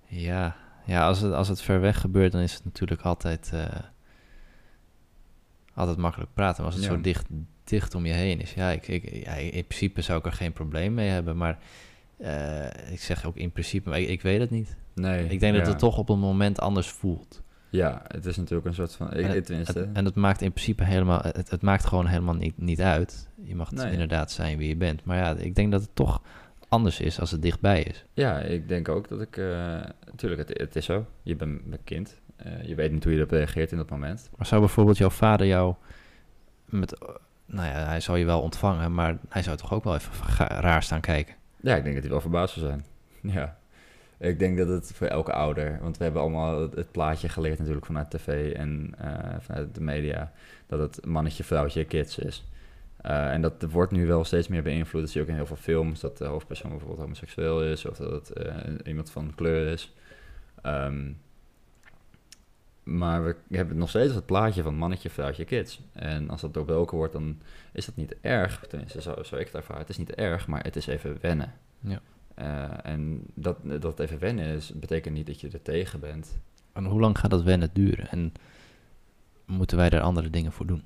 Ja, 0.08 0.56
ja 0.86 1.06
als, 1.06 1.20
het, 1.20 1.32
als 1.32 1.48
het 1.48 1.62
ver 1.62 1.80
weg 1.80 2.00
gebeurt, 2.00 2.32
dan 2.32 2.40
is 2.40 2.54
het 2.54 2.64
natuurlijk 2.64 3.02
altijd, 3.02 3.50
eh, 3.52 3.64
altijd 5.74 5.96
makkelijk 5.98 6.30
praten. 6.34 6.56
Maar 6.62 6.72
als 6.72 6.80
het 6.80 6.90
Ja. 6.90 6.96
zo 6.96 7.00
dicht, 7.00 7.26
dicht 7.64 7.94
om 7.94 8.06
je 8.06 8.12
heen 8.12 8.40
is, 8.40 8.54
ja, 8.54 8.70
ik, 8.70 8.88
ik, 8.88 9.24
ja, 9.24 9.32
in 9.34 9.64
principe 9.66 10.00
zou 10.02 10.18
ik 10.18 10.26
er 10.26 10.32
geen 10.32 10.52
probleem 10.52 10.94
mee 10.94 11.08
hebben. 11.08 11.36
Maar 11.36 11.58
eh, 12.16 12.92
ik 12.92 13.00
zeg 13.00 13.24
ook 13.26 13.36
in 13.36 13.50
principe, 13.52 13.88
maar 13.88 14.00
ik, 14.00 14.08
ik 14.08 14.22
weet 14.22 14.40
het 14.40 14.50
niet. 14.50 14.76
Nee. 14.94 15.26
Ik 15.28 15.40
denk 15.40 15.56
dat 15.56 15.66
het 15.66 15.78
toch 15.78 15.98
op 15.98 16.08
een 16.08 16.18
moment 16.18 16.60
anders 16.60 16.88
voelt. 16.88 17.42
Ja, 17.70 18.02
het 18.06 18.26
is 18.26 18.36
natuurlijk 18.36 18.66
een 18.68 18.74
soort 18.74 18.94
van... 18.94 19.06
Ik, 19.14 19.24
En. 19.26 19.58
Het- 19.58 19.76
en 19.92 20.04
het 20.04 20.14
maakt 20.14 20.42
in 20.42 20.52
principe 20.52 20.84
helemaal, 20.84 21.20
het, 21.22 21.50
het 21.50 21.62
maakt 21.62 21.84
gewoon 21.84 22.06
helemaal 22.06 22.34
niet, 22.34 22.58
niet 22.58 22.80
uit. 22.80 23.28
Je 23.42 23.54
mag 23.56 23.70
Nee. 23.72 23.92
inderdaad 23.92 24.30
zijn 24.30 24.58
wie 24.58 24.68
je 24.68 24.76
bent. 24.76 25.04
Maar 25.04 25.16
ja, 25.16 25.34
ik 25.36 25.54
denk 25.54 25.72
dat 25.72 25.80
het 25.80 25.94
toch 25.94 26.22
anders 26.68 27.00
is 27.00 27.20
als 27.20 27.30
het 27.30 27.42
dichtbij 27.42 27.82
is. 27.82 28.04
Ja, 28.12 28.38
ik 28.38 28.68
denk 28.68 28.88
ook 28.88 29.08
dat 29.08 29.20
ik... 29.20 29.36
eh 29.36 29.80
natuurlijk, 30.20 30.48
het, 30.48 30.58
het 30.60 30.76
is 30.76 30.84
zo. 30.84 31.06
Je 31.22 31.36
bent 31.36 31.60
een 31.70 31.78
kind. 31.84 32.20
Eh, 32.36 32.62
je 32.62 32.74
weet 32.74 32.92
niet 32.92 33.04
hoe 33.04 33.12
je 33.12 33.18
erop 33.18 33.30
reageert 33.30 33.72
in 33.72 33.76
dat 33.76 33.90
moment. 33.90 34.30
Maar 34.36 34.46
zou 34.46 34.60
bijvoorbeeld 34.60 34.96
jouw 34.96 35.10
vader 35.10 35.46
jou 35.46 35.74
met, 36.64 36.98
eh, 36.98 37.08
nou 37.46 37.68
ja, 37.68 37.86
hij 37.86 38.00
zou 38.00 38.18
je 38.18 38.24
wel 38.24 38.40
ontvangen, 38.40 38.94
maar 38.94 39.18
hij 39.28 39.42
zou 39.42 39.56
toch 39.56 39.72
ook 39.72 39.84
wel 39.84 39.94
even 39.94 40.46
raar 40.46 40.82
staan 40.82 41.00
kijken. 41.00 41.34
Ja, 41.60 41.76
ik 41.76 41.82
denk 41.82 41.94
dat 41.94 42.02
hij 42.02 42.12
wel 42.12 42.20
verbaasd 42.20 42.54
zou 42.54 42.66
zijn. 42.66 42.84
Ja. 43.34 43.56
Ik 44.18 44.38
denk 44.38 44.58
dat 44.58 44.68
het 44.68 44.92
voor 44.94 45.06
elke 45.06 45.32
ouder, 45.32 45.78
want 45.82 45.96
we 45.96 46.04
hebben 46.04 46.22
allemaal 46.22 46.60
het, 46.60 46.92
plaatje 46.92 47.28
geleerd 47.28 47.58
natuurlijk 47.58 47.86
vanuit 47.86 48.10
tv 48.10 48.52
en 48.52 48.94
vanuit 49.40 49.74
de 49.74 49.80
media, 49.80 50.32
dat 50.66 50.78
het 50.78 51.06
mannetje, 51.06 51.44
vrouwtje, 51.44 51.84
kids 51.84 52.18
is. 52.18 52.44
Eh, 53.08 53.32
en 53.32 53.40
dat 53.40 53.62
wordt 53.70 53.92
nu 53.92 54.06
wel 54.06 54.24
steeds 54.24 54.48
meer 54.48 54.62
beïnvloed. 54.62 55.00
Dat 55.00 55.10
zie 55.10 55.20
je 55.20 55.26
ook 55.26 55.32
in 55.32 55.38
heel 55.38 55.46
veel 55.46 55.56
films, 55.56 56.00
dat 56.00 56.18
de 56.18 56.24
hoofdpersoon 56.24 56.70
bijvoorbeeld 56.70 57.00
homoseksueel 57.00 57.64
is 57.64 57.84
of 57.84 57.96
dat 57.96 58.10
het 58.10 58.32
eh, 58.32 58.54
iemand 58.84 59.10
van 59.10 59.34
kleur 59.34 59.72
is. 59.72 59.92
Ehm, 60.62 61.12
maar 62.82 63.24
we 63.24 63.56
hebben 63.56 63.76
nog 63.76 63.88
steeds 63.88 64.14
het 64.14 64.26
plaatje 64.26 64.62
van 64.62 64.74
mannetje, 64.74 65.10
vrouwtje, 65.10 65.44
kids. 65.44 65.80
En 65.92 66.30
als 66.30 66.40
dat 66.40 66.54
doorbroken 66.54 66.96
wordt, 66.96 67.12
dan 67.12 67.40
is 67.72 67.86
dat 67.86 67.96
niet 67.96 68.16
erg. 68.20 68.64
Tenminste, 68.68 69.02
zo, 69.02 69.22
zo 69.22 69.36
ik 69.36 69.46
het 69.46 69.54
ervaar. 69.54 69.78
Het 69.78 69.88
is 69.88 69.98
niet 69.98 70.14
erg, 70.14 70.46
maar 70.46 70.62
het 70.62 70.76
is 70.76 70.86
even 70.86 71.18
wennen. 71.20 71.54
Ja. 71.80 72.00
Eh, 72.34 72.92
en 72.92 73.22
dat, 73.34 73.56
dat 73.62 73.82
het 73.82 73.98
even 73.98 74.18
wennen 74.18 74.44
is, 74.44 74.72
betekent 74.74 75.14
niet 75.14 75.26
dat 75.26 75.40
je 75.40 75.48
er 75.48 75.62
tegen 75.62 76.00
bent. 76.00 76.38
En 76.72 76.84
hoe 76.84 77.00
lang 77.00 77.18
gaat 77.18 77.30
dat 77.30 77.42
wennen 77.42 77.70
duren? 77.72 78.08
En 78.08 78.32
moeten 79.44 79.76
wij 79.76 79.90
daar 79.90 80.00
andere 80.00 80.30
dingen 80.30 80.52
voor 80.52 80.66
doen? 80.66 80.84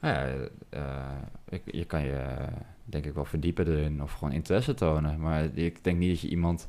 Nou 0.00 0.14
ja, 0.14 0.48
eh, 0.68 1.16
ik, 1.48 1.62
je 1.64 1.84
kan 1.84 2.02
je 2.04 2.12
eh, 2.12 2.46
denk 2.84 3.04
ik 3.04 3.14
wel 3.14 3.24
verdiepen 3.24 3.66
erin 3.66 4.02
of 4.02 4.12
gewoon 4.12 4.32
interesse 4.32 4.74
tonen. 4.74 5.20
Maar 5.20 5.44
ik 5.44 5.84
denk 5.84 5.98
niet 5.98 6.10
dat 6.10 6.20
je 6.20 6.28
iemand 6.28 6.68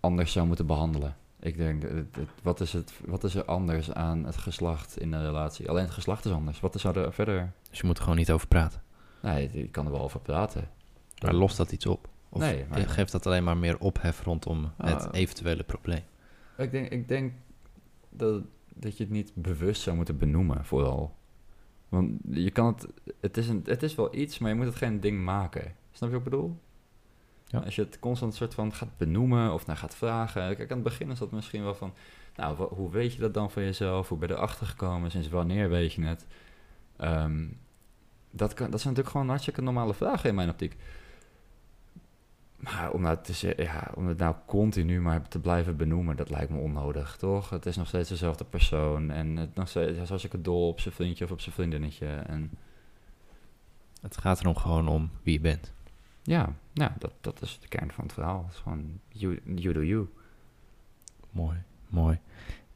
anders 0.00 0.32
zou 0.32 0.46
moeten 0.46 0.66
behandelen. 0.66 1.16
Ik 1.40 1.56
denk, 1.56 1.82
het- 1.82 2.16
wat, 2.42 2.60
is 2.60 2.72
het, 2.72 2.92
wat 3.06 3.24
is 3.24 3.34
er 3.34 3.44
anders 3.44 3.92
aan 3.92 4.24
het 4.24 4.36
geslacht 4.36 4.98
in 5.00 5.12
een 5.12 5.24
relatie? 5.24 5.68
Alleen 5.68 5.84
het 5.84 5.92
geslacht 5.92 6.24
is 6.24 6.32
anders. 6.32 6.60
Wat 6.60 6.74
is 6.74 6.84
er 6.84 7.12
verder? 7.12 7.52
Dus 7.70 7.80
je 7.80 7.86
moet 7.86 7.96
er 7.96 8.02
gewoon 8.02 8.18
niet 8.18 8.30
over 8.32 8.48
praten. 8.48 8.82
Nee, 9.22 9.50
je 9.52 9.68
kan 9.68 9.86
er 9.86 9.92
wel 9.92 10.00
over 10.02 10.20
praten. 10.20 10.68
Maar 11.22 11.34
lost 11.34 11.56
dat 11.56 11.72
iets 11.72 11.86
op? 11.86 12.08
Of 12.28 12.40
Nee, 12.40 12.64
maar- 12.68 12.78
geeft 12.88 13.12
dat 13.12 13.26
alleen 13.26 13.44
maar 13.44 13.56
meer 13.56 13.78
ophef 13.78 14.22
rondom 14.22 14.70
het 14.76 15.06
Ah. 15.06 15.08
eventuele 15.12 15.62
probleem? 15.62 16.02
Ik 16.56 16.70
denk, 16.70 16.88
ik 16.88 17.08
denk 17.08 17.32
dat, 18.10 18.42
dat 18.74 18.96
je 18.96 19.02
het 19.04 19.12
niet 19.12 19.32
bewust 19.34 19.82
zou 19.82 19.96
moeten 19.96 20.18
benoemen, 20.18 20.64
vooral. 20.64 21.14
Want 21.90 22.18
je 22.30 22.50
kan 22.50 22.66
het, 22.66 22.86
het 23.20 23.36
is, 23.36 23.48
een, 23.48 23.62
het 23.64 23.82
is 23.82 23.94
wel 23.94 24.14
iets, 24.14 24.38
maar 24.38 24.50
je 24.50 24.56
moet 24.56 24.66
het 24.66 24.74
geen 24.74 25.00
ding 25.00 25.24
maken. 25.24 25.74
Snap 25.90 26.08
je 26.10 26.16
wat 26.16 26.26
ik 26.26 26.30
bedoel? 26.30 26.56
Ja. 27.46 27.58
Als 27.58 27.74
je 27.74 27.82
het 27.82 27.98
constant 27.98 28.34
soort 28.34 28.54
van 28.54 28.72
gaat 28.72 28.96
benoemen 28.96 29.52
of 29.52 29.66
naar 29.66 29.76
gaat 29.76 29.94
vragen. 29.94 30.56
Kijk, 30.56 30.70
aan 30.70 30.78
het 30.78 30.86
begin 30.86 31.10
is 31.10 31.18
dat 31.18 31.30
misschien 31.30 31.62
wel 31.62 31.74
van, 31.74 31.92
nou, 32.36 32.56
hoe 32.74 32.90
weet 32.90 33.12
je 33.12 33.20
dat 33.20 33.34
dan 33.34 33.50
van 33.50 33.62
jezelf? 33.62 34.08
Hoe 34.08 34.18
ben 34.18 34.28
je 34.28 34.34
erachter 34.34 34.66
gekomen? 34.66 35.10
Sinds 35.10 35.28
wanneer 35.28 35.68
weet 35.68 35.92
je 35.92 36.02
het? 36.02 36.26
Ehm, 36.96 37.46
dat, 38.30 38.54
kan, 38.54 38.70
dat 38.70 38.80
zijn 38.80 38.92
natuurlijk 38.94 39.08
gewoon 39.08 39.28
hartstikke 39.28 39.62
normale 39.62 39.94
vragen 39.94 40.28
in 40.28 40.34
mijn 40.34 40.48
optiek. 40.48 40.76
Maar 42.60 42.90
om, 42.90 43.00
nou 43.00 43.16
te 43.22 43.54
ja, 43.56 43.90
om 43.94 44.06
het 44.06 44.18
nou 44.18 44.34
continu 44.46 45.00
maar 45.00 45.28
te 45.28 45.38
blijven 45.38 45.76
benoemen, 45.76 46.16
dat 46.16 46.30
lijkt 46.30 46.50
me 46.50 46.58
onnodig, 46.58 47.16
toch? 47.16 47.50
Het 47.50 47.66
is 47.66 47.76
nog 47.76 47.86
steeds 47.86 48.08
dezelfde 48.08 48.44
persoon 48.44 49.10
en 49.10 49.36
het 49.36 49.54
nog 49.54 49.68
steeds, 49.68 49.92
hij 49.92 50.02
is 50.02 50.08
hartstikke 50.08 50.40
dol 50.40 50.68
op 50.68 50.80
zijn 50.80 50.94
vriendje 50.94 51.24
of 51.24 51.30
op 51.30 51.40
zijn 51.40 51.54
vriendinnetje. 51.54 52.06
En 52.06 52.50
Het 54.00 54.16
gaat 54.16 54.40
erom 54.40 54.56
gewoon 54.56 54.88
om 54.88 55.10
wie 55.22 55.32
je 55.34 55.40
bent. 55.40 55.72
ja, 56.22 56.52
ja 56.72 56.94
dat, 56.98 57.12
dat 57.20 57.42
is 57.42 57.58
de 57.60 57.68
kern 57.68 57.92
van 57.92 58.04
het 58.04 58.12
verhaal. 58.12 58.42
Het 58.46 58.54
is 58.54 58.60
gewoon 58.60 59.00
you, 59.08 59.40
you 59.44 59.74
do 59.74 59.82
you. 59.82 60.08
Mooi, 61.30 61.56
mooi. 61.88 62.18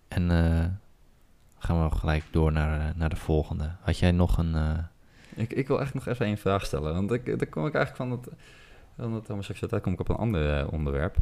En 0.09 0.31
eh, 0.31 0.67
gaan 1.59 1.85
we 1.89 1.95
gelijk 1.97 2.25
door 2.31 2.53
naar, 2.53 2.89
eh, 2.89 2.95
naar 2.97 3.09
de 3.09 3.17
volgende. 3.17 3.71
Had 3.81 3.99
jij 3.99 4.11
nog 4.13 4.39
een... 4.39 4.55
eh, 4.55 4.79
Ik, 5.35 5.53
ik 5.53 5.69
wil 5.69 5.81
echt 5.81 5.95
nog 5.95 6.07
even 6.07 6.27
één 6.27 6.39
vraag 6.39 6.65
stellen, 6.65 6.95
want 6.95 7.13
ik, 7.13 7.39
daar 7.39 7.47
kom 7.49 7.67
ik 7.67 7.75
eigenlijk 7.75 8.11
van 8.11 8.11
het, 8.11 8.29
van 8.97 9.13
het 9.13 9.29
homoseksualiteit 9.29 9.83
kom 9.83 9.93
ik 9.93 10.01
op 10.01 10.09
een 10.09 10.17
ander 10.17 10.59
eh, 10.59 10.73
onderwerp. 10.73 11.17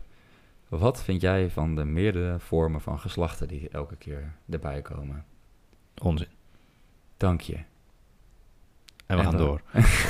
Wat 0.68 1.02
vind 1.02 1.20
jij 1.20 1.50
van 1.50 1.74
de 1.74 1.84
meerdere 1.84 2.38
vormen 2.38 2.80
van 2.80 2.98
geslachten 3.00 3.48
die 3.48 3.68
elke 3.68 3.96
keer 3.96 4.32
erbij 4.50 4.82
komen? 4.82 5.24
onzin? 6.02 6.28
Dank 7.16 7.40
je. 7.40 7.54
En 9.06 9.16
we 9.18 9.22
En 9.22 9.22
gaan 9.22 9.36
dan- 9.36 9.46
door. 9.46 9.62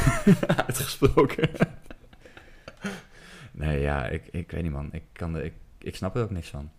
Uitgesproken. 0.66 1.50
nee, 3.52 3.80
ja, 3.80 4.06
ik, 4.06 4.26
ik 4.30 4.50
weet 4.50 4.62
niet, 4.62 4.72
man. 4.72 4.88
Ik, 4.92 5.02
kan 5.12 5.34
er, 5.34 5.44
ik, 5.44 5.54
ik 5.78 5.96
snap 5.96 6.16
er 6.16 6.22
ook 6.22 6.30
niks 6.30 6.48
van. 6.48 6.70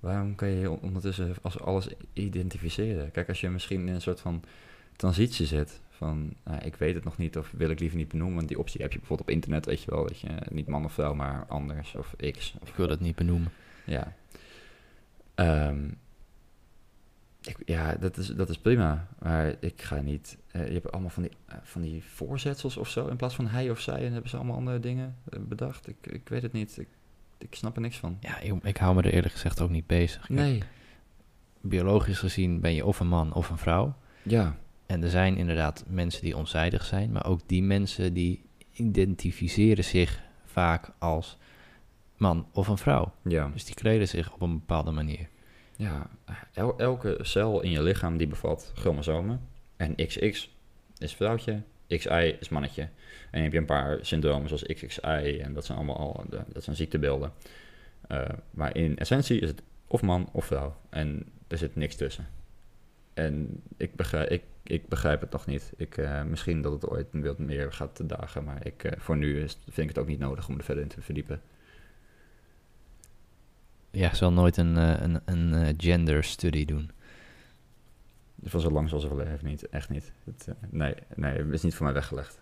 Waarom 0.00 0.34
kan 0.34 0.48
je 0.48 0.70
ondertussen 0.70 1.34
als 1.42 1.60
alles 1.60 1.88
identificeren? 2.12 3.10
Kijk, 3.10 3.28
als 3.28 3.40
je 3.40 3.48
misschien 3.50 3.88
in 3.88 3.94
een 3.94 4.00
soort 4.02 4.20
van 4.20 4.42
transitie 4.96 5.46
zit. 5.46 5.80
Van, 6.00 6.34
nou, 6.44 6.58
ik 6.64 6.74
weet 6.76 6.94
het 6.94 7.04
nog 7.04 7.16
niet 7.16 7.38
of 7.38 7.50
wil 7.56 7.70
ik 7.70 7.80
liever 7.80 7.98
niet 7.98 8.08
benoemen. 8.08 8.36
Want 8.36 8.48
die 8.48 8.58
optie 8.58 8.80
heb 8.82 8.92
je 8.92 8.98
bijvoorbeeld 8.98 9.28
op 9.28 9.34
internet, 9.34 9.66
weet 9.66 9.82
je 9.82 9.90
wel. 9.90 10.06
Dat 10.06 10.20
je 10.20 10.28
niet 10.50 10.66
man 10.66 10.84
of 10.84 10.92
vrouw, 10.92 11.14
maar 11.14 11.44
anders 11.48 11.94
of 11.94 12.14
x. 12.32 12.54
Of, 12.60 12.68
Ik 12.68 12.74
wil 12.74 12.88
dat 12.88 13.00
niet 13.00 13.16
benoemen. 13.16 13.50
ja. 13.84 14.14
Ehm, 15.34 15.88
ik, 17.42 17.56
ja, 17.64 17.94
dat 17.94 18.16
is, 18.16 18.26
dat 18.26 18.48
is 18.48 18.58
prima. 18.58 19.06
Maar 19.18 19.54
ik 19.60 19.82
ga 19.82 20.00
niet. 20.00 20.38
eh, 20.50 20.66
je 20.66 20.72
hebt 20.72 20.92
allemaal 20.92 21.10
van 21.10 21.22
die, 21.22 21.32
eh, 21.46 21.56
van 21.62 21.82
die 21.82 22.04
voorzetsels 22.04 22.76
of 22.76 22.88
zo. 22.88 23.06
In 23.06 23.16
plaats 23.16 23.34
van 23.34 23.46
hij 23.46 23.70
of 23.70 23.80
zij. 23.80 24.04
En 24.06 24.12
hebben 24.12 24.30
ze 24.30 24.36
allemaal 24.36 24.56
andere 24.56 24.80
dingen 24.80 25.16
eh, 25.30 25.38
bedacht. 25.40 25.88
Ik, 25.88 25.96
ik 26.06 26.28
weet 26.28 26.42
het 26.42 26.52
niet. 26.52 26.78
Ik, 26.78 26.88
ik 27.38 27.54
snap 27.54 27.76
er 27.76 27.82
niks 27.82 27.96
van. 27.96 28.16
Ja, 28.20 28.38
ik, 28.38 28.54
ik 28.62 28.76
hou 28.76 28.94
me 28.94 29.02
er 29.02 29.12
eerlijk 29.12 29.32
gezegd 29.34 29.60
ook 29.60 29.70
niet 29.70 29.86
bezig. 29.86 30.26
Kijk, 30.26 30.38
Nee. 30.38 30.62
Biologisch 31.60 32.18
gezien 32.18 32.60
ben 32.60 32.74
je 32.74 32.84
of 32.86 33.00
een 33.00 33.08
man 33.08 33.32
of 33.32 33.50
een 33.50 33.58
vrouw. 33.58 33.94
Ja. 34.22 34.56
En 34.90 35.02
er 35.02 35.10
zijn 35.10 35.36
inderdaad 35.36 35.84
mensen 35.86 36.22
die 36.22 36.36
onzijdig 36.36 36.84
zijn, 36.84 37.12
maar 37.12 37.26
ook 37.26 37.40
die 37.46 37.62
mensen 37.62 38.14
die 38.14 38.42
identificeren 38.72 39.84
zich 39.84 40.20
vaak 40.44 40.90
als 40.98 41.36
man 42.16 42.46
of 42.52 42.68
een 42.68 42.78
vrouw. 42.78 43.12
Ja. 43.22 43.50
Dus 43.52 43.64
die 43.64 43.74
kleden 43.74 44.08
zich 44.08 44.32
op 44.32 44.40
een 44.40 44.58
bepaalde 44.58 44.90
manier. 44.90 45.28
Ja. 45.76 46.10
El- 46.52 46.78
elke 46.78 47.18
cel 47.20 47.60
in 47.60 47.70
je 47.70 47.82
lichaam 47.82 48.16
die 48.16 48.26
bevat 48.26 48.72
chromosomen. 48.74 49.40
En 49.76 49.94
XX 49.94 50.50
is 50.98 51.14
vrouwtje. 51.14 51.62
XI 51.86 52.36
is 52.40 52.48
mannetje. 52.48 52.82
En 52.82 52.90
dan 53.30 53.42
heb 53.42 53.52
je 53.52 53.58
een 53.58 53.64
paar 53.64 53.98
syndromen 54.00 54.48
zoals 54.48 54.62
XXI. 54.62 55.38
En 55.42 55.52
dat 55.52 55.64
zijn 55.64 55.78
allemaal 55.78 55.98
al, 55.98 56.24
dat 56.52 56.64
zijn 56.64 56.76
ziektebeelden. 56.76 57.32
Eh, 58.08 58.28
maar 58.50 58.76
in 58.76 58.98
essentie 58.98 59.40
is 59.40 59.48
het 59.48 59.62
of 59.86 60.02
man 60.02 60.28
of 60.32 60.44
vrouw. 60.44 60.76
En 60.88 61.24
er 61.48 61.58
zit 61.58 61.76
niks 61.76 61.96
tussen. 61.96 62.26
En 63.20 63.62
ik 63.76 63.96
begrijp, 63.96 64.30
ik, 64.30 64.42
ik 64.62 64.88
begrijp 64.88 65.20
het 65.20 65.32
nog 65.32 65.46
niet. 65.46 65.72
Ik, 65.76 65.96
eh, 65.96 66.22
misschien 66.22 66.62
dat 66.62 66.72
het 66.72 66.88
ooit 66.88 67.06
een 67.12 67.20
beeld 67.20 67.38
meer 67.38 67.72
gaat 67.72 68.08
dagen. 68.08 68.44
Maar 68.44 68.66
ik, 68.66 68.84
eh, 68.84 68.98
voor 68.98 69.16
nu 69.16 69.42
is, 69.42 69.58
vind 69.64 69.76
ik 69.76 69.88
het 69.88 69.98
ook 69.98 70.06
niet 70.06 70.18
nodig 70.18 70.48
om 70.48 70.58
er 70.58 70.64
verder 70.64 70.82
in 70.82 70.88
te 70.88 71.02
verdiepen. 71.02 71.40
Ja, 73.90 74.08
ik 74.08 74.14
zal 74.14 74.32
nooit 74.32 74.56
een, 74.56 74.76
eh, 74.76 75.00
een, 75.00 75.20
een 75.24 75.74
gender 75.76 76.24
study 76.24 76.64
doen. 76.64 76.90
Van 78.42 78.60
zo 78.60 78.70
lang 78.70 78.88
zoals 78.88 79.08
we 79.08 79.16
leven 79.16 79.46
niet. 79.46 79.68
Echt 79.68 79.88
niet. 79.88 80.12
Het, 80.24 80.48
nee, 80.70 80.94
nee, 81.14 81.36
het 81.38 81.52
is 81.52 81.62
niet 81.62 81.74
voor 81.74 81.84
mij 81.84 81.94
weggelegd. 81.94 82.40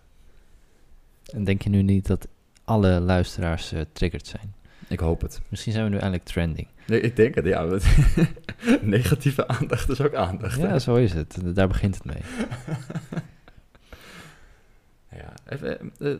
En 1.33 1.43
denk 1.43 1.61
je 1.61 1.69
nu 1.69 1.81
niet 1.81 2.07
dat 2.07 2.27
alle 2.63 2.99
luisteraars 2.99 3.73
triggered 3.93 4.27
zijn? 4.27 4.53
Ik 4.87 4.99
hoop 4.99 5.21
het. 5.21 5.41
Misschien 5.49 5.73
zijn 5.73 5.83
we 5.83 5.89
nu 5.89 5.97
eindelijk 5.97 6.23
trending. 6.23 6.67
Nee, 6.89 7.01
ik 7.01 7.15
denk 7.15 7.35
het, 7.35 7.45
ja. 7.45 7.63
negatieve 8.81 9.47
aandacht 9.47 9.89
is 9.89 10.01
ook 10.01 10.13
aandacht. 10.13 10.57
hè? 10.57 10.67
Ja, 10.67 10.79
zo 10.79 10.95
is 10.95 11.13
het. 11.13 11.55
Daar 11.55 11.67
begint 11.67 11.95
het 11.95 12.05
mee. 12.05 12.21
Ja, 15.11 15.33
even, 15.45 15.91
eh, 15.99 16.13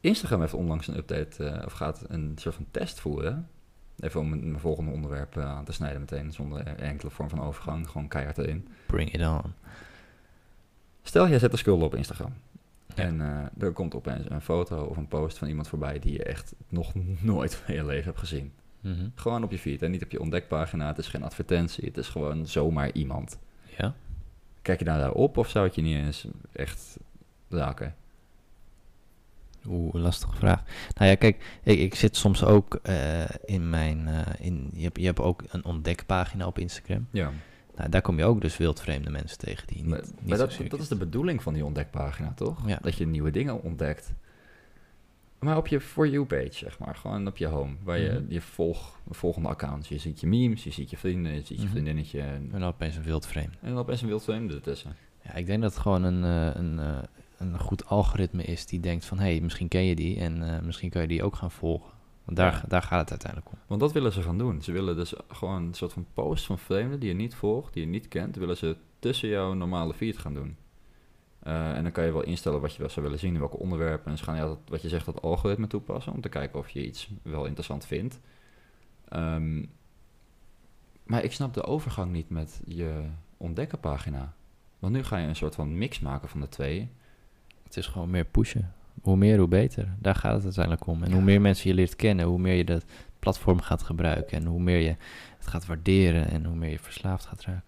Instagram 0.00 0.40
heeft 0.40 0.54
onlangs 0.54 0.86
een 0.86 0.96
update, 0.96 1.44
eh, 1.44 1.66
of 1.66 1.72
gaat 1.72 2.04
een 2.08 2.32
soort 2.36 2.54
van 2.54 2.66
test 2.70 3.00
voeren. 3.00 3.48
Even 3.98 4.20
om 4.20 4.28
mijn 4.28 4.58
volgende 4.60 4.90
onderwerp 4.90 5.36
eh, 5.36 5.44
aan 5.44 5.64
te 5.64 5.72
snijden 5.72 6.00
meteen, 6.00 6.32
zonder 6.32 6.66
enkele 6.66 7.10
vorm 7.10 7.28
van 7.28 7.40
overgang, 7.40 7.88
gewoon 7.88 8.08
keihard 8.08 8.38
erin. 8.38 8.68
Bring 8.86 9.12
it 9.12 9.26
on. 9.26 9.52
Stel, 11.02 11.28
jij 11.28 11.38
zet 11.38 11.52
een 11.52 11.58
schulden 11.58 11.86
op 11.86 11.94
Instagram. 11.94 12.34
Ja. 12.94 13.02
En 13.02 13.20
er 13.58 13.72
komt 13.72 13.94
opeens 13.94 14.30
een 14.30 14.40
foto 14.40 14.84
of 14.84 14.96
een 14.96 15.08
post 15.08 15.38
van 15.38 15.48
iemand 15.48 15.68
voorbij 15.68 15.98
die 15.98 16.12
je 16.12 16.22
echt 16.22 16.54
nog 16.68 16.92
nooit 17.20 17.62
in 17.66 17.74
je 17.74 17.84
leven 17.84 18.04
hebt 18.04 18.18
gezien. 18.18 18.52
Mhm. 18.80 19.08
Gewoon 19.14 19.42
op 19.42 19.50
je 19.50 19.58
feed 19.58 19.82
en 19.82 19.90
niet 19.90 20.04
op 20.04 20.10
je 20.10 20.20
ontdekpagina. 20.20 20.86
Het 20.86 20.98
is 20.98 21.06
geen 21.08 21.22
advertentie, 21.22 21.84
het 21.84 21.96
is 21.96 22.08
gewoon 22.08 22.46
zomaar 22.46 22.92
iemand. 22.92 23.38
Ja. 23.78 23.94
Kijk 24.62 24.78
je 24.78 24.84
daar 24.84 25.12
op 25.12 25.36
of 25.36 25.48
zou 25.48 25.66
het 25.66 25.74
je 25.74 25.82
niet 25.82 25.96
eens 25.96 26.26
echt 26.52 26.96
raken? 27.48 27.94
Oeh, 29.66 29.94
lastige 29.94 30.36
vraag. 30.36 30.62
Nou 30.94 31.10
ja, 31.10 31.16
kijk, 31.16 31.58
ik, 31.62 31.78
ik 31.78 31.94
zit 31.94 32.16
soms 32.16 32.44
ook 32.44 32.74
eh, 32.74 33.24
in 33.44 33.70
mijn... 33.70 34.08
eh, 34.08 34.46
in, 34.46 34.70
je, 34.74 34.82
hebt, 34.82 34.98
je 34.98 35.06
hebt 35.06 35.20
ook 35.20 35.42
een 35.48 35.64
ontdekpagina 35.64 36.46
op 36.46 36.58
Instagram. 36.58 37.06
Ja, 37.10 37.32
Nou, 37.76 37.90
daar 37.90 38.02
kom 38.02 38.18
je 38.18 38.24
ook 38.24 38.40
dus 38.40 38.56
wildvreemde 38.56 39.10
mensen 39.10 39.38
tegen 39.38 39.66
die 39.66 39.76
niet, 39.76 39.86
maar, 39.86 40.00
niet 40.00 40.28
maar 40.28 40.50
zo 40.50 40.62
dat, 40.62 40.70
dat 40.70 40.80
is 40.80 40.88
de 40.88 40.96
bedoeling 40.96 41.42
van 41.42 41.52
die 41.52 41.64
ontdekpagina, 41.64 42.32
toch? 42.32 42.68
Ja. 42.68 42.78
Dat 42.82 42.96
je 42.96 43.06
nieuwe 43.06 43.30
dingen 43.30 43.62
ontdekt. 43.62 44.12
Maar 45.40 45.56
op 45.56 45.66
je 45.66 45.80
For 45.80 46.08
You 46.08 46.24
page, 46.24 46.52
zeg 46.52 46.78
maar. 46.78 46.94
Gewoon 46.96 47.26
op 47.26 47.36
je 47.36 47.46
home. 47.46 47.74
Waar 47.82 47.98
je, 47.98 48.10
Mhm. 48.10 48.32
je 48.32 48.40
volg, 48.40 48.98
volgende 49.10 49.48
accounts. 49.48 49.88
Je 49.88 49.98
ziet 49.98 50.20
je 50.20 50.26
memes, 50.26 50.64
je 50.64 50.70
ziet 50.70 50.90
je 50.90 50.96
vrienden, 50.96 51.32
je 51.32 51.38
ziet 51.38 51.48
je 51.56 51.62
Mhm. 51.62 51.70
vriendinnetje. 51.70 52.20
En, 52.20 52.48
dan 52.50 52.64
opeens 52.64 52.96
een 52.96 53.02
wildvreemde. 53.02 53.56
en 53.60 53.68
dan 53.68 53.78
opeens 53.78 54.02
een 54.02 54.08
wildvreemde 54.08 54.54
ertussen. 54.54 54.96
Ja, 55.22 55.34
ik 55.34 55.46
denk 55.46 55.62
dat 55.62 55.70
het 55.72 55.80
gewoon 55.82 56.02
een, 56.02 56.24
eh, 56.24 56.60
een, 56.60 56.78
eh, 56.78 56.98
een 57.38 57.58
goed 57.58 57.86
algoritme 57.86 58.42
is 58.42 58.66
die 58.66 58.80
denkt 58.80 59.04
van... 59.04 59.18
hé, 59.18 59.24
hey, 59.30 59.40
misschien 59.40 59.68
ken 59.68 59.84
je 59.84 59.94
die 59.94 60.18
en 60.18 60.54
eh, 60.54 60.60
misschien 60.62 60.90
kan 60.90 61.02
je 61.02 61.08
die 61.08 61.22
ook 61.22 61.34
gaan 61.36 61.50
volgen. 61.50 61.90
Want 62.24 62.36
daar, 62.36 62.52
Ja. 62.52 62.64
daar 62.68 62.82
gaat 62.82 63.00
het 63.00 63.10
uiteindelijk 63.10 63.50
om. 63.52 63.58
Want 63.66 63.80
dat 63.80 63.92
willen 63.92 64.12
ze 64.12 64.22
gaan 64.22 64.38
doen. 64.38 64.62
Ze 64.62 64.72
willen 64.72 64.96
dus 64.96 65.14
gewoon 65.28 65.62
een 65.62 65.74
soort 65.74 65.92
van 65.92 66.06
post 66.14 66.46
van 66.46 66.58
vreemden 66.58 67.00
die 67.00 67.08
je 67.08 67.14
niet 67.14 67.34
volgt, 67.34 67.72
die 67.72 67.82
je 67.82 67.88
niet 67.88 68.08
kent, 68.08 68.36
willen 68.36 68.56
ze 68.56 68.76
tussen 68.98 69.28
jouw 69.28 69.52
normale 69.54 69.94
feed 69.94 70.18
gaan 70.18 70.34
doen. 70.34 70.56
Eh, 71.48 71.76
en 71.76 71.82
dan 71.82 71.92
kan 71.92 72.04
je 72.04 72.12
wel 72.12 72.22
instellen 72.22 72.60
wat 72.60 72.72
je 72.72 72.78
wel 72.78 72.88
zou 72.88 73.04
willen 73.04 73.20
zien, 73.20 73.38
welke 73.38 73.58
onderwerpen. 73.58 74.10
En 74.10 74.18
ze 74.18 74.24
gaan 74.24 74.36
ja, 74.36 74.46
dat, 74.46 74.58
wat 74.66 74.82
je 74.82 74.88
zegt, 74.88 75.06
dat 75.06 75.22
algoritme 75.22 75.66
toepassen 75.66 76.12
om 76.12 76.20
te 76.20 76.28
kijken 76.28 76.58
of 76.58 76.68
je 76.68 76.86
iets 76.86 77.10
wel 77.22 77.44
interessant 77.44 77.86
vindt. 77.86 78.20
Ehm, 79.08 79.64
maar 81.04 81.24
ik 81.24 81.32
snap 81.32 81.54
de 81.54 81.64
overgang 81.64 82.12
niet 82.12 82.30
met 82.30 82.60
je 82.64 83.04
ontdekkenpagina. 83.36 84.34
Want 84.78 84.92
nu 84.92 85.02
ga 85.02 85.16
je 85.16 85.26
een 85.26 85.36
soort 85.36 85.54
van 85.54 85.78
mix 85.78 86.00
maken 86.00 86.28
van 86.28 86.40
de 86.40 86.48
twee. 86.48 86.88
Het 87.64 87.76
is 87.76 87.86
gewoon 87.86 88.10
meer 88.10 88.24
pushen. 88.24 88.72
Hoe 89.02 89.16
meer, 89.16 89.38
hoe 89.38 89.48
beter. 89.48 89.94
Daar 89.98 90.14
gaat 90.14 90.34
het 90.34 90.44
uiteindelijk 90.44 90.86
om. 90.86 91.02
En 91.02 91.12
hoe 91.12 91.22
meer 91.22 91.40
mensen 91.40 91.68
je 91.68 91.74
leert 91.74 91.96
kennen, 91.96 92.26
hoe 92.26 92.38
meer 92.38 92.54
je 92.54 92.64
dat 92.64 92.84
platform 93.18 93.60
gaat 93.60 93.82
gebruiken. 93.82 94.38
En 94.38 94.46
hoe 94.46 94.60
meer 94.60 94.80
je 94.80 94.96
het 95.38 95.46
gaat 95.46 95.66
waarderen 95.66 96.28
en 96.28 96.44
hoe 96.44 96.56
meer 96.56 96.70
je 96.70 96.78
verslaafd 96.78 97.26
gaat 97.26 97.44
raken. 97.44 97.62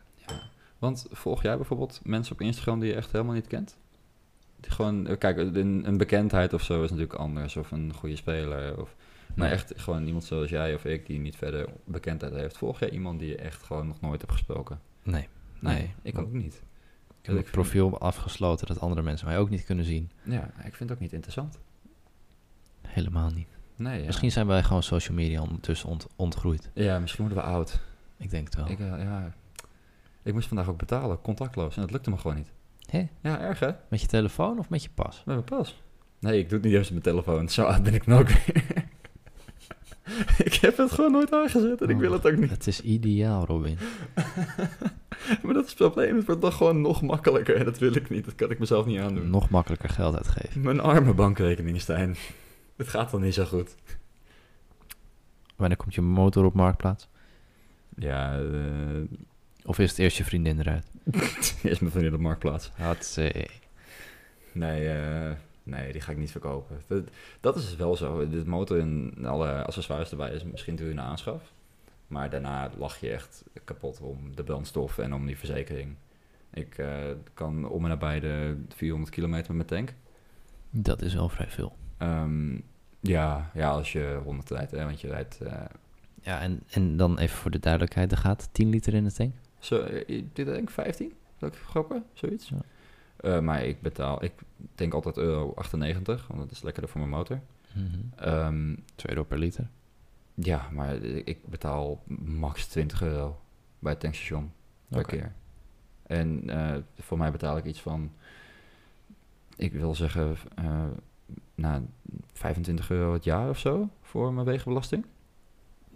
Want 0.80 1.06
volg 1.10 1.42
jij 1.42 1.56
bijvoorbeeld 1.56 2.00
mensen 2.04 2.32
op 2.32 2.40
Instagram 2.40 2.80
die 2.80 2.88
je 2.88 2.94
echt 2.94 3.12
helemaal 3.12 3.34
niet 3.34 3.46
kent? 3.46 3.76
Die 4.60 4.70
gewoon, 4.70 5.06
eh, 5.06 5.18
kijk, 5.18 5.36
een, 5.36 5.86
een 5.86 5.96
bekendheid 5.96 6.52
of 6.52 6.62
zo 6.62 6.82
is 6.82 6.90
natuurlijk 6.90 7.18
anders. 7.18 7.56
Of 7.56 7.70
een 7.70 7.92
goede 7.94 8.16
speler. 8.16 8.80
Of, 8.80 8.94
maar 9.34 9.50
echt 9.50 9.72
gewoon 9.76 10.06
iemand 10.06 10.24
zoals 10.24 10.50
jij 10.50 10.74
of 10.74 10.84
ik 10.84 11.06
die 11.06 11.18
niet 11.18 11.36
verder 11.36 11.68
bekendheid 11.84 12.32
heeft. 12.32 12.56
Volg 12.58 12.78
jij 12.80 12.90
iemand 12.90 13.18
die 13.18 13.28
je 13.28 13.36
echt 13.36 13.62
gewoon 13.62 13.86
nog 13.86 14.00
nooit 14.00 14.20
hebt 14.20 14.32
gesproken? 14.32 14.80
Nee. 15.02 15.28
Nee. 15.58 15.94
ik 16.02 16.18
ook 16.18 16.32
niet. 16.32 16.62
Ik 17.20 17.26
heb 17.26 17.36
het 17.36 17.50
profiel 17.50 17.98
afgesloten 18.00 18.66
dat 18.66 18.80
andere 18.80 19.02
mensen 19.02 19.26
mij 19.26 19.38
ook 19.38 19.50
niet 19.50 19.64
kunnen 19.64 19.84
zien. 19.84 20.10
Ja, 20.22 20.44
ik 20.64 20.74
vind 20.74 20.78
het 20.78 20.92
ook 20.92 21.00
niet 21.00 21.12
interessant. 21.12 21.58
Helemaal 22.86 23.30
niet. 23.30 23.48
Nee, 23.76 24.00
ja. 24.00 24.06
Misschien 24.06 24.30
zijn 24.32 24.46
wij 24.46 24.62
gewoon 24.62 24.82
social 24.82 25.16
media 25.16 25.40
ondertussen 25.42 25.88
ont- 25.88 26.06
ontgroeid. 26.16 26.70
Ja, 26.74 26.98
misschien 26.98 27.24
worden 27.24 27.44
we 27.44 27.50
oud. 27.50 27.80
Ik 28.16 28.30
denk 28.30 28.44
het 28.44 28.54
wel. 28.56 28.68
Ik, 28.70 28.78
eh, 28.80 28.86
ja, 28.86 29.34
ik 30.22 30.32
moest 30.32 30.48
vandaag 30.48 30.68
ook 30.68 30.78
betalen, 30.78 31.20
contactloos. 31.20 31.74
En 31.74 31.80
dat 31.80 31.90
lukte 31.90 32.10
me 32.10 32.16
gewoon 32.16 32.36
niet. 32.36 32.52
Hè? 32.86 33.08
Ja, 33.22 33.40
erg 33.40 33.58
hè? 33.58 33.70
Met 33.88 34.00
je 34.00 34.06
telefoon 34.06 34.58
of 34.58 34.68
met 34.68 34.82
je 34.82 34.90
pas? 34.94 35.16
Met 35.16 35.34
mijn 35.34 35.44
pas. 35.44 35.82
Nee, 36.18 36.38
ik 36.38 36.48
doe 36.48 36.58
het 36.58 36.66
niet 36.66 36.76
eens 36.76 36.90
met 36.90 37.04
mijn 37.04 37.16
telefoon. 37.16 37.48
Zo 37.48 37.64
oud 37.64 37.82
ben 37.82 37.94
ik 37.94 38.04
weer. 38.04 38.42
ik 40.48 40.54
heb 40.54 40.76
het 40.76 40.92
gewoon 40.92 41.12
nooit 41.12 41.32
aangezet 41.32 41.82
en 41.82 41.88
ik 41.88 41.96
wil 41.96 42.12
het 42.12 42.26
ook 42.26 42.36
niet. 42.36 42.50
Het 42.50 42.66
is 42.66 42.82
ideaal, 42.82 43.44
Robin. 43.44 43.78
Maar 45.42 45.54
dat 45.54 45.64
is 45.64 45.70
het 45.70 45.78
probleem. 45.78 46.16
Het 46.16 46.26
wordt 46.26 46.40
dan 46.40 46.52
gewoon 46.52 46.80
nog 46.80 47.02
makkelijker. 47.02 47.56
En 47.56 47.64
dat 47.64 47.78
wil 47.78 47.96
ik 47.96 48.10
niet. 48.10 48.24
Dat 48.24 48.34
kan 48.34 48.50
ik 48.50 48.58
mezelf 48.58 48.86
niet 48.86 49.00
aandoen. 49.00 49.30
Nog 49.30 49.50
makkelijker 49.50 49.88
geld 49.88 50.16
uitgeven. 50.16 50.60
Mijn 50.60 50.80
arme 50.80 51.14
bankrekening, 51.14 51.80
Stijn. 51.80 52.16
Het 52.76 52.88
gaat 52.88 53.10
dan 53.10 53.20
niet 53.20 53.34
zo 53.34 53.44
goed. 53.44 53.74
Wanneer 55.56 55.76
komt 55.76 55.94
je 55.94 56.00
motor 56.00 56.44
op 56.44 56.54
marktplaats? 56.54 57.08
Ja, 57.96 58.38
eh 58.38 58.46
Of 59.64 59.78
is 59.78 59.90
het 59.90 59.98
eerst 59.98 60.16
je 60.16 60.24
vriendin 60.24 60.58
eruit? 60.60 60.86
eerst 61.62 61.80
mijn 61.80 61.92
vriendin 61.92 62.14
op 62.14 62.20
Marktplaats. 62.20 62.70
Had 62.74 63.18
Nee, 64.52 64.88
eh, 64.88 65.30
nee, 65.62 65.92
die 65.92 66.00
ga 66.00 66.12
ik 66.12 66.18
niet 66.18 66.30
verkopen. 66.30 66.80
Dat, 66.86 67.02
dat 67.40 67.56
is 67.56 67.76
wel 67.76 67.96
zo. 67.96 68.28
De 68.28 68.42
motor 68.46 68.78
en 68.80 69.14
alle 69.24 69.64
accessoires 69.64 70.10
erbij 70.10 70.30
is 70.30 70.44
misschien 70.44 70.76
duur 70.76 70.90
in 70.90 71.00
aanschaf. 71.00 71.52
Maar 72.06 72.30
daarna 72.30 72.70
lach 72.78 73.00
je 73.00 73.10
echt 73.10 73.44
kapot 73.64 74.00
om 74.00 74.34
de 74.36 74.42
brandstof 74.42 74.98
en 74.98 75.14
om 75.14 75.26
die 75.26 75.38
verzekering. 75.38 75.94
Ik 76.52 76.78
eh, 76.78 76.94
kan 77.34 77.68
om 77.68 77.82
en 77.82 77.88
nabij 77.88 78.20
de 78.20 78.56
400 78.74 79.10
kilometer 79.12 79.54
met 79.54 79.70
mijn 79.70 79.84
tank. 79.86 79.96
Dat 80.70 81.02
is 81.02 81.14
wel 81.14 81.28
vrij 81.28 81.48
veel. 81.50 81.76
Ehm, 81.98 82.54
ja, 83.00 83.50
ja, 83.54 83.70
als 83.70 83.92
je 83.92 84.20
100 84.24 84.50
rijdt, 84.50 84.70
hè, 84.70 84.84
want 84.84 85.00
je 85.00 85.08
rijdt... 85.08 85.40
eh, 85.40 85.52
Ja, 86.22 86.40
en, 86.40 86.62
en 86.70 86.96
dan 86.96 87.18
even 87.18 87.36
voor 87.36 87.50
de 87.50 87.58
duidelijkheid. 87.58 88.12
Er 88.12 88.18
gaat 88.18 88.48
10 88.52 88.68
liter 88.68 88.94
in 88.94 89.04
de 89.04 89.12
tank. 89.12 89.34
Zo, 89.60 89.80
eh, 89.82 90.24
dit 90.32 90.46
denk 90.46 90.68
ik 90.68 90.70
15, 90.70 91.12
zou 91.38 91.52
ik 91.52 91.58
gokken, 91.58 92.04
zoiets. 92.12 92.48
Ja. 92.48 92.56
Eh, 93.16 93.40
maar 93.40 93.64
ik 93.64 93.82
betaal, 93.82 94.24
ik 94.24 94.32
denk 94.74 94.94
altijd 94.94 95.16
euro 95.16 95.52
98, 95.54 96.26
want 96.26 96.40
dat 96.40 96.50
is 96.50 96.62
lekkerder 96.62 96.90
voor 96.90 97.00
mijn 97.00 97.12
motor. 97.12 97.40
Mhm. 97.72 97.98
Ehm, 98.16 98.74
2 98.94 99.12
euro 99.14 99.24
per 99.24 99.38
liter. 99.38 99.68
Ja, 100.34 100.68
maar 100.72 100.94
ik 101.04 101.48
betaal 101.48 102.02
max 102.24 102.66
20 102.66 103.02
euro 103.02 103.40
bij 103.78 103.92
het 103.92 104.00
tankstation 104.00 104.52
per 104.88 105.04
keer. 105.04 105.32
En 106.02 106.42
eh, 106.46 106.76
voor 106.98 107.18
mij 107.18 107.30
betaal 107.30 107.56
ik 107.56 107.64
iets 107.64 107.80
van, 107.80 108.12
ik 109.56 109.72
wil 109.72 109.94
zeggen, 109.94 110.36
eh 110.54 110.86
nou, 111.54 111.86
25 112.32 112.90
euro 112.90 113.12
het 113.12 113.24
jaar 113.24 113.48
of 113.48 113.58
zo 113.58 113.88
voor 114.02 114.32
mijn 114.32 114.46
wegenbelasting. 114.46 115.06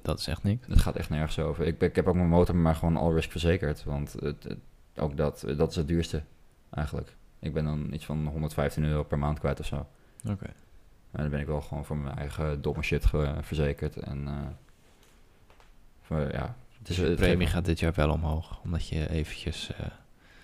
Dat 0.05 0.19
is 0.19 0.27
echt 0.27 0.43
niks. 0.43 0.67
Het 0.67 0.81
gaat 0.81 0.97
echt 0.97 1.11
nergens 1.11 1.39
over. 1.39 1.67
Ik, 1.67 1.81
ik 1.83 1.97
heb 1.97 2.07
ook 2.07 2.15
mijn 2.15 2.29
motor 2.29 2.57
maar 2.57 2.75
gewoon 2.75 2.97
all 2.97 3.13
risk 3.13 3.31
verzekerd, 3.31 3.85
want 3.85 4.13
het, 4.13 4.43
het- 4.45 4.59
ook 4.97 5.17
dat, 5.17 5.45
dat 5.57 5.71
is 5.71 5.77
het 5.77 5.89
duurste 5.89 6.23
eigenlijk. 6.71 7.17
Ik 7.39 7.53
ben 7.53 7.65
dan 7.65 7.93
iets 7.93 8.05
van 8.05 8.27
115 8.27 8.85
euro 8.85 9.03
per 9.03 9.19
maand 9.19 9.39
kwijt 9.39 9.61
of 9.61 9.67
zo. 9.67 9.87
Oké. 10.29 10.45
En 11.11 11.21
dan 11.21 11.29
ben 11.31 11.41
ik 11.41 11.47
wel 11.47 11.61
gewoon 11.61 11.85
voor 11.85 11.97
mijn 11.97 12.17
eigen 12.19 12.63
domme 12.63 12.83
shit 12.83 13.07
verzekerd. 13.41 13.97
En 13.97 14.29
eh, 14.29 14.35
voor, 16.03 16.33
ja, 16.33 16.57
Dus 16.83 16.97
de 16.97 17.15
premie 17.15 17.47
gaat 17.47 17.65
dit 17.65 17.79
jaar 17.81 17.93
wel 17.93 18.11
omhoog. 18.11 18.61
Omdat 18.65 18.89
je 18.89 19.11
eventjes... 19.11 19.73
eh 19.77 19.87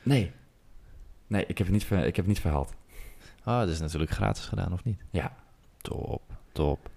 Nee. 0.03 0.33
Nee, 1.27 1.47
ik 1.47 1.59
heb 1.59 1.67
het 1.67 1.77
niet, 1.77 1.85
ver, 1.85 1.99
ik 1.99 2.05
heb 2.05 2.17
het 2.17 2.27
niet 2.27 2.41
verhaald. 2.41 2.73
Ah, 3.43 3.59
dat 3.59 3.69
is 3.69 3.81
natuurlijk 3.81 4.11
gratis 4.11 4.45
gedaan, 4.47 4.73
of 4.73 4.85
niet? 4.85 5.01
Ja. 5.11 5.37
Top, 5.77 6.23
top. 6.53 6.91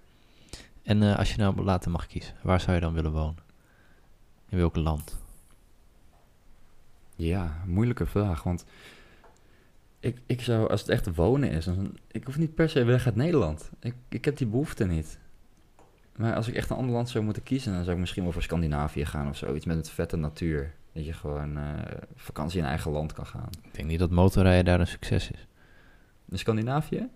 En 0.84 1.02
eh, 1.02 1.18
als 1.18 1.30
je 1.30 1.36
nou 1.36 1.62
later 1.62 1.90
mag 1.90 2.06
kiezen, 2.06 2.34
waar 2.42 2.60
zou 2.60 2.74
je 2.74 2.80
dan 2.80 2.94
willen 2.94 3.12
wonen? 3.12 3.42
In 4.48 4.58
welk 4.58 4.76
land? 4.76 5.22
Ja, 7.16 7.62
moeilijke 7.66 8.06
vraag. 8.06 8.42
Want 8.42 8.64
ik, 10.00 10.20
ik 10.26 10.40
zou, 10.40 10.70
als 10.70 10.80
het 10.80 10.90
echt 10.90 11.14
wonen 11.14 11.50
is, 11.50 11.64
dan, 11.64 11.98
ik 12.10 12.24
hoef 12.24 12.38
niet 12.38 12.54
per 12.54 12.68
se 12.68 12.84
weg 12.84 13.06
uit 13.06 13.16
Nederland. 13.16 13.70
Ik, 13.80 13.94
ik 14.08 14.24
heb 14.24 14.36
die 14.36 14.46
behoefte 14.46 14.84
niet. 14.84 15.18
Maar 16.16 16.34
als 16.34 16.48
ik 16.48 16.54
echt 16.54 16.70
een 16.70 16.76
ander 16.76 16.94
land 16.94 17.08
zou 17.08 17.24
moeten 17.24 17.42
kiezen, 17.42 17.72
dan 17.72 17.82
zou 17.82 17.94
ik 17.94 18.00
misschien 18.00 18.22
wel 18.22 18.32
voor 18.32 18.42
Scandinavië 18.42 19.04
gaan 19.04 19.28
of 19.28 19.36
zoiets 19.36 19.64
met 19.64 19.76
een 19.76 19.84
vette 19.84 20.16
natuur. 20.16 20.74
Dat 20.92 21.04
je 21.04 21.12
gewoon 21.12 21.56
eh, 21.56 21.64
vakantie 22.14 22.60
in 22.60 22.66
eigen 22.66 22.90
land 22.90 23.12
kan 23.12 23.26
gaan. 23.26 23.48
Ik 23.62 23.74
denk 23.74 23.88
niet 23.88 23.98
dat 23.98 24.10
motorrijden 24.10 24.64
daar 24.64 24.80
een 24.80 24.86
succes 24.86 25.30
is. 25.30 25.46
In 26.28 26.38
Scandinavië? 26.38 27.08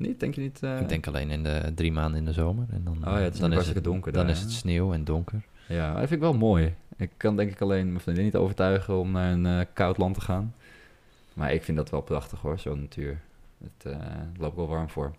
Niet? 0.00 0.20
Denk 0.20 0.34
je 0.34 0.40
niet? 0.40 0.62
eh? 0.62 0.80
Ik 0.80 0.88
denk 0.88 1.06
alleen 1.06 1.30
in 1.30 1.42
de 1.42 1.72
drie 1.74 1.92
maanden 1.92 2.18
in 2.18 2.24
de 2.24 2.32
zomer. 2.32 2.66
En 2.70 2.84
dan, 2.84 2.96
Oh 2.96 3.00
ja, 3.02 3.18
het 3.18 3.34
is 3.34 3.40
dan 3.40 3.50
nu 3.50 3.56
is 3.56 3.62
hartstikke 3.62 3.88
donker 3.90 4.12
Dan 4.12 4.26
daar, 4.26 4.34
is 4.34 4.40
het 4.40 4.50
sneeuw 4.50 4.92
en 4.92 5.04
donker. 5.04 5.42
Ja, 5.68 5.88
dat 5.88 5.98
vind 5.98 6.12
ik 6.12 6.18
wel 6.20 6.32
mooi. 6.34 6.74
Ik 6.96 7.10
kan 7.16 7.36
denk 7.36 7.50
ik 7.50 7.60
alleen 7.60 7.86
mijn 7.88 8.00
vriendin 8.00 8.24
niet 8.24 8.36
overtuigen 8.36 8.98
om 8.98 9.10
naar 9.10 9.32
een 9.32 9.46
eh, 9.46 9.66
koud 9.72 9.96
land 9.98 10.14
te 10.14 10.20
gaan. 10.20 10.54
Maar 11.34 11.52
ik 11.52 11.62
vind 11.62 11.76
dat 11.76 11.90
wel 11.90 12.00
prachtig 12.00 12.40
hoor, 12.40 12.58
zo'n 12.58 12.80
natuur. 12.80 13.20
Het 13.62 13.92
eh, 13.92 13.98
daar 13.98 14.26
loop 14.38 14.50
ik 14.50 14.56
wel 14.56 14.68
warm 14.68 14.88
voor. 14.88 15.14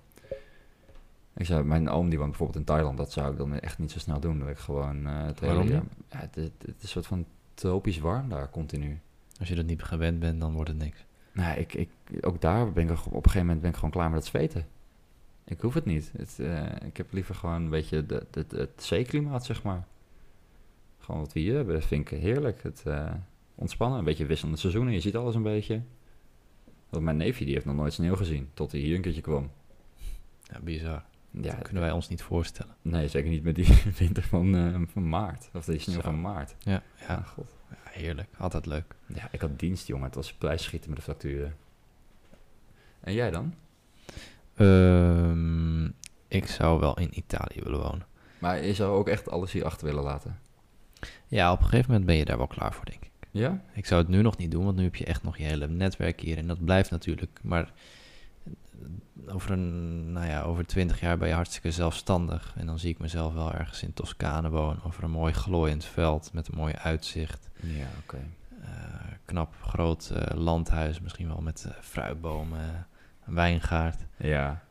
Ik 1.38 1.45
zou, 1.45 1.63
mijn 1.65 1.89
oom 1.89 2.09
die 2.09 2.17
woont 2.17 2.29
bijvoorbeeld 2.29 2.59
in 2.59 2.65
Thailand, 2.65 2.97
dat 2.97 3.11
zou 3.11 3.32
ik 3.32 3.38
dan 3.38 3.59
echt 3.59 3.77
niet 3.79 3.91
zo 3.91 3.99
snel 3.99 4.19
doen. 4.19 4.39
Dat 4.39 4.47
ik 4.49 4.57
gewoon 4.57 5.07
eh, 5.07 5.25
het 5.25 5.39
hele 5.39 5.53
Waarom 5.53 5.71
jaar- 5.71 5.84
Ja, 6.11 6.17
het, 6.19 6.36
het, 6.36 6.51
het 6.65 6.75
is 6.77 6.84
een 6.84 6.88
soort 6.89 7.07
van 7.07 7.25
tropisch 7.53 7.99
warm 7.99 8.29
daar 8.29 8.49
continu. 8.49 8.99
Als 9.39 9.49
je 9.49 9.55
dat 9.55 9.65
niet 9.65 9.84
gewend 9.84 10.19
bent, 10.19 10.39
dan 10.39 10.53
wordt 10.53 10.69
het 10.69 10.77
niks. 10.77 11.03
Nou, 11.32 11.59
ik, 11.59 11.73
ik, 11.73 11.89
ook 12.22 12.41
daar 12.41 12.72
ben 12.72 12.84
ik 12.89 12.91
op 13.05 13.05
een 13.14 13.22
gegeven 13.22 13.39
moment 13.39 13.62
ben 13.62 13.70
ik 13.70 13.76
gewoon 13.76 13.91
klaar 13.91 14.09
met 14.09 14.20
het 14.20 14.28
zweten. 14.28 14.68
Ik 15.43 15.59
hoef 15.62 15.74
het 15.74 15.86
niet. 15.86 16.12
Het, 16.18 16.39
eh, 16.39 16.66
ik 16.88 16.97
heb 16.97 17.14
liever 17.14 17.36
gewoon 17.36 17.55
een 17.62 17.70
beetje 17.70 18.05
de, 18.05 18.26
de, 18.32 18.45
het 18.55 18.84
zeeklimaat, 18.84 19.45
zeg 19.45 19.64
maar. 19.64 19.88
Gewoon 20.99 21.22
wat 21.22 21.34
we 21.34 21.39
hier 21.39 21.55
hebben, 21.55 21.82
vind 21.82 22.12
ik 22.12 22.20
heerlijk. 22.20 22.64
Het 22.64 22.84
eh, 22.86 23.12
ontspannen, 23.55 23.99
een 23.99 24.05
beetje 24.05 24.26
wisselende 24.26 24.59
seizoenen. 24.59 24.93
Je 24.93 24.99
ziet 24.99 25.16
alles 25.16 25.36
een 25.36 25.43
beetje. 25.43 25.82
Want 26.89 27.03
mijn 27.03 27.18
neefje 27.18 27.45
die 27.45 27.53
heeft 27.53 27.66
nog 27.66 27.76
nooit 27.76 27.93
sneeuw 27.93 28.16
gezien, 28.16 28.49
tot 28.53 28.72
hij 28.72 28.82
hier 28.82 28.95
een 28.95 29.01
keertje 29.01 29.22
kwam. 29.22 29.51
Ja, 30.43 30.59
bizar. 30.59 31.03
Ja, 31.32 31.41
Dat 31.41 31.62
kunnen 31.62 31.84
wij 31.84 31.91
ons 31.91 32.09
niet 32.09 32.22
voorstellen. 32.22 32.76
Nee, 32.82 33.07
zeker 33.07 33.30
niet 33.30 33.43
met 33.43 33.55
die 33.55 33.68
winter 33.99 34.24
van, 34.24 34.55
eh, 34.55 34.82
van 34.88 35.09
maart. 35.09 35.49
Of 35.53 35.66
die 35.66 35.80
sneeuw 35.80 35.95
Zo. 35.95 36.01
van 36.01 36.22
maart. 36.22 36.55
Ja, 36.59 36.72
Ja, 36.72 36.82
ja, 37.07 37.22
god. 37.22 37.53
ja, 37.70 37.76
heerlijk. 37.84 38.28
Altijd 38.38 38.66
leuk. 38.66 38.95
Ja, 39.05 39.28
ik 39.32 39.41
had 39.41 39.59
dienst, 39.59 39.88
jongen. 39.88 40.05
Het 40.05 40.16
was 40.16 40.34
prijsschieten 40.34 40.89
met 40.89 40.99
de 40.99 41.05
facturen. 41.05 41.55
En 43.02 43.14
jij 43.14 43.32
dan? 43.32 43.54
Ehm, 44.56 45.86
ik 46.28 46.47
zou 46.47 46.80
wel 46.80 46.97
in 46.97 47.18
Italië 47.18 47.62
willen 47.64 47.82
wonen. 47.82 48.06
Maar 48.39 48.66
je 48.66 48.74
zou 48.74 48.97
ook 48.97 49.08
echt 49.08 49.30
alles 49.30 49.52
hier 49.52 49.66
achter 49.66 49.88
willen 49.88 50.04
laten. 50.04 50.39
Ja, 51.28 51.52
op 51.52 51.60
een 51.60 51.66
gegeven 51.66 51.88
moment 51.88 52.06
ben 52.06 52.16
je 52.16 52.26
daar 52.26 52.38
wel 52.38 52.47
klaar 52.47 52.74
voor, 52.74 52.86
denk 52.86 53.04
ik. 53.04 53.12
Ja? 53.32 53.62
Ik 53.74 53.86
zou 53.86 54.02
het 54.02 54.10
nu 54.10 54.22
nog 54.22 54.38
niet 54.38 54.52
doen, 54.52 54.64
want 54.64 54.78
nu 54.78 54.84
heb 54.84 54.95
je 54.95 55.06
echt 55.06 55.24
nog 55.24 55.38
je 55.38 55.43
hele 55.43 55.68
netwerk 55.68 56.20
hier. 56.20 56.38
En 56.38 56.47
dat 56.47 56.66
blijft 56.66 56.91
natuurlijk. 56.91 57.39
Maar 57.43 57.72
eh, 58.43 59.34
over 59.34 59.52
een, 59.52 60.12
nou 60.12 60.28
ja, 60.28 60.41
over 60.41 60.66
twintig 60.66 60.99
jaar 60.99 61.18
ben 61.18 61.28
je 61.28 61.34
hartstikke 61.34 61.72
zelfstandig. 61.72 62.54
En 62.58 62.66
dan 62.66 62.80
zie 62.80 62.89
ik 62.89 62.99
mezelf 62.99 63.34
wel 63.34 63.54
ergens 63.54 63.84
in 63.84 63.93
Toscane 63.93 64.49
wonen. 64.49 64.84
Over 64.84 65.04
een 65.04 65.12
mooi 65.12 65.34
glooiend 65.34 65.86
veld 65.86 66.34
met 66.34 66.47
een 66.47 66.58
mooi 66.58 66.74
uitzicht. 66.74 67.49
Ja, 67.62 67.88
oké. 68.04 68.20
Eh, 68.62 68.68
knap 69.26 69.56
groot 69.62 70.10
eh, 70.10 70.38
landhuis, 70.38 70.99
misschien 70.99 71.28
wel 71.28 71.41
met 71.41 71.66
eh, 71.68 71.74
fruitbomen, 71.82 72.88
wijngaard. 73.26 73.97
Ja. 74.17 74.63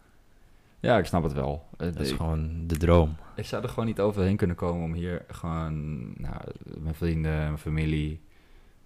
Ja, 0.80 0.98
ik 0.98 1.04
snap 1.04 1.22
het 1.22 1.32
wel. 1.32 1.66
Eh, 1.76 1.86
Dat 1.92 2.00
is 2.00 2.10
ik, 2.10 2.16
gewoon 2.16 2.66
de 2.66 2.76
droom. 2.76 3.16
ik 3.36 3.44
zou 3.46 3.62
er 3.62 3.68
gewoon 3.68 3.86
niet 3.86 4.00
overheen 4.00 4.36
kunnen 4.36 4.56
komen 4.56 4.82
om 4.84 4.92
hier 4.92 5.24
gewoon... 5.28 6.02
Nou, 6.20 6.40
mijn 6.78 6.94
vrienden, 6.94 7.32
mijn 7.32 7.58
familie, 7.58 8.20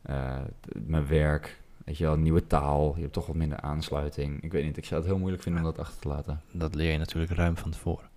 eh, 0.03 0.41
mijn 0.73 1.07
werk... 1.07 1.63
Weet 1.85 1.99
je 1.99 2.05
wel, 2.05 2.17
nieuwe 2.17 2.47
taal. 2.47 2.93
Je 2.95 3.01
hebt 3.01 3.13
toch 3.13 3.27
wat 3.27 3.37
minder 3.37 3.61
aansluiting. 3.61 4.43
Ik 4.43 4.53
weet 4.53 4.65
niet, 4.65 4.77
ik 4.77 4.85
zou 4.85 5.01
het 5.01 5.09
heel 5.11 5.19
moeilijk 5.19 5.43
vinden 5.43 5.63
om 5.65 5.69
dat 5.71 5.79
achter 5.79 6.01
te 6.01 6.09
laten. 6.09 6.41
Dat 6.51 6.75
leer 6.75 6.93
je 6.93 6.99
natuurlijk 6.99 7.33
ruim 7.33 7.57
van 7.57 7.71
tevoren. 7.71 8.09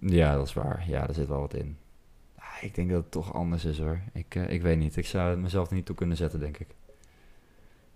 Ja, 0.00 0.34
dat 0.34 0.46
is 0.46 0.52
waar. 0.52 0.84
Ja, 0.88 1.06
daar 1.06 1.14
zit 1.14 1.28
wel 1.28 1.40
wat 1.40 1.54
in. 1.54 1.76
Ah, 2.38 2.44
ik 2.60 2.74
denk 2.74 2.90
dat 2.90 3.02
het 3.02 3.10
toch 3.10 3.34
anders 3.34 3.64
is 3.64 3.78
hoor. 3.78 4.00
Ik, 4.12 4.34
eh, 4.34 4.50
ik 4.50 4.62
weet 4.62 4.78
niet. 4.78 4.96
Ik 4.96 5.06
zou 5.06 5.30
het 5.30 5.38
mezelf 5.38 5.68
er 5.68 5.74
niet 5.74 5.86
toe 5.86 5.94
kunnen 5.94 6.16
zetten, 6.16 6.40
denk 6.40 6.58
ik. 6.58 6.66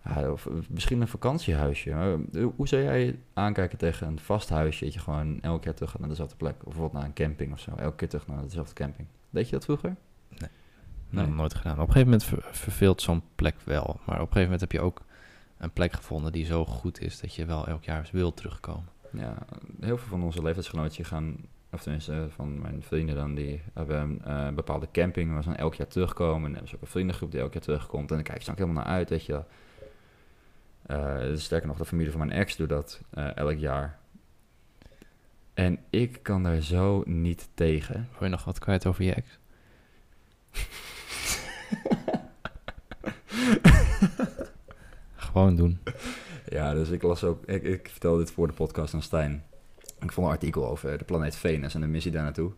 Ja, 0.04 0.30
of, 0.32 0.46
eh, 0.46 0.52
misschien 0.68 1.00
een 1.00 1.08
vakantiehuisje. 1.08 1.90
Eh, 1.90 2.46
hoe 2.56 2.68
zou 2.68 2.82
jij 2.82 3.18
aankijken 3.34 3.78
tegen 3.78 4.06
een 4.06 4.18
vast 4.18 4.48
huisje? 4.48 4.84
Dat 4.84 4.94
je 4.94 5.00
gewoon 5.00 5.40
elk 5.40 5.64
jaar 5.64 5.74
terug 5.74 5.90
gaat 5.90 6.00
naar 6.00 6.08
dezelfde 6.08 6.36
plek. 6.36 6.54
Of 6.58 6.62
bijvoorbeeld 6.64 6.92
naar 6.92 7.04
een 7.04 7.12
camping 7.12 7.52
of 7.52 7.60
zo. 7.60 7.70
Elke 7.76 7.96
keer 7.96 8.08
terug 8.08 8.26
naar 8.26 8.42
dezelfde 8.42 8.74
camping. 8.74 9.08
Deed 9.30 9.46
je 9.46 9.52
dat 9.52 9.64
vroeger? 9.64 9.96
Nee. 10.28 10.50
Nee. 11.10 11.26
Nog 11.26 11.34
nooit 11.34 11.54
gedaan. 11.54 11.72
Op 11.72 11.78
een 11.78 11.92
gegeven 11.92 12.10
moment 12.10 12.24
ver- 12.24 12.48
verveelt 12.50 13.02
zo'n 13.02 13.22
plek 13.34 13.56
wel. 13.64 13.84
Maar 13.84 13.94
op 13.98 14.08
een 14.08 14.16
gegeven 14.18 14.42
moment 14.42 14.60
heb 14.60 14.72
je 14.72 14.80
ook 14.80 15.02
een 15.58 15.70
plek 15.72 15.92
gevonden 15.92 16.32
die 16.32 16.44
zo 16.44 16.64
goed 16.64 17.00
is 17.00 17.20
dat 17.20 17.34
je 17.34 17.44
wel 17.44 17.66
elk 17.66 17.84
jaar 17.84 18.08
wil 18.12 18.34
terugkomen. 18.34 18.88
Ja, 19.12 19.34
heel 19.80 19.98
veel 19.98 20.08
van 20.08 20.22
onze 20.22 20.42
leeftijdsgenootjes 20.42 21.06
gaan... 21.08 21.36
Of 21.72 21.82
tenminste, 21.82 22.12
eh, 22.12 22.22
van 22.28 22.60
mijn 22.60 22.82
vrienden 22.82 23.14
dan, 23.14 23.34
die 23.34 23.62
hebben 23.74 24.20
een 24.22 24.54
bepaalde 24.54 24.88
camping 24.92 25.32
waar 25.32 25.42
ze 25.42 25.48
dan 25.48 25.58
elk 25.58 25.74
jaar 25.74 25.86
terugkomen. 25.86 26.34
En 26.36 26.42
dan 26.42 26.52
hebben 26.52 26.68
ze 26.68 26.74
ook 26.76 26.82
een 26.82 26.88
vriendengroep 26.88 27.30
die 27.30 27.40
elk 27.40 27.52
jaar 27.52 27.62
terugkomt. 27.62 28.10
En 28.10 28.14
dan 28.16 28.24
kijk 28.24 28.38
je 28.38 28.44
dan 28.44 28.54
ook 28.54 28.60
helemaal 28.60 28.82
naar 28.82 28.92
uit, 28.92 29.10
weet 29.10 29.24
je 29.24 29.32
wel. 29.32 29.46
Eh, 30.90 31.20
sterker 31.34 31.68
nog, 31.68 31.76
de 31.76 31.84
familie 31.84 32.10
van 32.10 32.26
mijn 32.26 32.40
ex 32.40 32.56
doet 32.56 32.68
dat 32.68 33.00
eh, 33.10 33.36
elk 33.36 33.58
jaar. 33.58 33.98
En 35.54 35.78
ik 35.90 36.18
kan 36.22 36.42
daar 36.42 36.60
zo 36.60 37.02
niet 37.06 37.48
tegen. 37.54 38.08
Wil 38.10 38.28
je 38.28 38.28
nog 38.28 38.44
wat 38.44 38.58
kwijt 38.58 38.86
over 38.86 39.04
je 39.04 39.14
ex? 39.14 39.38
Gewoon 45.16 45.56
doen. 45.56 45.78
Ja, 46.48 46.72
dus 46.74 46.90
ik 46.90 47.02
las 47.02 47.24
ook... 47.24 47.44
Ik, 47.44 47.62
ik 47.62 47.88
vertelde 47.90 48.18
dit 48.18 48.30
voor 48.30 48.46
de 48.46 48.52
podcast 48.52 48.94
aan 48.94 49.02
Stijn. 49.02 49.44
Ik 50.00 50.12
vond 50.12 50.26
een 50.26 50.32
artikel 50.32 50.68
over 50.68 50.98
de 50.98 51.04
planeet 51.04 51.36
Venus 51.36 51.74
en 51.74 51.80
de 51.80 51.86
missie 51.86 52.12
daar 52.12 52.22
naartoe. 52.22 52.52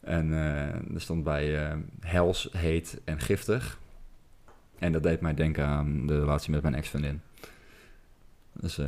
En 0.00 0.32
eh, 0.32 0.94
er 0.94 1.00
stond 1.00 1.24
bij 1.24 1.68
eh, 1.68 1.76
hels, 2.00 2.48
heet 2.52 3.00
en 3.04 3.20
giftig. 3.20 3.80
En 4.82 4.92
dat 4.92 5.02
deed 5.02 5.20
mij 5.20 5.34
denken 5.34 5.66
aan 5.66 6.06
de 6.06 6.18
relatie 6.18 6.50
met 6.50 6.62
mijn 6.62 6.74
ex-vriendin. 6.74 7.20
Dus 8.52 8.78
eh, 8.78 8.86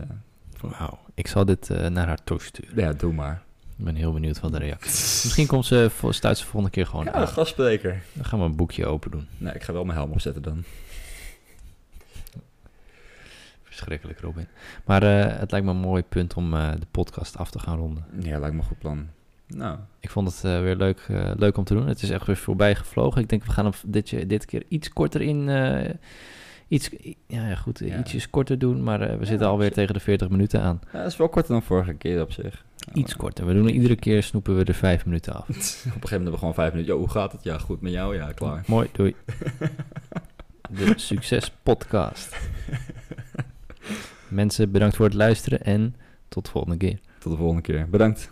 Wauw. 0.60 0.98
Ik 1.14 1.26
zal 1.26 1.44
dit 1.44 1.70
eh, 1.70 1.86
naar 1.88 2.06
haar 2.06 2.24
toesturen. 2.24 2.76
ja, 2.84 2.92
doe 2.92 3.12
maar. 3.12 3.42
Ik 3.76 3.84
ben 3.84 3.94
heel 3.94 4.12
benieuwd 4.12 4.40
wat 4.40 4.52
de 4.52 4.58
reactie 4.58 4.90
is. 4.90 5.20
Misschien 5.24 5.46
komt 5.46 5.66
ze, 5.66 5.90
stuit 6.10 6.38
ze 6.38 6.44
volgende 6.44 6.70
keer 6.70 6.86
gewoon 6.86 7.04
Ja, 7.04 7.12
aan. 7.12 7.28
gastspreker. 7.28 8.02
Dan 8.12 8.24
gaan 8.24 8.38
we 8.38 8.44
een 8.44 8.56
boekje 8.56 8.86
open 8.86 9.10
doen. 9.10 9.26
Nee, 9.38 9.54
ik 9.54 9.62
ga 9.62 9.72
wel 9.72 9.84
mijn 9.84 9.98
helm 9.98 10.10
opzetten 10.10 10.42
dan. 10.42 10.64
Verschrikkelijk, 13.62 14.20
Robin. 14.20 14.46
Maar 14.84 15.02
eh, 15.02 15.38
het 15.38 15.50
lijkt 15.50 15.66
me 15.66 15.72
een 15.72 15.78
mooi 15.78 16.02
punt 16.02 16.34
om 16.34 16.50
de 16.50 16.86
podcast 16.90 17.36
af 17.36 17.50
te 17.50 17.58
gaan 17.58 17.76
ronden. 17.78 18.04
Ja, 18.20 18.38
lijkt 18.38 18.54
me 18.54 18.60
een 18.60 18.66
goed 18.68 18.78
plan. 18.78 19.08
Nou, 19.46 19.78
Ik 20.00 20.10
vond 20.10 20.28
het 20.34 20.44
eh, 20.44 20.60
weer 20.60 20.76
leuk, 20.76 20.98
eh, 21.08 21.30
leuk 21.36 21.56
om 21.56 21.64
te 21.64 21.74
doen. 21.74 21.86
Het 21.88 22.02
is 22.02 22.10
echt 22.10 22.26
weer 22.26 22.36
voorbij 22.36 22.74
gevlogen. 22.74 23.22
Ik 23.22 23.28
denk 23.28 23.44
we 23.44 23.50
gaan 23.52 23.64
hem 23.64 23.74
dit, 23.86 24.28
dit 24.28 24.44
keer 24.44 24.62
iets 24.68 24.92
korter 24.92 25.20
in. 25.20 25.48
eh, 25.48 25.90
iets, 26.68 26.90
ja, 27.26 27.48
ja, 27.48 27.54
goed, 27.54 27.78
Ja. 27.78 27.98
ietsjes 27.98 28.30
korter 28.30 28.58
doen. 28.58 28.82
Maar 28.82 28.98
we 28.98 29.06
Ja, 29.06 29.24
zitten 29.24 29.46
alweer 29.46 29.72
tegen 29.72 29.94
de 29.94 30.00
40 30.00 30.28
minuten 30.28 30.60
aan. 30.62 30.80
ja, 30.92 30.98
dat 31.02 31.10
is 31.12 31.16
wel 31.16 31.28
korter 31.28 31.52
dan 31.52 31.62
vorige 31.62 31.94
keer 31.94 32.20
op 32.22 32.32
zich. 32.32 32.64
Iets 32.92 33.16
korter. 33.16 33.46
We 33.46 33.54
doen 33.54 33.68
iedere 33.68 33.96
keer 33.96 34.22
snoepen 34.22 34.56
we 34.56 34.64
er 34.64 34.74
vijf 34.74 35.04
minuten 35.04 35.32
af. 35.34 35.40
Op 35.48 35.48
een 35.48 35.54
gegeven 35.54 35.86
moment 35.86 36.10
hebben 36.10 36.30
we 36.32 36.38
gewoon 36.38 36.54
vijf 36.54 36.72
minuten. 36.72 36.94
Hoe 36.94 37.10
gaat 37.10 37.32
het? 37.32 37.42
Ja, 37.42 37.58
goed 37.58 37.80
met 37.80 37.92
jou? 37.92 38.16
Ja, 38.16 38.32
klaar. 38.32 38.62
Mooi, 38.74 38.88
doei. 38.92 39.14
De 40.78 40.92
Succes 40.96 41.52
Podcast. 41.62 42.36
Mensen, 44.28 44.70
bedankt 44.70 44.96
voor 44.96 45.04
het 45.04 45.14
luisteren 45.14 45.62
en 45.64 45.94
tot 46.28 46.44
de 46.44 46.50
volgende 46.50 46.76
keer. 46.76 46.98
Tot 47.18 47.32
de 47.32 47.38
volgende 47.38 47.62
keer. 47.62 47.88
Bedankt. 47.90 48.30